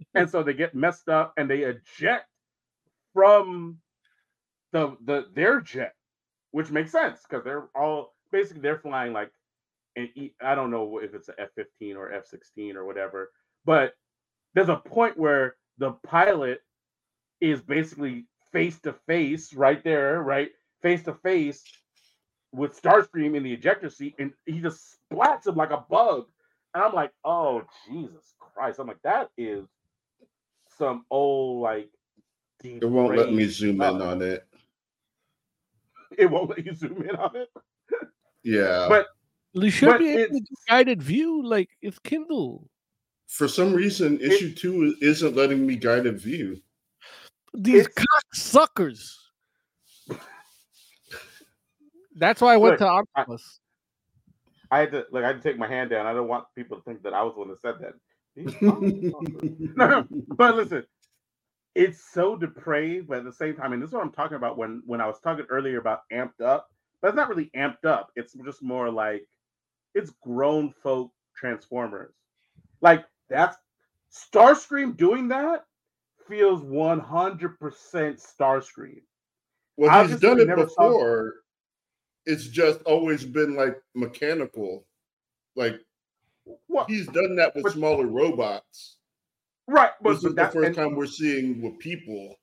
and 0.14 0.30
so 0.30 0.42
they 0.42 0.54
get 0.54 0.74
messed 0.74 1.08
up 1.08 1.34
and 1.36 1.50
they 1.50 1.60
eject 1.60 2.26
from 3.14 3.78
the 4.72 4.96
the 5.04 5.26
their 5.34 5.60
jet, 5.60 5.94
which 6.52 6.70
makes 6.70 6.92
sense 6.92 7.20
because 7.28 7.44
they're 7.44 7.68
all 7.76 8.14
basically 8.32 8.62
they're 8.62 8.78
flying 8.78 9.12
like 9.12 9.30
and 9.96 10.08
I 10.42 10.54
don't 10.54 10.70
know 10.70 11.00
if 11.02 11.14
it's 11.14 11.28
an 11.28 11.34
F-15 11.38 11.96
or 11.96 12.12
F-16 12.12 12.74
or 12.76 12.86
whatever, 12.86 13.30
but 13.64 13.94
there's 14.54 14.68
a 14.70 14.76
point 14.76 15.18
where 15.18 15.56
the 15.78 15.92
pilot 16.06 16.60
is 17.42 17.60
basically 17.60 18.24
face 18.52 18.78
to 18.80 18.94
face 19.06 19.52
right 19.52 19.82
there, 19.82 20.22
right? 20.22 20.50
Face 20.80 21.02
to 21.04 21.14
face 21.14 21.62
with 22.52 22.80
Starscream 22.80 23.36
in 23.36 23.42
the 23.42 23.52
ejector 23.52 23.90
seat, 23.90 24.14
and 24.18 24.32
he 24.46 24.60
just 24.60 24.96
splats 25.10 25.46
him 25.46 25.56
like 25.56 25.72
a 25.72 25.84
bug. 25.90 26.26
And 26.74 26.82
I'm 26.84 26.94
like, 26.94 27.10
oh 27.24 27.62
Jesus 27.86 28.34
Christ. 28.38 28.78
I'm 28.78 28.86
like, 28.86 29.02
that 29.02 29.30
is 29.36 29.66
some 30.78 31.04
old 31.10 31.62
like 31.62 31.90
it 32.64 32.84
won't 32.84 33.16
let 33.16 33.32
me 33.32 33.48
zoom 33.48 33.82
in 33.82 34.00
on 34.00 34.22
it. 34.22 34.46
It 36.16 36.30
won't 36.30 36.50
let 36.50 36.64
you 36.64 36.74
zoom 36.74 37.02
in 37.02 37.16
on 37.16 37.34
it. 37.34 37.48
Yeah. 38.44 38.86
But 38.88 39.06
you 39.52 39.70
should 39.70 39.98
be 39.98 40.10
able 40.10 40.38
to 40.38 40.44
guided 40.68 41.02
view, 41.02 41.42
like 41.44 41.70
it's 41.80 41.98
Kindle. 41.98 42.68
For 43.26 43.48
some 43.48 43.72
reason, 43.72 44.20
issue 44.20 44.48
it, 44.48 44.56
two 44.56 44.94
isn't 45.00 45.34
letting 45.34 45.66
me 45.66 45.74
guided 45.76 46.20
view. 46.20 46.60
These 47.54 47.88
suckers. 48.32 49.18
That's 52.16 52.40
why 52.40 52.54
I 52.54 52.56
went 52.56 52.72
look, 52.72 52.78
to 52.80 52.86
Octopus. 52.88 53.60
I, 54.70 54.76
I, 54.76 54.80
had 54.80 54.92
to 54.92 55.06
like 55.10 55.24
I 55.24 55.28
had 55.28 55.42
to 55.42 55.48
take 55.48 55.58
my 55.58 55.68
hand 55.68 55.90
down. 55.90 56.06
I 56.06 56.12
don't 56.12 56.28
want 56.28 56.44
people 56.54 56.76
to 56.76 56.82
think 56.82 57.02
that 57.02 57.14
I 57.14 57.22
was 57.22 57.34
the 57.34 57.40
one 57.40 57.48
that 57.48 57.60
said 57.60 57.74
that. 57.80 57.94
no, 59.76 59.86
no, 59.86 60.06
but 60.36 60.56
listen, 60.56 60.84
it's 61.74 62.02
so 62.12 62.36
depraved, 62.36 63.08
but 63.08 63.18
at 63.18 63.24
the 63.24 63.32
same 63.32 63.54
time, 63.54 63.72
and 63.72 63.82
this 63.82 63.88
is 63.88 63.94
what 63.94 64.02
I'm 64.02 64.12
talking 64.12 64.36
about 64.36 64.58
when 64.58 64.82
when 64.86 65.00
I 65.00 65.06
was 65.06 65.20
talking 65.20 65.46
earlier 65.48 65.78
about 65.78 66.00
amped 66.12 66.40
up. 66.42 66.68
That's 67.02 67.16
not 67.16 67.28
really 67.28 67.50
amped 67.56 67.84
up. 67.84 68.10
It's 68.14 68.34
just 68.44 68.62
more 68.62 68.90
like 68.90 69.26
it's 69.94 70.12
grown 70.22 70.72
folk 70.82 71.12
Transformers. 71.36 72.14
Like 72.80 73.04
that's 73.28 73.56
Starscream 74.12 74.96
doing 74.96 75.28
that 75.28 75.64
feels 76.26 76.62
100% 76.62 77.56
Starscream. 77.60 79.02
Well, 79.76 80.06
he's 80.06 80.20
done 80.20 80.40
it 80.40 80.54
before. 80.54 81.34
It's 82.26 82.46
just 82.48 82.82
always 82.82 83.24
been 83.24 83.56
like 83.56 83.76
mechanical. 83.94 84.84
Like 85.56 85.80
what? 86.66 86.88
he's 86.88 87.06
done 87.08 87.36
that 87.36 87.54
with 87.54 87.64
but, 87.64 87.72
smaller 87.72 88.06
robots. 88.06 88.96
Right, 89.66 89.90
but 90.00 90.14
this 90.14 90.24
is 90.24 90.34
the 90.34 90.46
first 90.46 90.66
and, 90.66 90.74
time 90.76 90.94
we're 90.94 91.06
seeing 91.06 91.62
with 91.62 91.78
people. 91.78 92.36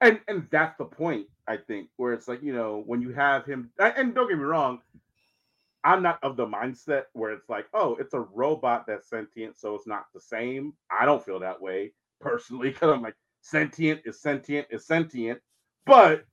And 0.00 0.20
and 0.28 0.46
that's 0.50 0.76
the 0.78 0.84
point, 0.84 1.26
I 1.46 1.56
think, 1.56 1.88
where 1.96 2.12
it's 2.12 2.28
like, 2.28 2.42
you 2.42 2.54
know, 2.54 2.82
when 2.86 3.00
you 3.00 3.12
have 3.12 3.44
him 3.44 3.70
and 3.78 4.14
don't 4.14 4.28
get 4.28 4.38
me 4.38 4.44
wrong, 4.44 4.80
I'm 5.84 6.02
not 6.02 6.18
of 6.22 6.36
the 6.36 6.46
mindset 6.46 7.04
where 7.12 7.30
it's 7.30 7.48
like, 7.48 7.66
oh, 7.74 7.96
it's 8.00 8.14
a 8.14 8.20
robot 8.20 8.86
that's 8.86 9.08
sentient, 9.08 9.58
so 9.58 9.74
it's 9.74 9.86
not 9.86 10.06
the 10.14 10.20
same. 10.20 10.72
I 10.90 11.04
don't 11.04 11.24
feel 11.24 11.38
that 11.40 11.60
way 11.60 11.92
personally 12.24 12.70
because 12.70 12.90
I'm 12.90 13.02
like, 13.02 13.14
sentient 13.42 14.00
is 14.04 14.20
sentient 14.20 14.66
is 14.70 14.86
sentient, 14.86 15.38
but 15.86 16.24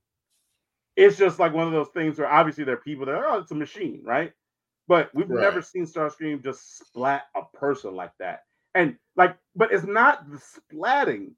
it's 0.96 1.16
just 1.16 1.38
like 1.38 1.52
one 1.52 1.66
of 1.66 1.72
those 1.72 1.88
things 1.94 2.18
where 2.18 2.30
obviously 2.30 2.64
there 2.64 2.74
are 2.74 2.78
people 2.78 3.06
that 3.06 3.14
are, 3.14 3.28
oh, 3.28 3.38
it's 3.38 3.50
a 3.50 3.54
machine, 3.54 4.00
right? 4.02 4.32
But 4.88 5.10
we've 5.14 5.28
right. 5.28 5.40
never 5.42 5.62
seen 5.62 5.86
Starscream 5.86 6.42
just 6.42 6.78
splat 6.78 7.24
a 7.36 7.42
person 7.56 7.94
like 7.94 8.12
that. 8.18 8.40
And 8.74 8.96
like, 9.16 9.36
but 9.54 9.72
it's 9.72 9.86
not 9.86 10.28
the 10.30 10.38
splatting, 10.38 11.32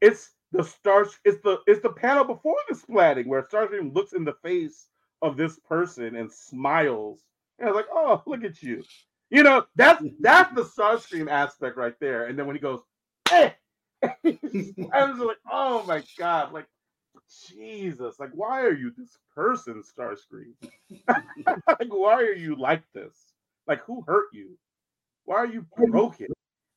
it's 0.00 0.30
the 0.52 0.64
star, 0.64 1.06
it's 1.24 1.40
the 1.42 1.60
it's 1.66 1.82
the 1.82 1.92
panel 1.92 2.24
before 2.24 2.56
the 2.68 2.74
splatting 2.74 3.26
where 3.26 3.42
Starscream 3.42 3.94
looks 3.94 4.12
in 4.12 4.24
the 4.24 4.34
face 4.42 4.88
of 5.22 5.36
this 5.36 5.58
person 5.60 6.16
and 6.16 6.30
smiles 6.30 7.24
and 7.60 7.68
I 7.68 7.72
was 7.72 7.76
like, 7.76 7.88
oh, 7.92 8.22
look 8.26 8.42
at 8.42 8.62
you. 8.62 8.82
You 9.28 9.44
know, 9.44 9.64
that's 9.76 10.02
that's 10.18 10.54
the 10.54 10.64
Starscream 10.64 11.30
aspect 11.30 11.76
right 11.76 11.94
there. 12.00 12.26
And 12.26 12.38
then 12.38 12.46
when 12.46 12.56
he 12.56 12.60
goes, 12.60 12.80
eh, 13.30 13.50
I 14.02 15.10
was 15.10 15.18
like, 15.18 15.38
oh 15.50 15.84
my 15.86 16.02
god, 16.18 16.52
like 16.52 16.66
Jesus, 17.48 18.18
like 18.18 18.30
why 18.32 18.62
are 18.62 18.72
you 18.72 18.92
this 18.96 19.18
person, 19.34 19.82
Starscream? 19.82 20.54
like, 21.08 21.88
why 21.88 22.14
are 22.14 22.34
you 22.34 22.56
like 22.56 22.82
this? 22.94 23.16
Like, 23.66 23.84
who 23.84 24.02
hurt 24.06 24.28
you? 24.32 24.58
Why 25.24 25.36
are 25.36 25.46
you 25.46 25.66
broken? 25.76 26.28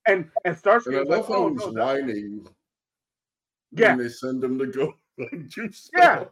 And 0.07 0.29
and 0.45 0.55
Starscream 0.55 1.01
and 1.01 1.09
like, 1.09 1.29
oh, 1.29 1.49
no, 1.49 1.71
whining. 1.71 2.47
Yeah, 3.71 3.95
when 3.95 4.05
they 4.05 4.09
send 4.09 4.43
him 4.43 4.59
to 4.59 4.67
go 4.67 4.93
like 5.17 5.47
juice. 5.47 5.89
Yeah, 5.95 6.25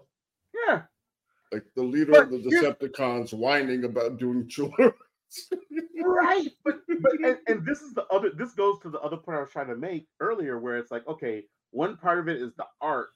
yeah. 0.67 0.81
Like 1.51 1.65
the 1.75 1.83
leader 1.83 2.11
but 2.11 2.23
of 2.23 2.29
the 2.31 2.37
Decepticons 2.37 3.33
whining 3.33 3.83
about 3.83 4.17
doing 4.17 4.47
chores. 4.47 4.93
Right. 6.03 6.49
But 6.65 6.81
but 7.01 7.13
and, 7.23 7.37
and 7.47 7.65
this 7.65 7.81
is 7.81 7.93
the 7.93 8.05
other 8.07 8.31
this 8.37 8.53
goes 8.53 8.79
to 8.81 8.89
the 8.89 8.99
other 9.01 9.17
point 9.17 9.37
I 9.39 9.41
was 9.41 9.51
trying 9.51 9.67
to 9.69 9.75
make 9.77 10.07
earlier, 10.19 10.59
where 10.59 10.77
it's 10.77 10.91
like, 10.91 11.07
okay, 11.07 11.45
one 11.71 11.97
part 11.97 12.19
of 12.19 12.29
it 12.29 12.41
is 12.41 12.53
the 12.57 12.67
art, 12.81 13.09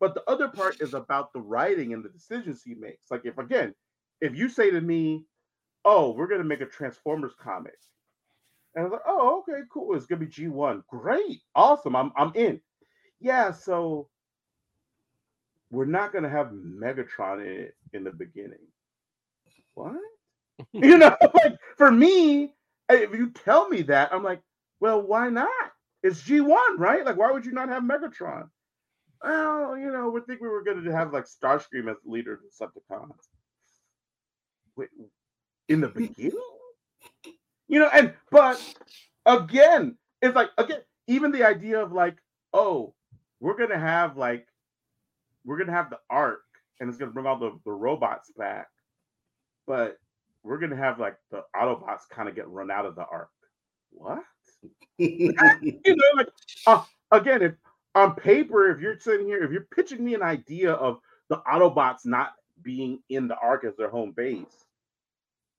but 0.00 0.14
the 0.14 0.24
other 0.28 0.48
part 0.48 0.80
is 0.80 0.94
about 0.94 1.32
the 1.32 1.40
writing 1.40 1.94
and 1.94 2.04
the 2.04 2.10
decisions 2.10 2.62
he 2.64 2.74
makes. 2.74 3.10
Like 3.10 3.22
if 3.24 3.38
again, 3.38 3.74
if 4.20 4.36
you 4.36 4.48
say 4.48 4.70
to 4.70 4.80
me, 4.80 5.24
Oh, 5.84 6.12
we're 6.12 6.28
gonna 6.28 6.44
make 6.44 6.60
a 6.62 6.66
Transformers 6.66 7.34
comic. 7.42 7.78
And 8.74 8.82
I 8.82 8.84
was 8.88 8.92
like, 8.92 9.02
oh, 9.06 9.40
okay, 9.40 9.62
cool. 9.72 9.96
It's 9.96 10.06
gonna 10.06 10.20
be 10.20 10.28
G1. 10.28 10.84
Great, 10.88 11.42
awesome. 11.54 11.96
I'm 11.96 12.12
I'm 12.16 12.32
in. 12.36 12.60
Yeah, 13.20 13.52
so 13.52 14.08
we're 15.70 15.84
not 15.86 16.12
to 16.24 16.30
have 16.30 16.48
Megatron 16.48 17.40
in 17.46 17.52
it 17.64 17.74
in 17.92 18.04
the 18.04 18.10
beginning. 18.10 18.66
What? 19.74 19.96
you 20.72 20.98
know, 20.98 21.16
like 21.34 21.56
for 21.76 21.90
me, 21.90 22.54
eh, 22.88 22.96
if 22.96 23.12
you 23.12 23.30
tell 23.30 23.68
me 23.68 23.82
that, 23.82 24.12
I'm 24.12 24.22
like, 24.22 24.40
well, 24.80 25.02
why 25.02 25.28
not? 25.28 25.50
It's 26.02 26.22
G1, 26.22 26.78
right? 26.78 27.04
Like, 27.04 27.16
why 27.16 27.32
would 27.32 27.44
you 27.44 27.52
not 27.52 27.68
have 27.68 27.82
Megatron? 27.82 28.48
Well, 29.22 29.76
you 29.76 29.90
know, 29.90 30.08
we 30.08 30.20
think 30.20 30.40
we 30.40 30.48
were 30.48 30.62
going 30.62 30.84
to 30.84 30.92
have 30.92 31.12
like 31.12 31.24
Starscream 31.24 31.90
as 31.90 31.96
leader 32.04 32.34
of 32.34 32.40
the 32.40 32.66
Decepticons. 32.66 33.10
Wait, 34.76 34.88
in 35.68 35.80
the 35.80 35.88
beginning? 35.88 36.38
You 37.68 37.80
know, 37.80 37.90
and 37.92 38.12
but 38.30 38.62
again, 39.24 39.96
it's 40.22 40.36
like 40.36 40.50
again, 40.58 40.80
even 41.08 41.32
the 41.32 41.44
idea 41.44 41.82
of 41.82 41.92
like, 41.92 42.16
oh, 42.52 42.94
we're 43.40 43.56
gonna 43.56 43.78
have 43.78 44.16
like 44.16 44.46
we're 45.44 45.58
gonna 45.58 45.72
have 45.72 45.90
the 45.90 45.98
arc 46.10 46.42
and 46.78 46.88
it's 46.88 46.98
gonna 46.98 47.10
bring 47.10 47.26
all 47.26 47.38
the, 47.38 47.58
the 47.64 47.72
robots 47.72 48.30
back, 48.36 48.68
but 49.66 49.98
we're 50.46 50.58
gonna 50.58 50.76
have 50.76 51.00
like 51.00 51.16
the 51.30 51.42
Autobots 51.54 52.08
kind 52.10 52.28
of 52.28 52.36
get 52.36 52.48
run 52.48 52.70
out 52.70 52.86
of 52.86 52.94
the 52.94 53.04
arc. 53.10 53.28
What? 53.90 54.22
you 54.98 55.34
know, 55.34 55.94
like 56.16 56.28
uh, 56.66 56.82
again, 57.10 57.42
if 57.42 57.52
on 57.94 58.14
paper, 58.14 58.70
if 58.70 58.80
you're 58.80 58.98
sitting 58.98 59.26
here, 59.26 59.42
if 59.42 59.50
you're 59.50 59.66
pitching 59.74 60.04
me 60.04 60.14
an 60.14 60.22
idea 60.22 60.72
of 60.72 60.98
the 61.28 61.42
Autobots 61.48 62.04
not 62.04 62.32
being 62.62 63.00
in 63.08 63.26
the 63.26 63.36
arc 63.36 63.64
as 63.64 63.76
their 63.76 63.90
home 63.90 64.12
base, 64.12 64.64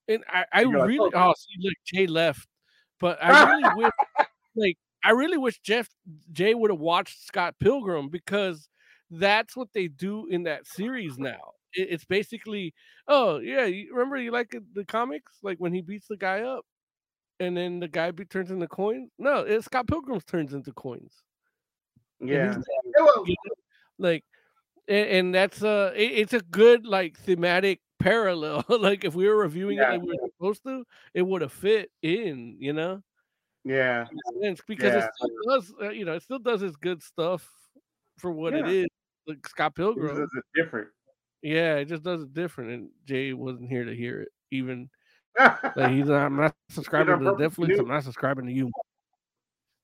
and 0.07 0.23
I, 0.29 0.45
I 0.53 0.61
really, 0.61 0.99
like, 0.99 1.11
oh, 1.15 1.29
oh 1.29 1.33
see, 1.37 1.55
look, 1.59 1.73
Jay 1.85 2.07
left, 2.07 2.47
but 2.99 3.21
I 3.21 3.51
really 3.51 3.75
wish, 3.75 3.91
like, 4.55 4.77
I 5.03 5.11
really 5.11 5.37
wish 5.37 5.59
Jeff 5.59 5.89
Jay 6.31 6.53
would 6.53 6.71
have 6.71 6.79
watched 6.79 7.25
Scott 7.25 7.55
Pilgrim 7.59 8.09
because 8.09 8.69
that's 9.11 9.55
what 9.55 9.69
they 9.73 9.87
do 9.87 10.27
in 10.27 10.43
that 10.43 10.65
series 10.65 11.17
now. 11.17 11.53
It, 11.77 11.89
it's 11.91 12.05
basically, 12.05 12.73
oh 13.07 13.39
yeah, 13.39 13.65
you 13.65 13.93
remember 13.93 14.17
you 14.17 14.31
like 14.31 14.55
the 14.73 14.85
comics, 14.85 15.33
like 15.43 15.57
when 15.59 15.73
he 15.73 15.81
beats 15.81 16.07
the 16.07 16.17
guy 16.17 16.41
up, 16.41 16.65
and 17.39 17.55
then 17.55 17.79
the 17.79 17.87
guy 17.87 18.11
be, 18.11 18.25
turns 18.25 18.51
into 18.51 18.67
coins. 18.67 19.11
No, 19.17 19.39
it's 19.39 19.65
Scott 19.65 19.87
Pilgrim 19.87 20.19
turns 20.21 20.53
into 20.53 20.73
coins. 20.73 21.13
Yeah, 22.19 22.55
like, 23.99 24.23
and, 24.87 25.09
and 25.09 25.35
that's 25.35 25.61
a 25.61 25.93
it, 25.95 26.11
it's 26.19 26.33
a 26.33 26.41
good 26.41 26.85
like 26.85 27.17
thematic 27.19 27.81
parallel. 27.99 28.65
like 28.69 29.03
if 29.03 29.13
we 29.13 29.27
were 29.27 29.37
reviewing 29.37 29.77
yeah. 29.77 29.89
it 29.89 29.91
like 29.93 30.01
we 30.01 30.07
were 30.07 30.29
supposed 30.37 30.63
to, 30.63 30.83
it 31.13 31.21
would 31.21 31.41
have 31.41 31.53
fit 31.53 31.91
in, 32.01 32.57
you 32.59 32.73
know. 32.73 33.01
Yeah, 33.63 34.05
because 34.67 34.93
yeah. 34.93 35.05
it 35.05 35.09
still 35.15 35.29
does, 35.45 35.73
uh, 35.81 35.89
you 35.89 36.05
know, 36.05 36.13
it 36.13 36.23
still 36.23 36.39
does 36.39 36.61
its 36.61 36.77
good 36.77 37.03
stuff 37.03 37.47
for 38.17 38.31
what 38.31 38.53
yeah. 38.53 38.59
it 38.59 38.67
is 38.67 38.87
like 39.27 39.47
Scott 39.47 39.75
Pilgrim. 39.75 40.15
It 40.15 40.19
does 40.19 40.43
different. 40.55 40.87
Yeah, 41.47 41.75
it 41.75 41.85
just 41.85 42.03
does 42.03 42.23
it 42.23 42.33
different. 42.33 42.71
And 42.71 42.89
Jay 43.05 43.31
wasn't 43.31 43.69
here 43.69 43.85
to 43.85 43.95
hear 43.95 44.19
it. 44.19 44.29
Even 44.51 44.89
like 45.39 45.91
he's 45.91 46.07
not, 46.07 46.25
I'm 46.25 46.35
not 46.35 46.53
subscribing 46.69 47.19
you 47.19 47.23
know, 47.23 47.37
to 47.37 47.49
Netflix. 47.49 47.79
I'm 47.79 47.87
not 47.87 48.03
subscribing 48.03 48.47
to 48.47 48.51
you. 48.51 48.69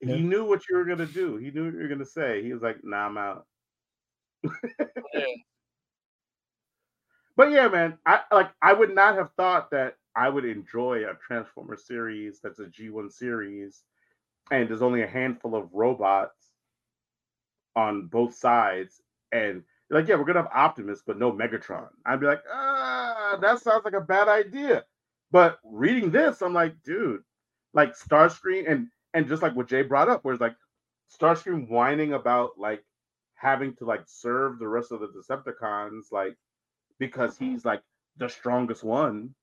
He 0.01 0.09
yeah. 0.09 0.15
knew 0.17 0.43
what 0.43 0.63
you 0.69 0.75
were 0.75 0.83
gonna 0.83 1.05
do. 1.05 1.37
He 1.37 1.51
knew 1.51 1.63
what 1.63 1.73
you 1.73 1.79
were 1.79 1.87
gonna 1.87 2.03
say. 2.03 2.43
He 2.43 2.51
was 2.51 2.61
like, 2.61 2.83
"Nah, 2.83 3.05
I'm 3.05 3.17
out." 3.17 3.45
yeah. 4.43 5.25
But 7.35 7.49
yeah, 7.51 7.67
man, 7.67 7.97
I 8.05 8.19
like. 8.31 8.51
I 8.61 8.73
would 8.73 8.93
not 8.93 9.15
have 9.15 9.31
thought 9.37 9.71
that 9.71 9.95
I 10.15 10.29
would 10.29 10.45
enjoy 10.45 11.03
a 11.05 11.15
Transformer 11.15 11.77
series 11.77 12.39
that's 12.43 12.59
a 12.59 12.65
G1 12.65 13.11
series, 13.11 13.81
and 14.51 14.69
there's 14.69 14.83
only 14.83 15.01
a 15.01 15.07
handful 15.07 15.55
of 15.55 15.69
robots 15.73 16.51
on 17.75 18.05
both 18.05 18.35
sides, 18.35 19.01
and 19.31 19.63
like, 19.93 20.07
yeah, 20.07 20.15
we're 20.15 20.25
gonna 20.25 20.41
have 20.43 20.51
Optimus, 20.53 21.01
but 21.05 21.17
no 21.19 21.31
Megatron. 21.31 21.87
I'd 22.05 22.19
be 22.19 22.25
like, 22.25 22.43
ah, 22.51 23.37
that 23.41 23.59
sounds 23.59 23.85
like 23.85 23.93
a 23.93 24.01
bad 24.01 24.27
idea. 24.27 24.83
But 25.31 25.59
reading 25.63 26.11
this, 26.11 26.41
I'm 26.41 26.53
like, 26.53 26.75
dude, 26.83 27.23
like 27.73 27.97
Starscream 27.97 28.69
and 28.71 28.87
and 29.13 29.27
just 29.27 29.41
like 29.43 29.55
what 29.55 29.67
Jay 29.67 29.81
brought 29.83 30.09
up, 30.09 30.23
where 30.23 30.33
it's 30.33 30.41
like 30.41 30.55
Starscream 31.19 31.69
whining 31.69 32.13
about 32.13 32.51
like 32.57 32.83
having 33.35 33.75
to 33.75 33.85
like 33.85 34.03
serve 34.05 34.59
the 34.59 34.67
rest 34.67 34.91
of 34.91 35.01
the 35.01 35.07
Decepticons, 35.07 36.11
like 36.11 36.35
because 36.99 37.37
he's 37.37 37.65
like 37.65 37.81
the 38.17 38.29
strongest 38.29 38.83
one. 38.83 39.33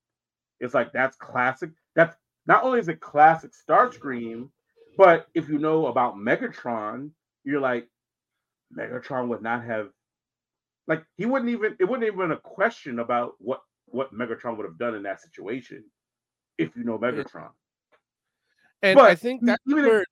It's 0.61 0.75
like 0.75 0.93
that's 0.93 1.17
classic. 1.17 1.71
That's 1.95 2.17
not 2.47 2.65
only 2.65 2.81
is 2.81 2.89
it 2.89 3.01
classic 3.01 3.53
Starscream, 3.53 4.49
but 4.97 5.29
if 5.35 5.49
you 5.49 5.59
know 5.59 5.87
about 5.87 6.17
Megatron, 6.17 7.11
you're 7.45 7.61
like, 7.61 7.89
Megatron 8.77 9.29
would 9.29 9.43
not 9.43 9.65
have 9.65 9.91
like 10.91 11.05
he 11.17 11.25
wouldn't 11.25 11.51
even 11.51 11.77
it 11.79 11.85
wouldn't 11.85 12.13
even 12.13 12.33
a 12.33 12.37
question 12.37 12.99
about 12.99 13.35
what 13.39 13.61
what 13.87 14.13
Megatron 14.13 14.57
would 14.57 14.67
have 14.67 14.77
done 14.77 14.97
in 14.97 15.05
that 15.05 15.23
situation 15.23 15.85
if 16.59 16.77
you 16.77 16.83
know 16.83 16.99
Megatron. 16.99 17.51
And 18.83 18.97
but 18.97 19.09
I 19.09 19.15
think 19.15 19.41
that's 19.45 19.63
where 19.65 20.01
if, 20.01 20.07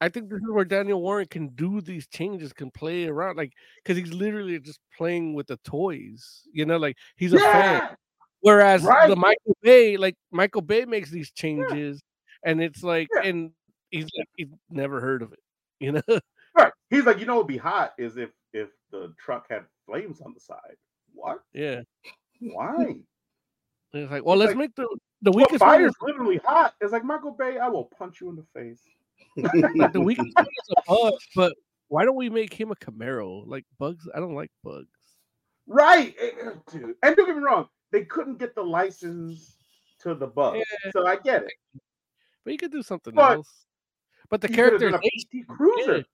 I 0.00 0.08
think 0.08 0.28
this 0.28 0.38
is 0.38 0.50
where 0.50 0.64
Daniel 0.64 1.00
Warren 1.00 1.28
can 1.28 1.48
do 1.50 1.80
these 1.80 2.08
changes, 2.08 2.52
can 2.52 2.70
play 2.72 3.06
around, 3.06 3.36
like 3.36 3.52
because 3.82 3.96
he's 3.96 4.12
literally 4.12 4.58
just 4.58 4.80
playing 4.98 5.34
with 5.34 5.46
the 5.46 5.56
toys, 5.58 6.42
you 6.52 6.66
know, 6.66 6.78
like 6.78 6.96
he's 7.16 7.32
a 7.32 7.38
yeah. 7.38 7.52
fan. 7.52 7.96
Whereas 8.40 8.82
right. 8.82 9.08
the 9.08 9.14
Michael 9.14 9.56
Bay, 9.62 9.96
like 9.96 10.16
Michael 10.32 10.62
Bay 10.62 10.84
makes 10.84 11.10
these 11.10 11.30
changes, 11.30 12.02
yeah. 12.44 12.50
and 12.50 12.60
it's 12.60 12.82
like, 12.82 13.06
yeah. 13.14 13.28
and 13.28 13.52
he's 13.90 14.08
like, 14.18 14.28
he's 14.36 14.48
never 14.68 15.00
heard 15.00 15.22
of 15.22 15.32
it, 15.32 15.40
you 15.78 15.92
know. 15.92 16.02
He's 16.90 17.04
like, 17.04 17.18
you 17.18 17.26
know, 17.26 17.34
what'd 17.34 17.48
be 17.48 17.56
hot 17.56 17.94
is 17.98 18.16
if 18.16 18.30
if 18.52 18.68
the 18.90 19.12
truck 19.18 19.46
had 19.50 19.64
flames 19.86 20.20
on 20.20 20.32
the 20.34 20.40
side. 20.40 20.76
What? 21.12 21.40
Yeah. 21.52 21.82
Why? 22.40 22.96
it's 23.92 24.10
like, 24.10 24.24
well, 24.24 24.34
it's 24.34 24.40
let's 24.40 24.50
like, 24.50 24.58
make 24.58 24.74
the 24.76 24.88
the 25.22 25.32
weakest 25.32 25.60
well, 25.60 25.70
fire's 25.70 25.94
literally 26.00 26.40
hot. 26.44 26.74
It's 26.80 26.92
like 26.92 27.04
Michael 27.04 27.32
Bay, 27.32 27.58
I 27.58 27.68
will 27.68 27.84
punch 27.98 28.20
you 28.20 28.28
in 28.28 28.36
the 28.36 28.44
face. 28.54 28.80
like 29.36 29.92
the 29.92 30.00
weakest 30.00 30.28
one 30.34 30.46
is 30.46 30.74
a 30.76 30.82
bug, 30.86 31.14
but 31.34 31.52
why 31.88 32.04
don't 32.04 32.16
we 32.16 32.30
make 32.30 32.52
him 32.52 32.70
a 32.70 32.76
Camaro? 32.76 33.42
Like 33.46 33.64
bugs, 33.78 34.08
I 34.14 34.20
don't 34.20 34.34
like 34.34 34.50
bugs. 34.62 34.88
Right, 35.66 36.14
eh, 36.20 36.30
eh, 36.44 36.50
dude. 36.70 36.94
And 37.02 37.16
don't 37.16 37.26
get 37.26 37.36
me 37.36 37.42
wrong, 37.42 37.68
they 37.92 38.04
couldn't 38.04 38.38
get 38.38 38.54
the 38.54 38.62
license 38.62 39.56
to 40.00 40.14
the 40.14 40.26
bug, 40.26 40.56
yeah. 40.56 40.90
so 40.92 41.06
I 41.06 41.16
get 41.16 41.44
it. 41.44 41.52
But 42.44 42.52
you 42.52 42.58
could 42.58 42.72
do 42.72 42.82
something 42.82 43.14
but 43.14 43.38
else. 43.38 43.66
But 44.30 44.40
the 44.40 44.48
character 44.48 44.88
a 44.88 45.00
cruiser. 45.48 46.04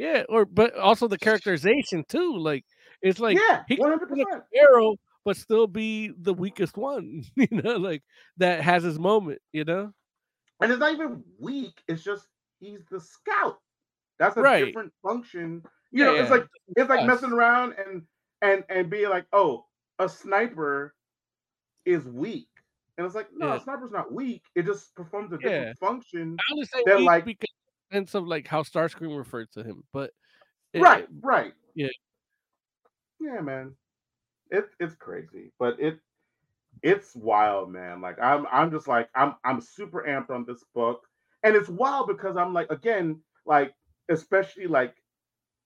Yeah. 0.00 0.22
or 0.28 0.44
but 0.46 0.74
also 0.76 1.08
the 1.08 1.18
characterization 1.18 2.04
too. 2.08 2.38
Like 2.38 2.64
it's 3.02 3.20
like 3.20 3.36
yeah, 3.36 3.62
he 3.68 3.76
can 3.76 3.98
be 4.12 4.22
a 4.22 4.24
Camaro, 4.24 4.96
but 5.24 5.36
still 5.36 5.66
be 5.66 6.12
the 6.18 6.34
weakest 6.34 6.76
one. 6.76 7.22
You 7.36 7.48
know, 7.50 7.76
like 7.76 8.02
that 8.38 8.62
has 8.62 8.82
his 8.82 8.98
moment. 8.98 9.40
You 9.52 9.64
know, 9.64 9.92
and 10.60 10.70
it's 10.70 10.80
not 10.80 10.92
even 10.92 11.22
weak. 11.38 11.82
It's 11.86 12.02
just 12.02 12.26
he's 12.60 12.80
the 12.90 13.00
scout. 13.00 13.58
That's 14.18 14.36
a 14.36 14.42
right. 14.42 14.64
different 14.64 14.92
function. 15.02 15.62
You 15.92 16.04
know, 16.04 16.14
yeah, 16.14 16.22
it's 16.22 16.30
like 16.30 16.46
it's 16.76 16.88
like 16.88 17.06
messing 17.06 17.32
around 17.32 17.74
and 17.84 18.02
and 18.42 18.64
and 18.68 18.88
being 18.88 19.10
like, 19.10 19.26
oh, 19.32 19.66
a 19.98 20.08
sniper 20.08 20.94
is 21.84 22.04
weak. 22.04 22.48
And 22.96 23.06
it's 23.06 23.14
like, 23.14 23.28
no, 23.34 23.48
yeah. 23.48 23.56
a 23.56 23.60
sniper's 23.60 23.92
not 23.92 24.12
weak. 24.12 24.42
It 24.54 24.66
just 24.66 24.94
performs 24.94 25.32
a 25.32 25.38
different 25.38 25.66
yeah. 25.68 25.72
function. 25.86 26.36
I 26.38 26.52
only 26.52 26.66
say 26.66 26.82
weak 26.84 27.06
like 27.06 27.24
because 27.24 27.48
sense 27.92 28.14
of 28.14 28.26
like 28.26 28.46
how 28.46 28.62
Starscream 28.62 29.16
referred 29.16 29.50
to 29.52 29.62
him, 29.62 29.84
but 29.92 30.10
it, 30.72 30.80
right, 30.80 31.06
right, 31.20 31.52
yeah, 31.74 31.88
yeah, 33.20 33.40
man. 33.40 33.74
It 34.50 34.66
it's 34.78 34.94
crazy, 34.94 35.52
but 35.58 35.78
it 35.80 35.98
it's 36.82 37.14
wild, 37.14 37.70
man. 37.72 38.00
Like 38.00 38.18
I'm 38.20 38.46
I'm 38.50 38.70
just 38.70 38.88
like 38.88 39.08
I'm 39.14 39.34
I'm 39.44 39.60
super 39.60 40.04
amped 40.08 40.30
on 40.30 40.44
this 40.46 40.64
book. 40.74 41.02
And 41.42 41.56
it's 41.56 41.68
wild 41.68 42.06
because 42.08 42.36
I'm 42.36 42.52
like, 42.52 42.70
again, 42.70 43.20
like, 43.46 43.72
especially 44.10 44.66
like, 44.66 44.94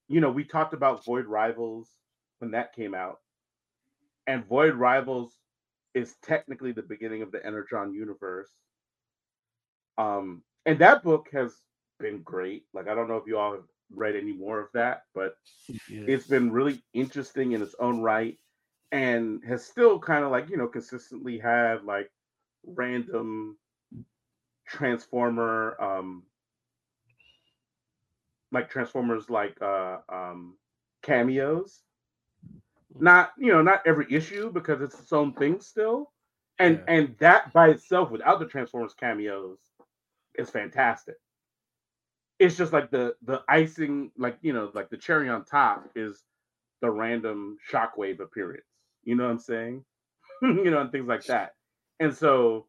you 0.07 0.21
know, 0.21 0.31
we 0.31 0.43
talked 0.43 0.73
about 0.73 1.03
Void 1.03 1.25
Rivals 1.25 1.89
when 2.39 2.51
that 2.51 2.73
came 2.73 2.95
out. 2.95 3.19
And 4.27 4.45
Void 4.45 4.75
Rivals 4.75 5.33
is 5.93 6.15
technically 6.23 6.71
the 6.71 6.81
beginning 6.81 7.21
of 7.21 7.31
the 7.31 7.45
Energon 7.45 7.93
universe. 7.93 8.49
Um, 9.97 10.43
and 10.65 10.79
that 10.79 11.03
book 11.03 11.27
has 11.33 11.53
been 11.99 12.21
great. 12.21 12.65
Like, 12.73 12.87
I 12.87 12.95
don't 12.95 13.07
know 13.07 13.17
if 13.17 13.27
you 13.27 13.37
all 13.37 13.53
have 13.53 13.63
read 13.93 14.15
any 14.15 14.33
more 14.33 14.59
of 14.59 14.69
that, 14.73 15.03
but 15.13 15.35
yes. 15.69 15.79
it's 15.89 16.27
been 16.27 16.51
really 16.51 16.81
interesting 16.93 17.53
in 17.53 17.61
its 17.61 17.75
own 17.79 18.01
right 18.01 18.37
and 18.91 19.41
has 19.47 19.65
still 19.65 19.99
kind 19.99 20.23
of 20.23 20.31
like, 20.31 20.49
you 20.49 20.57
know, 20.57 20.67
consistently 20.67 21.37
had 21.37 21.83
like 21.83 22.11
random 22.65 23.57
transformer 24.67 25.77
um 25.79 26.23
like 28.51 28.69
transformers 28.69 29.29
like 29.29 29.55
uh 29.61 29.97
um 30.09 30.57
cameos 31.03 31.81
not 32.97 33.31
you 33.37 33.51
know 33.51 33.61
not 33.61 33.81
every 33.85 34.07
issue 34.09 34.51
because 34.51 34.81
it's 34.81 34.99
its 34.99 35.13
own 35.13 35.33
thing 35.33 35.59
still 35.59 36.11
and 36.59 36.81
yeah. 36.87 36.93
and 36.95 37.15
that 37.19 37.51
by 37.53 37.69
itself 37.69 38.09
without 38.09 38.39
the 38.39 38.45
transformers 38.45 38.93
cameos 38.93 39.59
is 40.35 40.49
fantastic 40.49 41.15
it's 42.39 42.57
just 42.57 42.73
like 42.73 42.91
the 42.91 43.15
the 43.25 43.41
icing 43.49 44.11
like 44.17 44.37
you 44.41 44.53
know 44.53 44.71
like 44.73 44.89
the 44.89 44.97
cherry 44.97 45.29
on 45.29 45.45
top 45.45 45.89
is 45.95 46.23
the 46.81 46.89
random 46.89 47.57
shockwave 47.71 48.19
appearance 48.19 48.65
you 49.03 49.15
know 49.15 49.23
what 49.25 49.31
i'm 49.31 49.39
saying 49.39 49.83
you 50.41 50.69
know 50.71 50.81
and 50.81 50.91
things 50.91 51.07
like 51.07 51.25
that 51.25 51.53
and 51.99 52.15
so 52.15 52.67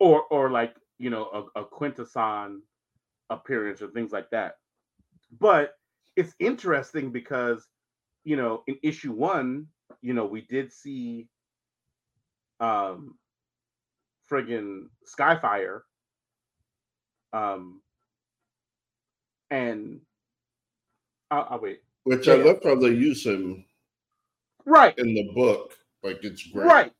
or 0.00 0.22
or 0.30 0.50
like 0.50 0.74
you 0.98 1.10
know, 1.10 1.48
a, 1.56 1.60
a 1.60 1.64
Quintesson 1.64 2.60
appearance 3.30 3.82
or 3.82 3.88
things 3.88 4.12
like 4.12 4.30
that. 4.30 4.56
But 5.40 5.74
it's 6.16 6.34
interesting 6.38 7.10
because, 7.10 7.66
you 8.24 8.36
know, 8.36 8.62
in 8.66 8.78
issue 8.82 9.12
one, 9.12 9.66
you 10.02 10.14
know, 10.14 10.26
we 10.26 10.42
did 10.42 10.72
see 10.72 11.28
um 12.60 13.16
friggin' 14.30 14.84
Skyfire. 15.06 15.80
Um 17.32 17.82
and 19.50 20.00
I'll, 21.30 21.46
I'll 21.50 21.60
wait. 21.60 21.80
Which 22.04 22.26
yeah. 22.26 22.34
I 22.34 22.36
love 22.36 22.60
how 22.62 22.74
they 22.74 22.88
use 22.88 23.24
him 23.24 23.64
right 24.64 24.96
in 24.98 25.14
the 25.14 25.30
book. 25.34 25.76
Like 26.02 26.22
it's 26.22 26.46
great. 26.48 26.66
Right. 26.66 26.92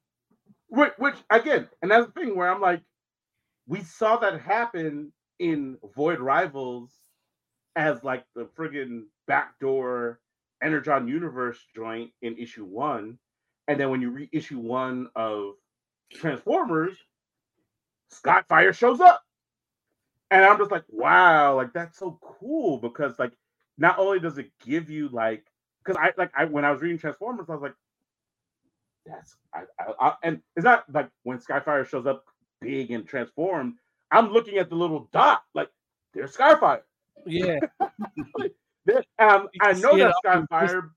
Which, 0.69 0.93
which 0.99 1.17
again, 1.31 1.69
and 1.83 1.91
that's 1.91 2.07
the 2.07 2.13
thing 2.13 2.37
where 2.37 2.51
I'm 2.51 2.61
like, 2.61 2.81
we 3.67 3.83
saw 3.83 4.17
that 4.19 4.41
happen 4.41 5.13
in 5.39 5.79
Void 5.95 6.21
Rivals 6.21 6.91
as 7.77 8.03
like 8.05 8.25
the 8.35 8.45
friggin' 8.57 9.05
backdoor 9.27 10.21
Energon 10.63 11.09
Universe 11.09 11.59
joint 11.75 12.11
in 12.23 12.37
issue 12.39 12.65
one. 12.65 13.19
And 13.69 13.81
then 13.81 13.91
when 13.91 14.01
you 14.01 14.11
reissue 14.11 14.59
one 14.59 15.09
of 15.17 15.55
Transformers, 16.13 16.97
Skyfire 18.13 18.75
shows 18.75 19.01
up. 19.01 19.23
And 20.31 20.45
I'm 20.45 20.59
just 20.59 20.71
like, 20.71 20.85
wow, 20.89 21.57
like 21.57 21.73
that's 21.73 21.99
so 21.99 22.19
cool 22.23 22.79
because 22.79 23.19
like 23.19 23.33
not 23.79 23.99
only 23.99 24.21
does 24.21 24.39
it 24.39 24.51
give 24.65 24.91
you 24.91 25.09
like 25.09 25.45
because 25.85 26.01
I 26.01 26.13
like 26.17 26.33
I 26.37 26.45
when 26.47 26.65
I 26.65 26.71
was 26.71 26.81
reading 26.81 26.99
Transformers, 26.99 27.47
I 27.49 27.53
was 27.53 27.63
like, 27.63 27.75
that's 29.07 29.37
I, 29.55 29.63
I, 29.79 29.93
I 30.01 30.15
and 30.23 30.41
it's 30.57 30.65
not 30.65 30.85
like 30.93 31.09
when 31.23 31.39
Skyfire 31.39 31.87
shows 31.87 32.07
up 32.07 32.25
big 32.61 32.91
and 32.91 33.07
transformed, 33.07 33.75
I'm 34.11 34.33
looking 34.33 34.59
at 34.59 34.71
the 34.71 34.77
little 34.77 35.09
dot, 35.13 35.43
like 35.55 35.69
there's 36.15 36.37
Skyfire. 36.37 36.83
Yeah. 37.27 37.59
um, 39.19 39.49
I 39.61 39.73
know 39.75 39.97
that 39.97 40.15
Skyfire. 40.25 40.91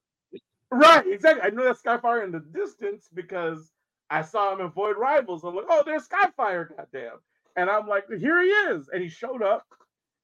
Right, 0.70 1.08
exactly. 1.08 1.44
I 1.44 1.50
know 1.50 1.64
that 1.64 1.78
Skyfire 1.82 2.24
in 2.24 2.32
the 2.32 2.40
distance 2.40 3.08
because 3.14 3.72
I 4.10 4.22
saw 4.22 4.54
him 4.54 4.62
in 4.62 4.70
Void 4.70 4.98
Rivals. 4.98 5.44
I'm 5.44 5.56
like, 5.56 5.66
oh, 5.70 5.84
there's 5.86 6.08
Skyfire, 6.08 6.76
goddamn. 6.76 7.20
And 7.58 7.70
I'm 7.70 7.88
like, 7.88 8.06
here 8.10 8.42
he 8.44 8.50
is. 8.50 8.90
And 8.94 9.04
he 9.04 9.10
showed 9.10 9.44
up 9.44 9.66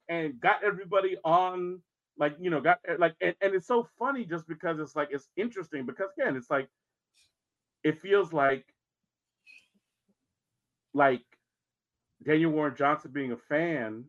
and 0.10 0.40
got 0.42 0.64
everybody 0.64 1.18
on, 1.26 1.82
like, 2.18 2.36
you 2.40 2.52
know, 2.52 2.62
got 2.62 2.80
eh, 2.88 2.96
like, 3.00 3.16
and, 3.22 3.36
and 3.42 3.56
it's 3.56 3.68
so 3.68 3.88
funny 4.00 4.26
just 4.26 4.48
because 4.48 4.80
it's 4.80 4.96
like, 4.96 5.10
it's 5.12 5.30
interesting 5.38 5.86
because, 5.88 6.10
again, 6.20 6.38
it's 6.38 6.52
like, 6.52 6.70
it 7.84 8.02
feels 8.02 8.34
like 8.34 8.66
like 10.94 11.22
Daniel 12.26 12.52
Warren 12.52 12.76
Johnson 12.78 13.12
being 13.14 13.32
a 13.34 13.38
fan 13.38 14.06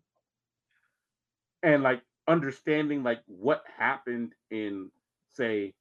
and 1.63 1.83
like 1.85 2.03
understanding 2.29 3.05
like 3.05 3.21
what 3.27 3.65
happened 3.79 4.33
in 4.53 4.91
say 5.35 5.75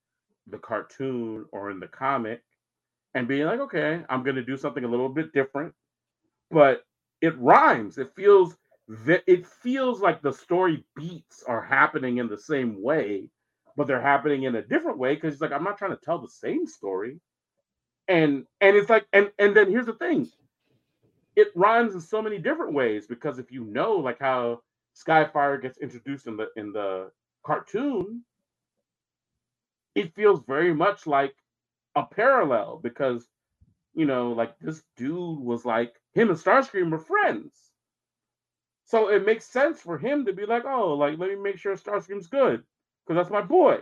the 0.47 0.59
cartoon 0.59 1.45
or 1.53 1.71
in 1.71 1.79
the 1.79 1.87
comic 1.87 2.41
and 3.15 3.27
being 3.27 3.45
like 3.45 3.59
okay 3.59 4.01
i'm 4.09 4.23
going 4.23 4.35
to 4.35 4.43
do 4.43 4.57
something 4.57 4.83
a 4.83 4.87
little 4.87 5.09
bit 5.09 5.33
different 5.33 5.73
but 6.51 6.83
it 7.23 7.37
rhymes 7.39 7.97
it 7.99 8.11
feels 8.15 8.57
it 9.27 9.47
feels 9.47 10.01
like 10.01 10.21
the 10.21 10.33
story 10.33 10.85
beats 10.95 11.43
are 11.47 11.63
happening 11.63 12.19
in 12.19 12.29
the 12.29 12.39
same 12.39 12.83
way 12.83 13.29
but 13.77 13.87
they're 13.87 14.01
happening 14.01 14.43
in 14.45 14.55
a 14.57 14.63
different 14.63 14.99
way 14.99 15.15
because 15.15 15.35
he's 15.35 15.41
like, 15.41 15.53
I'm 15.53 15.65
not 15.65 15.79
trying 15.79 15.93
to 15.93 16.01
tell 16.05 16.19
the 16.19 16.29
same 16.29 16.67
story. 16.67 17.19
And 18.07 18.45
and 18.61 18.77
it's 18.77 18.89
like, 18.89 19.07
and 19.13 19.31
and 19.39 19.55
then 19.55 19.71
here's 19.71 19.87
the 19.87 19.93
thing, 19.93 20.29
it 21.35 21.49
rhymes 21.55 21.95
in 21.95 22.01
so 22.01 22.21
many 22.21 22.39
different 22.39 22.73
ways 22.73 23.07
because 23.07 23.39
if 23.39 23.51
you 23.51 23.65
know 23.65 23.93
like 23.95 24.19
how 24.19 24.61
Skyfire 24.95 25.61
gets 25.61 25.79
introduced 25.79 26.27
in 26.27 26.37
the 26.37 26.47
in 26.57 26.73
the 26.73 27.11
cartoon, 27.45 28.23
it 29.95 30.15
feels 30.15 30.41
very 30.47 30.73
much 30.73 31.07
like 31.07 31.35
a 31.95 32.05
parallel 32.05 32.79
because 32.83 33.27
you 33.95 34.05
know, 34.05 34.33
like 34.33 34.57
this 34.59 34.83
dude 34.97 35.39
was 35.39 35.65
like 35.65 35.95
him 36.13 36.29
and 36.29 36.37
Starscream 36.37 36.91
were 36.91 36.99
friends. 36.99 37.53
So 38.85 39.09
it 39.09 39.25
makes 39.25 39.45
sense 39.45 39.81
for 39.81 39.97
him 39.97 40.25
to 40.25 40.33
be 40.33 40.45
like, 40.45 40.65
oh, 40.65 40.93
like 40.93 41.17
let 41.17 41.29
me 41.29 41.35
make 41.35 41.57
sure 41.57 41.75
Starscream's 41.75 42.27
good 42.27 42.63
because 43.05 43.19
that's 43.19 43.31
my 43.31 43.41
boy. 43.41 43.79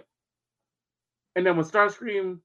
And 1.36 1.45
then 1.45 1.57
when 1.57 1.65
Starscream 1.65 2.39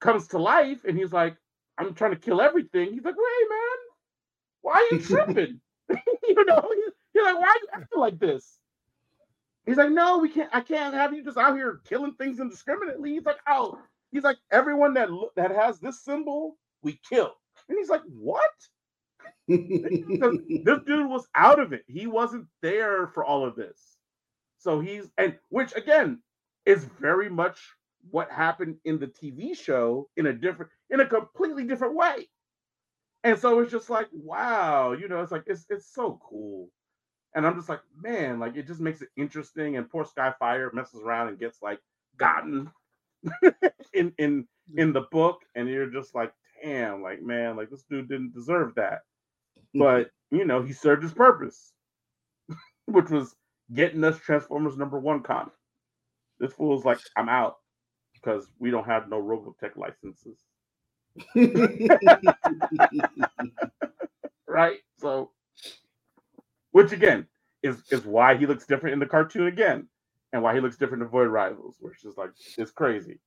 comes 0.00 0.28
to 0.28 0.38
life 0.38 0.84
and 0.84 0.98
he's 0.98 1.12
like, 1.12 1.36
I'm 1.78 1.94
trying 1.94 2.12
to 2.12 2.18
kill 2.18 2.40
everything, 2.40 2.92
he's 2.92 3.04
like, 3.04 3.14
hey 3.14 3.48
man, 3.48 3.78
why 4.62 4.74
are 4.90 4.94
you 4.94 5.02
tripping? 5.06 5.60
you 6.28 6.44
know, 6.44 6.68
you're 7.14 7.24
like, 7.24 7.40
why 7.40 7.48
are 7.48 7.60
you 7.62 7.68
acting 7.72 8.00
like 8.00 8.18
this? 8.18 8.58
He's 9.66 9.76
like, 9.76 9.90
no, 9.90 10.18
we 10.18 10.28
can't. 10.28 10.50
I 10.52 10.60
can't 10.60 10.94
have 10.94 11.12
you 11.14 11.22
just 11.22 11.36
out 11.38 11.54
here 11.56 11.80
killing 11.84 12.14
things 12.14 12.40
indiscriminately. 12.40 13.12
He's 13.12 13.24
like, 13.24 13.38
oh, 13.46 13.78
he's 14.10 14.24
like, 14.24 14.38
everyone 14.50 14.94
that 14.94 15.08
that 15.36 15.52
has 15.52 15.78
this 15.78 16.02
symbol, 16.02 16.56
we 16.82 16.98
kill. 17.08 17.32
And 17.68 17.78
he's 17.78 17.88
like, 17.90 18.02
what? 18.08 18.50
this 20.64 20.78
dude 20.86 21.08
was 21.08 21.26
out 21.34 21.60
of 21.60 21.72
it. 21.72 21.84
He 21.88 22.06
wasn't 22.06 22.46
there 22.62 23.08
for 23.08 23.24
all 23.24 23.46
of 23.46 23.56
this. 23.56 23.96
So 24.58 24.80
he's 24.80 25.10
and 25.18 25.36
which 25.50 25.74
again 25.76 26.20
is 26.66 26.84
very 27.00 27.30
much 27.30 27.60
what 28.10 28.30
happened 28.30 28.76
in 28.84 28.98
the 28.98 29.08
TV 29.08 29.56
show 29.56 30.08
in 30.16 30.26
a 30.26 30.32
different 30.32 30.70
in 30.90 31.00
a 31.00 31.06
completely 31.06 31.64
different 31.64 31.96
way. 31.96 32.28
And 33.24 33.38
so 33.38 33.60
it's 33.60 33.72
just 33.72 33.90
like, 33.90 34.08
wow, 34.12 34.92
you 34.92 35.08
know, 35.08 35.22
it's 35.22 35.32
like 35.32 35.44
it's 35.46 35.66
it's 35.70 35.92
so 35.94 36.20
cool. 36.28 36.70
And 37.34 37.46
I'm 37.46 37.56
just 37.56 37.68
like, 37.68 37.82
man, 38.02 38.40
like 38.40 38.56
it 38.56 38.66
just 38.66 38.80
makes 38.80 39.02
it 39.02 39.10
interesting. 39.16 39.76
And 39.76 39.90
poor 39.90 40.04
Skyfire 40.04 40.74
messes 40.74 41.02
around 41.02 41.28
and 41.28 41.40
gets 41.40 41.58
like 41.62 41.80
gotten 42.18 42.70
in 43.94 44.12
in 44.18 44.46
in 44.76 44.92
the 44.92 45.02
book, 45.12 45.40
and 45.54 45.68
you're 45.68 45.90
just 45.90 46.14
like, 46.14 46.32
damn, 46.62 47.02
like 47.02 47.22
man, 47.22 47.56
like 47.56 47.70
this 47.70 47.84
dude 47.90 48.08
didn't 48.08 48.34
deserve 48.34 48.74
that. 48.76 49.00
Mm-hmm. 49.76 49.80
But 49.80 50.10
you 50.30 50.44
know, 50.44 50.62
he 50.62 50.72
served 50.72 51.02
his 51.02 51.12
purpose, 51.12 51.72
which 52.86 53.10
was 53.10 53.34
getting 53.74 54.02
us 54.04 54.18
Transformers 54.18 54.76
number 54.76 54.98
one 54.98 55.22
comic. 55.22 55.52
This 56.38 56.52
fool's 56.52 56.84
like, 56.84 56.98
I'm 57.16 57.28
out 57.28 57.56
because 58.14 58.46
we 58.58 58.70
don't 58.70 58.86
have 58.86 59.08
no 59.08 59.22
Robotech 59.22 59.76
licenses. 59.76 60.38
right? 64.48 64.78
So, 64.98 65.30
which 66.72 66.92
again 66.92 67.26
is 67.62 67.82
is 67.90 68.04
why 68.04 68.36
he 68.36 68.46
looks 68.46 68.66
different 68.66 68.94
in 68.94 69.00
the 69.00 69.06
cartoon 69.06 69.46
again, 69.48 69.88
and 70.32 70.42
why 70.42 70.54
he 70.54 70.60
looks 70.60 70.76
different 70.76 71.02
in 71.02 71.08
Void 71.08 71.28
Rivals, 71.28 71.76
which 71.80 72.04
is 72.04 72.16
like 72.16 72.30
it's 72.58 72.70
crazy, 72.70 73.18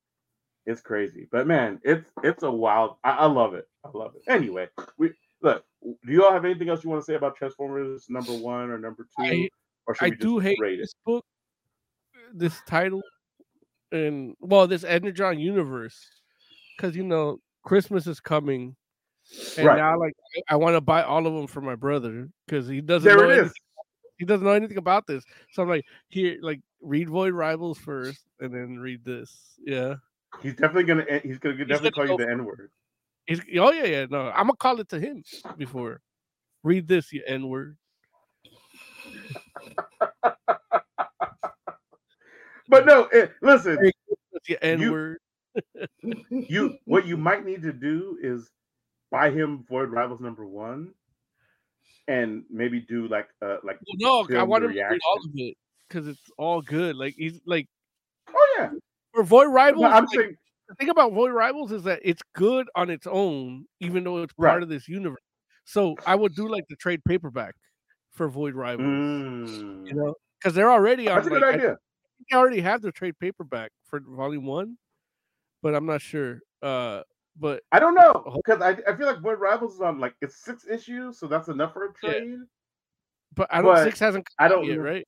it's 0.65 0.81
crazy. 0.81 1.27
But 1.31 1.47
man, 1.47 1.79
it's 1.83 2.05
it's 2.23 2.43
a 2.43 2.51
wild. 2.51 2.95
I, 3.03 3.11
I 3.11 3.25
love 3.25 3.53
it. 3.53 3.67
I 3.85 3.89
love 3.93 4.13
it. 4.15 4.29
Anyway, 4.31 4.67
we 4.97 5.11
look. 5.43 5.63
Do 5.83 6.11
you 6.11 6.25
all 6.25 6.31
have 6.31 6.45
anything 6.45 6.69
else 6.69 6.83
you 6.83 6.89
want 6.89 7.01
to 7.01 7.05
say 7.05 7.15
about 7.15 7.35
Transformers 7.35 8.05
number 8.09 8.33
one 8.33 8.69
or 8.69 8.79
number 8.79 9.03
two? 9.03 9.23
I, 9.23 9.49
or 9.85 9.95
I 9.99 10.09
do 10.09 10.39
hate 10.39 10.57
this 10.59 10.95
book, 11.05 11.25
this 12.33 12.59
title, 12.65 13.01
and 13.91 14.35
well, 14.39 14.65
this 14.65 14.83
Energon 14.85 15.39
universe, 15.39 15.99
because 16.75 16.95
you 16.95 17.03
know 17.03 17.39
Christmas 17.63 18.07
is 18.07 18.21
coming, 18.21 18.75
and 19.57 19.67
right. 19.67 19.77
now 19.77 19.99
like 19.99 20.13
I 20.49 20.55
want 20.55 20.75
to 20.75 20.81
buy 20.81 21.03
all 21.03 21.27
of 21.27 21.33
them 21.33 21.47
for 21.47 21.61
my 21.61 21.75
brother 21.75 22.29
because 22.47 22.67
he 22.67 22.79
doesn't 22.79 23.07
there 23.07 23.17
know 23.17 23.29
it 23.29 23.33
anything, 23.33 23.45
is. 23.47 23.53
he 24.17 24.25
doesn't 24.25 24.45
know 24.45 24.53
anything 24.53 24.77
about 24.77 25.05
this. 25.05 25.25
So 25.51 25.63
I'm 25.63 25.69
like, 25.69 25.85
here, 26.07 26.37
like 26.41 26.61
read 26.81 27.09
Void 27.09 27.33
Rivals 27.33 27.77
first, 27.77 28.23
and 28.39 28.53
then 28.53 28.79
read 28.79 29.03
this. 29.03 29.35
Yeah, 29.65 29.95
he's 30.41 30.55
definitely 30.55 30.85
gonna 30.85 31.05
eh, 31.09 31.19
he's 31.23 31.39
gonna 31.39 31.57
definitely 31.57 31.91
gonna 31.91 32.07
call 32.07 32.19
you 32.19 32.25
the 32.25 32.31
N 32.31 32.45
word. 32.45 32.71
He's, 33.26 33.41
oh 33.57 33.71
yeah, 33.71 33.86
yeah. 33.86 34.05
No, 34.09 34.30
I'm 34.30 34.47
gonna 34.47 34.55
call 34.57 34.80
it 34.80 34.89
to 34.89 34.99
him 34.99 35.24
before. 35.57 36.01
Read 36.63 36.88
this, 36.88 37.11
you 37.13 37.24
N 37.26 37.47
word. 37.47 37.78
but 42.67 42.86
no, 42.86 43.07
it, 43.11 43.32
listen, 43.41 43.91
you 44.47 44.57
N 44.61 44.91
word 44.91 45.17
you 46.30 46.78
what 46.86 47.05
you 47.05 47.17
might 47.17 47.45
need 47.45 47.61
to 47.61 47.74
do 47.74 48.17
is 48.21 48.49
buy 49.11 49.30
him 49.30 49.65
Void 49.69 49.89
Rivals 49.89 50.19
number 50.19 50.45
one, 50.45 50.93
and 52.07 52.43
maybe 52.49 52.80
do 52.80 53.07
like 53.07 53.28
uh 53.41 53.57
like 53.63 53.80
well, 53.99 54.26
no, 54.30 54.38
I 54.38 54.43
want 54.43 54.63
to 54.63 54.69
read 54.69 54.99
all 55.07 55.17
of 55.17 55.32
it 55.36 55.55
because 55.88 56.07
it's 56.07 56.19
all 56.38 56.61
good. 56.61 56.95
Like 56.95 57.15
he's 57.17 57.39
like, 57.45 57.67
oh 58.30 58.55
yeah, 58.57 58.71
for 59.13 59.24
Void 59.24 59.47
Rivals. 59.47 59.86
I'm 59.86 60.05
like, 60.05 60.15
saying 60.15 60.38
the 60.68 60.76
thing 60.76 60.89
about 60.89 61.14
Void 61.14 61.32
Rivals 61.32 61.72
is 61.72 61.84
that 61.84 61.99
it's 62.03 62.22
good 62.34 62.68
on 62.76 62.89
its 62.89 63.07
own, 63.07 63.66
even 63.80 64.03
though 64.03 64.24
it's 64.24 64.34
part 64.34 64.53
right. 64.55 64.64
of 64.64 64.70
this 64.70 64.88
universe. 64.88 65.22
So 65.66 65.95
I 66.05 66.16
would 66.16 66.36
do 66.36 66.47
like 66.47 66.66
the 66.70 66.76
trade 66.76 67.01
paperback 67.05 67.55
for 68.11 68.28
Void 68.28 68.55
Rivals, 68.55 68.88
mm. 68.88 69.88
you 69.88 69.93
know, 69.93 70.16
because 70.39 70.53
they're 70.53 70.72
already 70.72 71.07
on. 71.07 71.16
That's 71.16 71.28
a 71.28 71.32
like, 71.32 71.41
good 71.41 71.55
idea. 71.55 71.72
I, 71.72 71.76
they 72.30 72.38
already 72.38 72.61
have 72.61 72.82
the 72.82 72.91
trade 72.91 73.18
paperback 73.20 73.72
for 73.86 74.01
Volume 74.05 74.45
One, 74.45 74.78
but 75.61 75.76
I'm 75.76 75.86
not 75.86 76.01
sure. 76.01 76.39
Uh, 76.61 77.01
but 77.39 77.64
I 77.72 77.80
don't 77.80 77.95
know 77.95 78.39
because 78.45 78.61
I, 78.61 78.78
I 78.89 78.95
feel 78.95 79.07
like 79.07 79.22
Void 79.22 79.39
Rivals 79.39 79.76
is 79.76 79.82
on 79.82 79.99
like 79.99 80.16
it's 80.22 80.43
six 80.43 80.66
issues, 80.68 81.20
so 81.20 81.28
that's 81.28 81.47
enough 81.47 81.74
for 81.74 81.86
a 81.86 81.93
trade. 81.93 82.24
Yeah. 82.28 82.38
But 83.36 83.47
I 83.51 83.61
don't 83.61 83.74
But 83.74 83.84
six 83.84 83.99
hasn't 83.99 84.28
I 84.38 84.47
don't 84.47 84.66
yet, 84.66 84.80
right? 84.80 85.07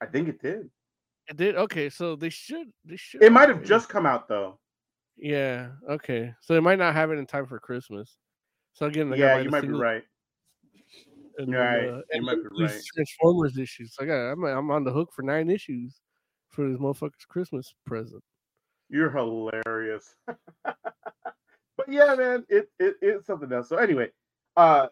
I 0.00 0.06
think 0.06 0.28
it 0.28 0.42
did. 0.42 0.68
It 1.28 1.36
did. 1.36 1.56
Okay, 1.56 1.88
so 1.90 2.14
they 2.16 2.28
should. 2.28 2.68
They 2.84 2.96
should. 2.96 3.22
It 3.22 3.32
might 3.32 3.48
have 3.48 3.64
just 3.64 3.88
come 3.88 4.06
out 4.06 4.28
though. 4.28 4.58
Yeah. 5.16 5.68
Okay. 5.88 6.34
So 6.40 6.54
they 6.54 6.60
might 6.60 6.78
not 6.78 6.94
have 6.94 7.10
it 7.10 7.18
in 7.18 7.26
time 7.26 7.46
for 7.46 7.58
Christmas. 7.58 8.16
So 8.74 8.86
again, 8.86 9.12
yeah, 9.16 9.38
you 9.38 9.50
might 9.50 9.62
be 9.62 9.68
single- 9.68 9.80
right. 9.80 10.04
and, 11.38 11.52
Right, 11.52 11.88
uh, 11.88 11.96
you 11.96 12.02
and 12.12 12.24
might 12.24 12.36
be 12.36 12.64
right. 12.64 12.82
Transformers 12.94 13.58
issues. 13.58 13.94
I 14.00 14.04
got. 14.04 14.32
I'm, 14.32 14.44
I'm 14.44 14.70
on 14.70 14.84
the 14.84 14.92
hook 14.92 15.10
for 15.14 15.22
nine 15.22 15.50
issues 15.50 16.00
for 16.50 16.68
this 16.68 16.78
motherfucker's 16.78 17.24
Christmas 17.28 17.74
present. 17.86 18.22
You're 18.88 19.10
hilarious. 19.10 20.14
but 20.64 21.88
yeah, 21.88 22.14
man, 22.14 22.44
it, 22.48 22.70
it 22.78 22.96
it's 23.02 23.26
something 23.26 23.52
else. 23.52 23.68
So 23.68 23.76
anyway, 23.76 24.10
uh 24.56 24.88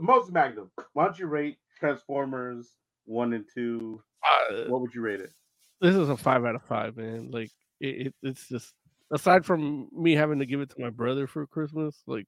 most 0.00 0.32
Magnum, 0.32 0.70
why 0.94 1.04
don't 1.04 1.18
you 1.18 1.26
rate 1.26 1.58
Transformers 1.78 2.72
one 3.04 3.32
and 3.34 3.44
two? 3.52 4.02
Uh, 4.50 4.64
What 4.68 4.80
would 4.80 4.94
you 4.94 5.00
rate 5.02 5.20
it? 5.20 5.32
This 5.80 5.94
is 5.96 6.08
a 6.08 6.16
five 6.16 6.44
out 6.44 6.54
of 6.54 6.62
five, 6.62 6.96
man. 6.96 7.30
Like 7.30 7.52
it, 7.80 8.08
it, 8.08 8.14
it's 8.22 8.48
just 8.48 8.74
aside 9.12 9.44
from 9.44 9.88
me 9.92 10.14
having 10.14 10.38
to 10.40 10.46
give 10.46 10.60
it 10.60 10.70
to 10.70 10.80
my 10.80 10.90
brother 10.90 11.26
for 11.26 11.46
Christmas, 11.46 12.02
like 12.06 12.26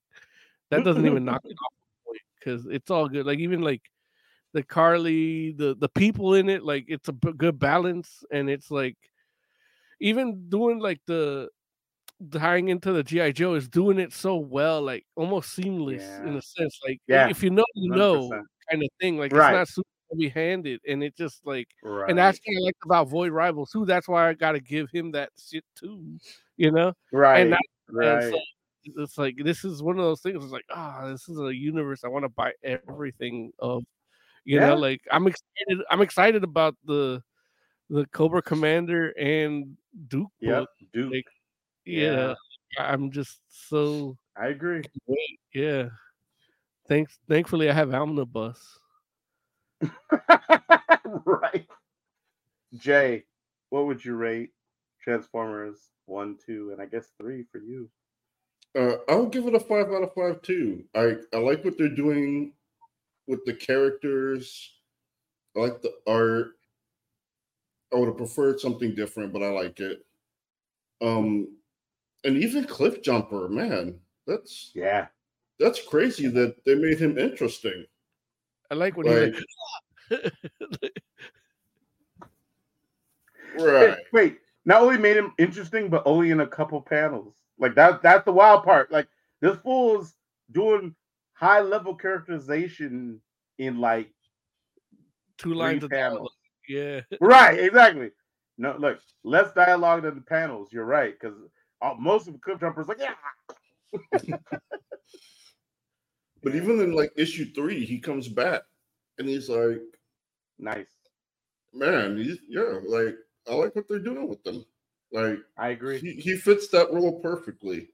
that 0.70 0.84
doesn't 0.84 1.06
even 1.06 1.24
knock 1.24 1.42
it 1.44 1.56
off 1.64 1.72
because 2.38 2.66
it's 2.66 2.90
all 2.90 3.08
good. 3.08 3.26
Like 3.26 3.40
even 3.40 3.62
like 3.62 3.82
the 4.54 4.62
Carly, 4.62 5.52
the 5.52 5.76
the 5.78 5.88
people 5.90 6.34
in 6.34 6.48
it, 6.50 6.64
like 6.64 6.86
it's 6.88 7.08
a 7.08 7.12
b- 7.12 7.32
good 7.36 7.58
balance, 7.58 8.24
and 8.32 8.50
it's 8.50 8.70
like 8.70 8.96
even 10.00 10.48
doing 10.48 10.78
like 10.78 11.00
the 11.06 11.48
tying 12.32 12.68
into 12.68 12.92
the 12.92 13.02
GI 13.02 13.32
Joe 13.32 13.54
is 13.54 13.68
doing 13.68 13.98
it 13.98 14.12
so 14.12 14.36
well, 14.36 14.82
like 14.82 15.06
almost 15.16 15.54
seamless 15.54 16.20
in 16.24 16.36
a 16.36 16.42
sense. 16.42 16.78
Like 16.86 17.00
Yeah, 17.08 17.28
if 17.30 17.42
you 17.42 17.50
know, 17.50 17.64
you 17.74 17.92
know, 17.92 18.28
100%. 18.28 18.46
kind 18.70 18.82
of 18.82 18.88
thing. 19.00 19.18
Like 19.18 19.32
Right. 19.32 19.44
it's 19.50 19.52
not 19.52 19.68
super 19.68 19.88
heavy 20.10 20.28
handed, 20.28 20.80
and 20.88 21.02
it 21.02 21.16
just 21.16 21.46
like 21.46 21.68
Right. 21.82 22.08
and 22.10 22.18
that's 22.18 22.38
what 22.44 22.56
I 22.56 22.60
liked 22.64 22.84
about 22.84 23.08
Void 23.08 23.32
Rivals 23.32 23.70
too. 23.70 23.84
That's 23.84 24.08
why 24.08 24.28
I 24.28 24.34
got 24.34 24.52
to 24.52 24.60
give 24.60 24.90
him 24.90 25.10
that 25.12 25.30
shit 25.38 25.64
too, 25.74 26.18
you 26.56 26.70
know. 26.70 26.92
right. 27.12 27.40
And, 27.40 27.54
and 27.88 27.96
right. 27.96 28.32
so 28.32 28.38
it's 28.96 29.18
like 29.18 29.36
this 29.42 29.64
is 29.64 29.82
one 29.82 29.98
of 29.98 30.04
those 30.04 30.20
things. 30.20 30.42
It's 30.42 30.52
like 30.52 30.64
ah, 30.70 31.06
this 31.08 31.28
is 31.28 31.38
a 31.38 31.54
universe 31.54 32.04
I 32.04 32.08
want 32.08 32.24
to 32.24 32.28
buy 32.30 32.52
everything 32.62 33.52
of. 33.58 33.84
You 34.44 34.60
Yeah. 34.60 34.68
know, 34.68 34.76
like 34.76 35.00
I'm 35.10 35.26
excited. 35.26 35.84
I'm 35.90 36.00
excited 36.00 36.42
about 36.44 36.74
the 36.84 37.22
the 37.90 38.06
Cobra 38.12 38.40
Commander 38.42 39.10
and 39.18 39.76
Duke 40.08 40.30
Yeah. 40.40 40.64
Duke. 40.92 41.12
like, 41.12 41.24
Yeah, 41.84 42.34
Yeah. 42.78 42.84
I'm 42.94 43.10
just 43.10 43.40
so 43.48 44.16
I 44.36 44.48
agree. 44.48 44.82
Yeah. 45.54 45.88
Thanks. 46.86 47.18
Thankfully, 47.28 47.68
I 47.68 47.72
have 47.74 47.92
Omnibus. 47.92 48.78
right. 51.24 51.66
Jay, 52.74 53.24
what 53.70 53.86
would 53.86 54.04
you 54.04 54.14
rate 54.14 54.50
Transformers 55.02 55.90
one, 56.06 56.36
two, 56.44 56.70
and 56.72 56.80
I 56.80 56.86
guess 56.86 57.08
three 57.20 57.44
for 57.50 57.58
you? 57.58 57.88
Uh, 58.76 58.96
I'll 59.08 59.26
give 59.26 59.46
it 59.46 59.54
a 59.54 59.60
five 59.60 59.88
out 59.88 60.02
of 60.02 60.14
five 60.14 60.42
too. 60.42 60.84
I 60.94 61.16
I 61.32 61.38
like 61.38 61.64
what 61.64 61.78
they're 61.78 61.88
doing 61.88 62.52
with 63.26 63.44
the 63.44 63.54
characters. 63.54 64.72
I 65.56 65.60
like 65.60 65.82
the 65.82 65.94
art. 66.06 66.52
I 67.92 67.96
would 67.96 68.08
have 68.08 68.16
preferred 68.16 68.60
something 68.60 68.94
different, 68.94 69.32
but 69.32 69.42
I 69.42 69.48
like 69.48 69.80
it. 69.80 70.04
Um, 71.00 71.48
and 72.24 72.36
even 72.36 72.64
Cliffjumper, 72.64 73.48
man, 73.48 73.98
that's 74.26 74.72
yeah, 74.74 75.06
that's 75.58 75.80
crazy 75.80 76.28
that 76.28 76.64
they 76.64 76.74
made 76.74 76.98
him 76.98 77.18
interesting. 77.18 77.86
I 78.70 78.74
like 78.74 78.96
when 78.96 79.06
Like, 79.06 79.34
he 80.10 80.16
like, 80.82 81.02
right? 83.58 83.90
Wait, 83.90 83.98
wait, 84.12 84.38
not 84.64 84.82
only 84.82 84.98
made 84.98 85.16
him 85.16 85.32
interesting, 85.38 85.88
but 85.88 86.02
only 86.06 86.30
in 86.30 86.40
a 86.40 86.46
couple 86.46 86.80
panels. 86.80 87.34
Like 87.58 87.74
that 87.74 88.02
that's 88.02 88.24
the 88.24 88.32
wild 88.32 88.64
part. 88.64 88.92
Like 88.92 89.08
this 89.40 89.56
fool's 89.58 90.14
doing 90.52 90.94
high 91.32 91.60
level 91.60 91.94
characterization 91.94 93.20
in 93.58 93.80
like 93.80 94.10
two 95.38 95.54
lines 95.54 95.84
of 95.84 95.90
panels. 95.90 96.30
dialogue. 96.68 97.00
Yeah. 97.10 97.16
right, 97.20 97.58
exactly. 97.58 98.10
No, 98.58 98.76
look, 98.78 98.98
less 99.24 99.52
dialogue 99.52 100.02
than 100.02 100.16
the 100.16 100.20
panels. 100.20 100.72
You're 100.72 100.84
right, 100.84 101.14
because 101.18 101.36
uh, 101.80 101.94
most 101.98 102.26
of 102.26 102.34
the 102.34 102.40
Cliffjumper's 102.40 102.88
like, 102.88 102.98
yeah, 103.00 103.14
But 106.42 106.54
even 106.54 106.80
in 106.80 106.92
like 106.92 107.12
issue 107.16 107.52
three, 107.52 107.84
he 107.84 107.98
comes 107.98 108.28
back 108.28 108.62
and 109.18 109.28
he's 109.28 109.48
like, 109.48 109.82
nice. 110.58 110.86
man, 111.72 112.16
he's 112.16 112.38
yeah, 112.48 112.78
like 112.86 113.16
I 113.48 113.54
like 113.54 113.74
what 113.74 113.88
they're 113.88 113.98
doing 113.98 114.28
with 114.28 114.42
them. 114.44 114.64
Like 115.12 115.38
I 115.56 115.68
agree. 115.70 115.98
he, 115.98 116.12
he 116.14 116.36
fits 116.36 116.68
that 116.68 116.92
role 116.92 117.20
perfectly. 117.20 117.88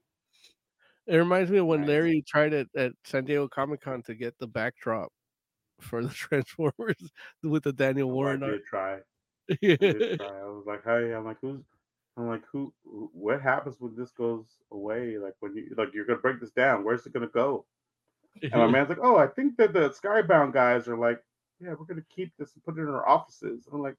It 1.07 1.17
reminds 1.17 1.51
me 1.51 1.59
of 1.59 1.67
when 1.67 1.81
Nice. 1.81 1.89
Larry 1.89 2.23
tried 2.27 2.53
it 2.53 2.67
at 2.75 2.93
San 3.03 3.25
Diego 3.25 3.47
Comic 3.47 3.81
Con 3.81 4.01
to 4.03 4.15
get 4.15 4.37
the 4.39 4.47
backdrop 4.47 5.11
for 5.79 6.03
the 6.03 6.09
Transformers 6.13 7.11
with 7.43 7.63
the 7.63 7.73
Daniel 7.73 8.09
oh, 8.09 8.11
I 8.11 8.15
Warren 8.15 8.43
art. 8.43 8.51
did 8.53 8.65
try. 8.65 8.99
I, 9.51 9.55
did 9.77 10.17
try. 10.17 10.27
I 10.27 10.45
was 10.45 10.63
like, 10.65 10.83
"Hey," 10.83 11.13
I'm 11.13 11.25
like, 11.25 11.37
who's? 11.41 11.61
I'm 12.17 12.27
like, 12.27 12.43
who? 12.51 12.73
who- 12.83 13.11
What 13.13 13.41
happens 13.41 13.75
when 13.79 13.95
this 13.95 14.11
goes 14.11 14.45
away? 14.71 15.17
Like 15.17 15.35
when 15.41 15.55
you 15.55 15.73
like 15.77 15.93
you're 15.93 16.05
gonna 16.05 16.19
break 16.19 16.39
this 16.39 16.51
down. 16.51 16.83
Where's 16.83 17.05
it 17.05 17.13
gonna 17.13 17.27
go? 17.27 17.65
And 18.41 18.51
my 18.53 18.67
man's 18.67 18.89
like, 18.89 18.99
oh, 19.01 19.17
I 19.17 19.27
think 19.27 19.57
that 19.57 19.73
the 19.73 19.89
Skybound 19.89 20.53
guys 20.53 20.87
are 20.87 20.97
like, 20.97 21.21
yeah, 21.59 21.69
we're 21.69 21.85
gonna 21.85 22.01
keep 22.13 22.33
this 22.37 22.51
and 22.53 22.63
put 22.63 22.77
it 22.77 22.81
in 22.81 22.87
our 22.87 23.07
offices. 23.07 23.67
I'm 23.71 23.81
like, 23.81 23.95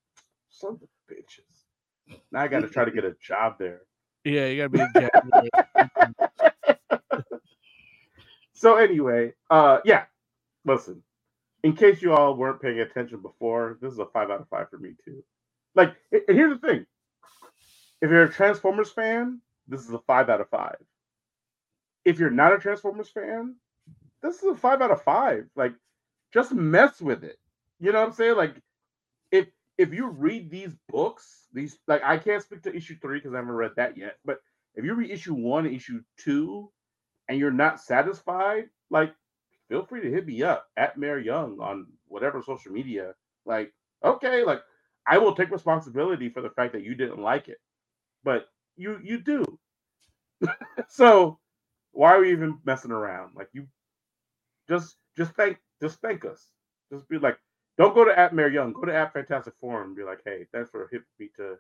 son 0.50 0.78
of 0.82 0.88
bitches. 1.10 2.18
Now 2.30 2.42
I 2.42 2.48
got 2.48 2.60
to 2.60 2.68
try 2.68 2.84
to 2.84 2.90
get 2.90 3.04
a 3.04 3.14
job 3.20 3.58
there. 3.58 3.82
yeah, 4.24 4.46
you 4.46 4.68
gotta 4.68 4.68
be 4.68 4.80
a 4.80 4.88
So 8.52 8.76
anyway, 8.76 9.34
uh, 9.50 9.78
yeah. 9.84 10.04
Listen, 10.64 11.02
in 11.62 11.74
case 11.74 12.02
you 12.02 12.12
all 12.12 12.34
weren't 12.34 12.60
paying 12.60 12.80
attention 12.80 13.20
before, 13.20 13.78
this 13.80 13.92
is 13.92 13.98
a 13.98 14.06
five 14.06 14.30
out 14.30 14.40
of 14.40 14.48
five 14.48 14.68
for 14.70 14.78
me 14.78 14.94
too. 15.04 15.22
Like, 15.74 15.94
and 16.10 16.22
here's 16.28 16.58
the 16.58 16.66
thing: 16.66 16.86
if 18.00 18.10
you're 18.10 18.24
a 18.24 18.32
Transformers 18.32 18.90
fan, 18.90 19.40
this 19.68 19.82
is 19.82 19.90
a 19.90 19.98
five 20.06 20.30
out 20.30 20.40
of 20.40 20.48
five. 20.48 20.76
If 22.04 22.18
you're 22.18 22.30
not 22.30 22.54
a 22.54 22.58
Transformers 22.58 23.10
fan, 23.10 23.56
this 24.22 24.36
is 24.36 24.44
a 24.44 24.54
five 24.54 24.82
out 24.82 24.90
of 24.90 25.02
five. 25.02 25.46
Like, 25.56 25.74
just 26.32 26.52
mess 26.52 27.00
with 27.00 27.24
it. 27.24 27.38
You 27.80 27.92
know 27.92 28.00
what 28.00 28.08
I'm 28.08 28.14
saying? 28.14 28.36
Like, 28.36 28.56
if 29.30 29.46
if 29.78 29.92
you 29.92 30.08
read 30.08 30.50
these 30.50 30.74
books, 30.88 31.46
these 31.52 31.78
like 31.86 32.02
I 32.02 32.18
can't 32.18 32.42
speak 32.42 32.62
to 32.62 32.74
issue 32.74 32.96
three 33.00 33.18
because 33.18 33.34
I 33.34 33.38
haven't 33.38 33.52
read 33.52 33.72
that 33.76 33.96
yet. 33.96 34.16
But 34.24 34.40
if 34.74 34.84
you 34.84 34.94
read 34.94 35.10
issue 35.10 35.34
one, 35.34 35.66
issue 35.66 36.02
two, 36.16 36.70
and 37.28 37.38
you're 37.38 37.50
not 37.50 37.80
satisfied, 37.80 38.68
like 38.90 39.12
feel 39.68 39.84
free 39.84 40.00
to 40.02 40.10
hit 40.10 40.26
me 40.26 40.42
up 40.42 40.66
at 40.76 40.96
Mayor 40.96 41.18
Young 41.18 41.58
on 41.60 41.86
whatever 42.08 42.42
social 42.42 42.72
media. 42.72 43.14
Like, 43.44 43.72
okay, 44.04 44.44
like 44.44 44.62
I 45.06 45.18
will 45.18 45.34
take 45.34 45.50
responsibility 45.50 46.28
for 46.28 46.40
the 46.40 46.50
fact 46.50 46.72
that 46.72 46.82
you 46.82 46.94
didn't 46.94 47.20
like 47.20 47.48
it, 47.48 47.58
but 48.24 48.48
you 48.76 48.98
you 49.02 49.18
do. 49.18 49.44
so 50.88 51.38
why 51.92 52.14
are 52.14 52.20
we 52.20 52.32
even 52.32 52.58
messing 52.64 52.90
around? 52.90 53.32
Like 53.34 53.48
you 53.52 53.66
just 54.68 54.96
just 55.16 55.32
thank 55.34 55.58
just 55.82 56.00
thank 56.00 56.24
us. 56.24 56.48
Just 56.92 57.08
be 57.08 57.18
like, 57.18 57.38
don't 57.78 57.94
go 57.94 58.04
to 58.04 58.18
at 58.18 58.34
Mayor 58.34 58.48
Young, 58.48 58.72
go 58.72 58.82
to 58.84 58.94
at 58.94 59.12
Fantastic 59.12 59.54
Forum 59.60 59.88
and 59.88 59.96
be 59.96 60.04
like, 60.04 60.20
hey, 60.24 60.46
thanks 60.52 60.70
for 60.70 60.88
hitting 60.92 61.06
me 61.18 61.30
to 61.36 61.56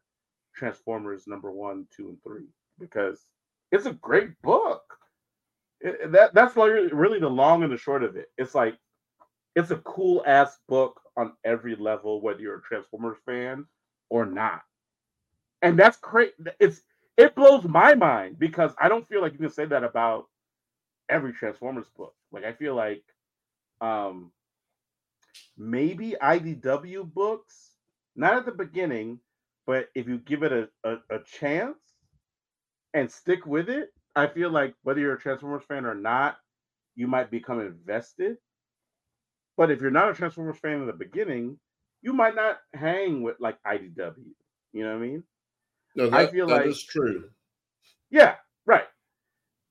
Transformers 0.54 1.26
number 1.26 1.52
one, 1.52 1.86
two, 1.96 2.08
and 2.08 2.18
three 2.22 2.46
because 2.80 3.26
it's 3.72 3.86
a 3.86 3.94
great 3.94 4.40
book. 4.42 4.82
It- 5.80 6.12
that 6.12 6.34
that's 6.34 6.56
like 6.56 6.72
really 6.92 7.20
the 7.20 7.30
long 7.30 7.62
and 7.64 7.72
the 7.72 7.76
short 7.78 8.04
of 8.04 8.16
it. 8.16 8.28
It's 8.38 8.54
like 8.54 8.76
it's 9.56 9.72
a 9.72 9.78
cool 9.78 10.22
ass 10.26 10.58
book 10.68 11.00
on 11.16 11.34
every 11.44 11.76
level, 11.76 12.22
whether 12.22 12.40
you're 12.40 12.58
a 12.58 12.62
Transformers 12.62 13.18
fan 13.26 13.66
or 14.10 14.26
not. 14.26 14.62
And 15.62 15.78
that's 15.78 15.98
great. 15.98 16.34
It's 16.60 16.82
it 17.16 17.34
blows 17.34 17.64
my 17.64 17.94
mind 17.94 18.38
because 18.38 18.72
I 18.80 18.88
don't 18.88 19.08
feel 19.08 19.22
like 19.22 19.32
you 19.32 19.38
can 19.38 19.50
say 19.50 19.66
that 19.66 19.84
about 19.84 20.26
every 21.10 21.34
Transformers 21.34 21.88
book. 21.96 22.14
Like 22.36 22.44
I 22.44 22.52
feel 22.52 22.74
like 22.74 23.02
um 23.80 24.30
maybe 25.56 26.14
IDW 26.22 27.12
books, 27.14 27.72
not 28.14 28.36
at 28.36 28.44
the 28.44 28.52
beginning, 28.52 29.20
but 29.66 29.88
if 29.94 30.06
you 30.06 30.18
give 30.18 30.42
it 30.42 30.52
a, 30.52 30.68
a, 30.84 30.96
a 31.10 31.18
chance 31.24 31.78
and 32.92 33.10
stick 33.10 33.46
with 33.46 33.70
it, 33.70 33.88
I 34.14 34.26
feel 34.26 34.50
like 34.50 34.74
whether 34.82 35.00
you're 35.00 35.14
a 35.14 35.18
Transformers 35.18 35.64
fan 35.66 35.86
or 35.86 35.94
not, 35.94 36.36
you 36.94 37.06
might 37.06 37.30
become 37.30 37.60
invested. 37.60 38.36
But 39.56 39.70
if 39.70 39.80
you're 39.80 39.90
not 39.90 40.10
a 40.10 40.14
Transformers 40.14 40.58
fan 40.58 40.80
in 40.82 40.86
the 40.86 40.92
beginning, 40.92 41.58
you 42.02 42.12
might 42.12 42.34
not 42.34 42.58
hang 42.74 43.22
with 43.22 43.36
like 43.40 43.56
IDW. 43.66 44.14
You 44.74 44.84
know 44.84 44.90
what 44.90 44.96
I 45.02 45.06
mean? 45.06 45.22
No, 45.94 46.10
I 46.12 46.26
feel 46.26 46.48
that 46.48 46.56
like- 46.58 46.66
is 46.66 46.82
true. 46.84 47.30
Yeah, 48.10 48.34
right. 48.66 48.84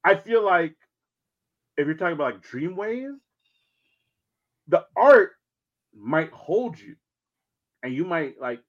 I 0.04 0.16
feel 0.16 0.44
like 0.44 0.76
if 1.78 1.86
you're 1.86 1.96
talking 1.96 2.14
about 2.14 2.36
like 2.36 2.42
Dreamwave, 2.44 3.16
the 4.68 4.86
art 4.96 5.32
might 5.94 6.32
hold 6.32 6.80
you, 6.80 6.96
and 7.84 7.94
you 7.94 8.06
might 8.06 8.40
like 8.40 8.62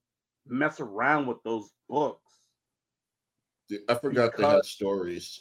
mess 0.47 0.81
around 0.81 1.27
with 1.27 1.43
those 1.45 1.71
books. 1.89 2.21
I 3.89 3.95
forgot 3.95 4.37
they 4.37 4.45
had 4.45 4.65
stories. 4.65 5.41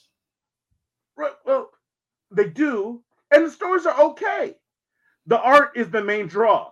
Right. 1.17 1.33
Well, 1.45 1.69
they 2.31 2.49
do, 2.49 3.03
and 3.31 3.45
the 3.45 3.51
stories 3.51 3.85
are 3.85 3.99
okay. 4.01 4.55
The 5.27 5.39
art 5.39 5.71
is 5.75 5.89
the 5.89 6.03
main 6.03 6.27
draw, 6.27 6.71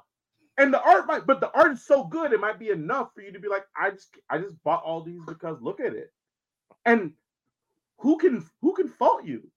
and 0.57 0.73
the 0.73 0.81
art 0.81 1.07
might, 1.07 1.25
but 1.25 1.39
the 1.39 1.51
art 1.51 1.73
is 1.73 1.85
so 1.85 2.03
good, 2.03 2.33
it 2.33 2.39
might 2.39 2.59
be 2.59 2.69
enough 2.69 3.09
for 3.13 3.21
you 3.21 3.31
to 3.31 3.39
be 3.39 3.47
like, 3.47 3.65
I 3.75 3.91
just, 3.91 4.09
I 4.29 4.37
just 4.37 4.61
bought 4.63 4.83
all 4.83 5.01
these 5.03 5.21
because 5.27 5.61
look 5.61 5.79
at 5.79 5.93
it, 5.93 6.11
and 6.85 7.13
who 7.99 8.17
can, 8.17 8.45
who 8.61 8.73
can 8.73 8.89
fault 8.89 9.25
you? 9.25 9.49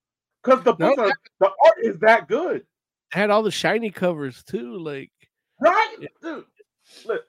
Because 0.47 0.65
the 0.65 0.73
are, 0.73 1.13
the 1.41 1.47
art 1.47 1.79
is 1.83 1.99
that 2.01 2.29
good, 2.29 2.65
had 3.11 3.31
all 3.31 3.43
the 3.43 3.51
shiny 3.51 3.91
covers 3.91 4.43
too. 4.45 4.79
Like 4.79 5.11
right, 5.61 5.97
Yeah. 6.01 6.09
dude? 6.23 6.45
Look, 7.05 7.25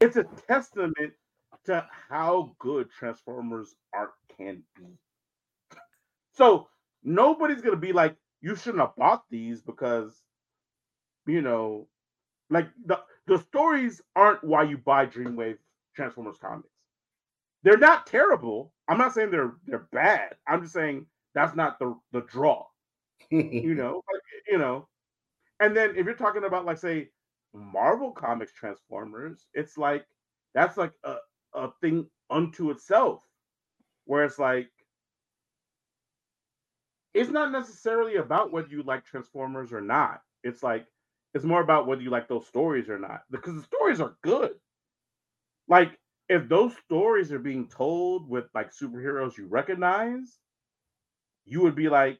it's 0.00 0.16
a 0.16 0.24
testament 0.46 1.12
to 1.64 1.86
how 2.08 2.54
good 2.58 2.90
Transformers 2.90 3.74
art 3.94 4.12
can 4.36 4.62
be. 4.76 4.84
So 6.32 6.68
nobody's 7.02 7.62
gonna 7.62 7.76
be 7.76 7.92
like, 7.92 8.16
you 8.42 8.54
shouldn't 8.56 8.80
have 8.80 8.96
bought 8.96 9.24
these 9.30 9.62
because, 9.62 10.22
you 11.26 11.40
know, 11.40 11.88
like 12.50 12.68
the 12.84 13.00
the 13.26 13.38
stories 13.38 14.02
aren't 14.16 14.44
why 14.44 14.64
you 14.64 14.76
buy 14.76 15.06
Dreamwave 15.06 15.58
Transformers 15.94 16.36
comics. 16.38 16.68
They're 17.62 17.78
not 17.78 18.06
terrible. 18.06 18.72
I'm 18.88 18.98
not 18.98 19.14
saying 19.14 19.30
they're 19.30 19.54
they're 19.66 19.88
bad. 19.92 20.36
I'm 20.46 20.62
just 20.62 20.74
saying 20.74 21.06
that's 21.34 21.54
not 21.56 21.78
the 21.78 21.94
the 22.12 22.22
draw. 22.22 22.66
You 23.60 23.74
know, 23.74 24.02
like, 24.12 24.22
you 24.48 24.58
know. 24.58 24.88
And 25.60 25.76
then 25.76 25.96
if 25.96 26.06
you're 26.06 26.14
talking 26.14 26.44
about 26.44 26.64
like 26.66 26.78
say 26.78 27.10
Marvel 27.54 28.12
Comics 28.12 28.52
Transformers, 28.52 29.46
it's 29.54 29.76
like 29.78 30.06
that's 30.54 30.76
like 30.76 30.92
a, 31.04 31.16
a 31.54 31.70
thing 31.80 32.08
unto 32.30 32.70
itself. 32.70 33.22
Where 34.06 34.24
it's 34.24 34.38
like 34.38 34.70
it's 37.14 37.30
not 37.30 37.52
necessarily 37.52 38.16
about 38.16 38.52
whether 38.52 38.68
you 38.68 38.82
like 38.82 39.04
Transformers 39.04 39.72
or 39.72 39.80
not. 39.80 40.22
It's 40.42 40.62
like 40.62 40.86
it's 41.34 41.44
more 41.44 41.60
about 41.60 41.86
whether 41.86 42.02
you 42.02 42.10
like 42.10 42.28
those 42.28 42.46
stories 42.46 42.88
or 42.88 42.98
not. 42.98 43.22
Because 43.30 43.54
the 43.56 43.62
stories 43.62 44.00
are 44.00 44.16
good. 44.22 44.52
Like 45.68 45.98
if 46.28 46.48
those 46.48 46.76
stories 46.78 47.32
are 47.32 47.38
being 47.38 47.68
told 47.68 48.28
with 48.28 48.46
like 48.54 48.70
superheroes 48.72 49.36
you 49.36 49.46
recognize, 49.46 50.38
you 51.46 51.62
would 51.62 51.76
be 51.76 51.88
like 51.88 52.18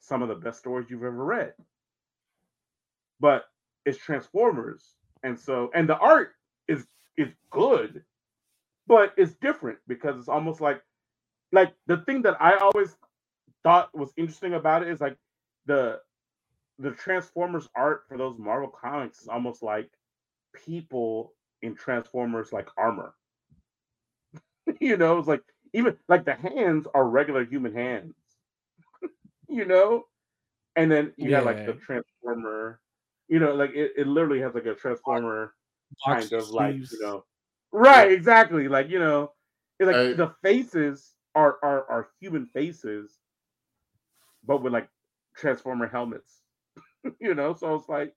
some 0.00 0.22
of 0.22 0.28
the 0.28 0.34
best 0.36 0.58
stories 0.60 0.88
you've 0.90 1.04
ever 1.04 1.24
read. 1.24 1.54
But 3.20 3.44
it's 3.86 3.98
Transformers, 3.98 4.84
and 5.22 5.38
so 5.38 5.70
and 5.74 5.88
the 5.88 5.98
art 5.98 6.32
is 6.68 6.86
is 7.16 7.28
good, 7.50 8.04
but 8.86 9.14
it's 9.16 9.34
different 9.34 9.78
because 9.88 10.18
it's 10.18 10.28
almost 10.28 10.60
like 10.60 10.82
like 11.52 11.74
the 11.86 11.98
thing 11.98 12.22
that 12.22 12.36
I 12.40 12.56
always 12.56 12.96
thought 13.64 13.96
was 13.96 14.12
interesting 14.16 14.54
about 14.54 14.82
it 14.82 14.88
is 14.88 15.00
like 15.00 15.16
the 15.66 16.00
the 16.78 16.92
Transformers 16.92 17.68
art 17.74 18.04
for 18.08 18.18
those 18.18 18.38
Marvel 18.38 18.68
comics 18.70 19.22
is 19.22 19.28
almost 19.28 19.62
like 19.62 19.90
people 20.66 21.32
in 21.62 21.74
Transformers 21.74 22.52
like 22.52 22.68
armor. 22.76 23.14
you 24.80 24.96
know, 24.96 25.18
it's 25.18 25.28
like 25.28 25.42
even 25.72 25.96
like 26.08 26.24
the 26.24 26.34
hands 26.34 26.86
are 26.94 27.08
regular 27.08 27.44
human 27.44 27.74
hands. 27.74 28.14
You 29.48 29.64
know? 29.64 30.04
And 30.76 30.90
then 30.92 31.14
you 31.16 31.34
have 31.34 31.44
like 31.44 31.64
the 31.64 31.74
transformer, 31.74 32.80
you 33.28 33.38
know, 33.40 33.54
like 33.54 33.70
it, 33.72 33.92
it 33.96 34.06
literally 34.06 34.40
has 34.40 34.54
like 34.54 34.66
a 34.66 34.74
transformer 34.74 35.54
Box 36.04 36.30
kind 36.30 36.32
of 36.32 36.50
like, 36.50 36.76
you 36.90 36.98
know. 37.00 37.24
Right, 37.72 38.10
exactly. 38.12 38.68
Like, 38.68 38.88
you 38.88 38.98
know, 38.98 39.32
it's 39.78 39.86
like 39.86 39.96
I- 39.96 40.14
the 40.14 40.34
faces 40.42 41.14
are, 41.34 41.58
are 41.62 41.84
are 41.90 42.10
human 42.20 42.46
faces, 42.46 43.20
but 44.44 44.62
with 44.62 44.72
like 44.72 44.88
transformer 45.36 45.88
helmets. 45.88 46.42
you 47.20 47.34
know, 47.34 47.54
so 47.54 47.74
it's 47.76 47.88
like 47.88 48.14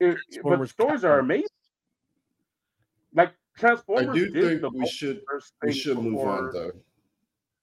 it, 0.00 0.22
but 0.42 0.60
the 0.60 0.66
stories 0.68 1.04
are 1.04 1.18
amazing. 1.18 1.48
Like 3.12 3.34
I 3.96 4.04
Transformers 4.04 4.04
do 4.04 4.28
did 4.28 4.40
think 4.40 4.60
the 4.60 4.70
we 4.70 4.84
should 4.86 5.22
we 5.62 5.72
thing 5.72 5.72
should 5.72 5.98
move 5.98 6.24
on 6.26 6.50
though. 6.52 6.72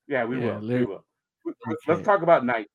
Yeah, 0.07 0.25
we 0.25 0.37
Yeah, 0.37 0.39
will. 0.39 0.65
We 0.71 0.83
will. 0.83 1.05
we 1.45 1.53
Let's 1.87 2.01
can't. 2.01 2.03
talk 2.03 2.21
about 2.21 2.45
Knight. 2.45 2.69